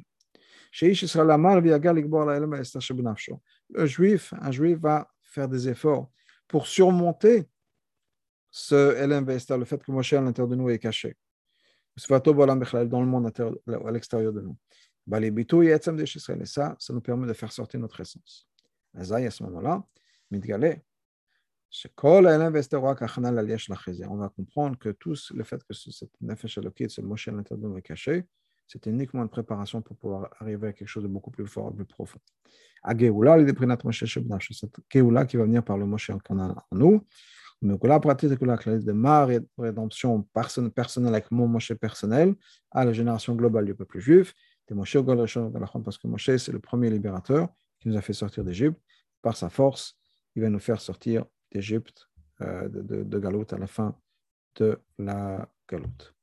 Le 3.69 3.85
juif, 3.85 4.33
un 4.41 4.51
juif 4.51 4.77
va 4.79 5.09
faire 5.21 5.47
des 5.47 5.69
efforts 5.69 6.09
pour 6.47 6.67
surmonter 6.67 7.47
ce 8.49 9.55
le 9.55 9.65
fait 9.65 9.81
que 9.83 9.91
Moshe 9.91 10.13
à 10.13 10.21
l'intérieur 10.21 10.49
de 10.49 10.55
nous 10.55 10.69
est 10.69 10.79
caché. 10.79 11.15
Dans 11.95 13.01
le 13.01 13.05
monde 13.05 13.31
à 13.85 13.91
l'extérieur 13.91 14.33
de 14.33 14.41
nous. 14.41 14.57
Et 15.09 16.45
ça, 16.45 16.75
ça 16.79 16.93
nous 16.93 17.01
permet 17.01 17.27
de 17.27 17.33
faire 17.33 17.51
sortir 17.51 17.79
notre 17.79 18.01
essence. 18.01 18.47
à 18.93 19.31
ce 19.31 19.43
moment-là, 19.43 19.83
on 21.69 21.75
va 24.15 24.29
comprendre 24.29 24.77
que 24.77 24.89
tout 24.89 25.15
le 25.33 25.43
fait 25.43 25.61
que 25.63 25.73
cette 25.73 26.11
nefesh 26.21 26.57
alokit, 26.57 26.89
ce 26.89 27.01
Moshe 27.01 27.27
est 27.27 27.81
caché, 27.81 28.25
c'est 28.67 28.85
uniquement 28.85 29.23
une 29.23 29.29
préparation 29.29 29.81
pour 29.81 29.97
pouvoir 29.97 30.29
arriver 30.39 30.67
à 30.67 30.73
quelque 30.73 30.87
chose 30.87 31.03
de 31.03 31.07
beaucoup 31.07 31.31
plus 31.31 31.47
fort, 31.47 31.73
plus 31.73 31.85
profond. 31.85 32.19
À 32.83 32.97
Geoula, 32.97 33.37
cette 34.53 34.75
Geoula 34.89 35.25
qui 35.25 35.37
va 35.37 35.43
venir 35.43 35.63
par 35.63 35.77
le 35.77 35.85
Moshe 35.85 36.11
qu'on 36.25 36.39
a 36.39 36.65
en 36.71 36.77
nous. 36.77 37.05
Donc 37.61 37.83
la 37.85 37.99
pratique 37.99 38.39
la 38.41 38.57
de 38.57 38.91
ma 38.91 39.27
rédemption 39.57 40.27
personnelle 40.73 41.13
avec 41.13 41.31
mon 41.31 41.47
Moshe 41.47 41.73
personnel 41.73 42.35
à 42.71 42.85
la 42.85 42.93
génération 42.93 43.35
globale 43.35 43.65
du 43.65 43.73
peuple 43.73 43.99
juif, 43.99 44.33
de 44.67 44.75
Moshe 44.75 44.97
parce 45.83 45.97
que 45.97 46.07
Moshe 46.07 46.35
c'est 46.37 46.51
le 46.51 46.59
premier 46.59 46.89
libérateur 46.89 47.49
qui 47.79 47.89
nous 47.89 47.97
a 47.97 48.01
fait 48.01 48.13
sortir 48.13 48.43
d'Égypte. 48.43 48.79
Par 49.21 49.35
sa 49.35 49.49
force, 49.49 49.97
il 50.35 50.43
va 50.43 50.49
nous 50.49 50.59
faire 50.59 50.79
sortir 50.79 51.25
d'Égypte, 51.51 52.09
euh, 52.41 52.67
de, 52.69 52.81
de, 52.81 53.03
de 53.03 53.19
Galoute 53.19 53.53
à 53.53 53.57
la 53.57 53.67
fin 53.67 53.95
de 54.55 54.79
la 54.97 55.47
Galoute. 55.69 56.16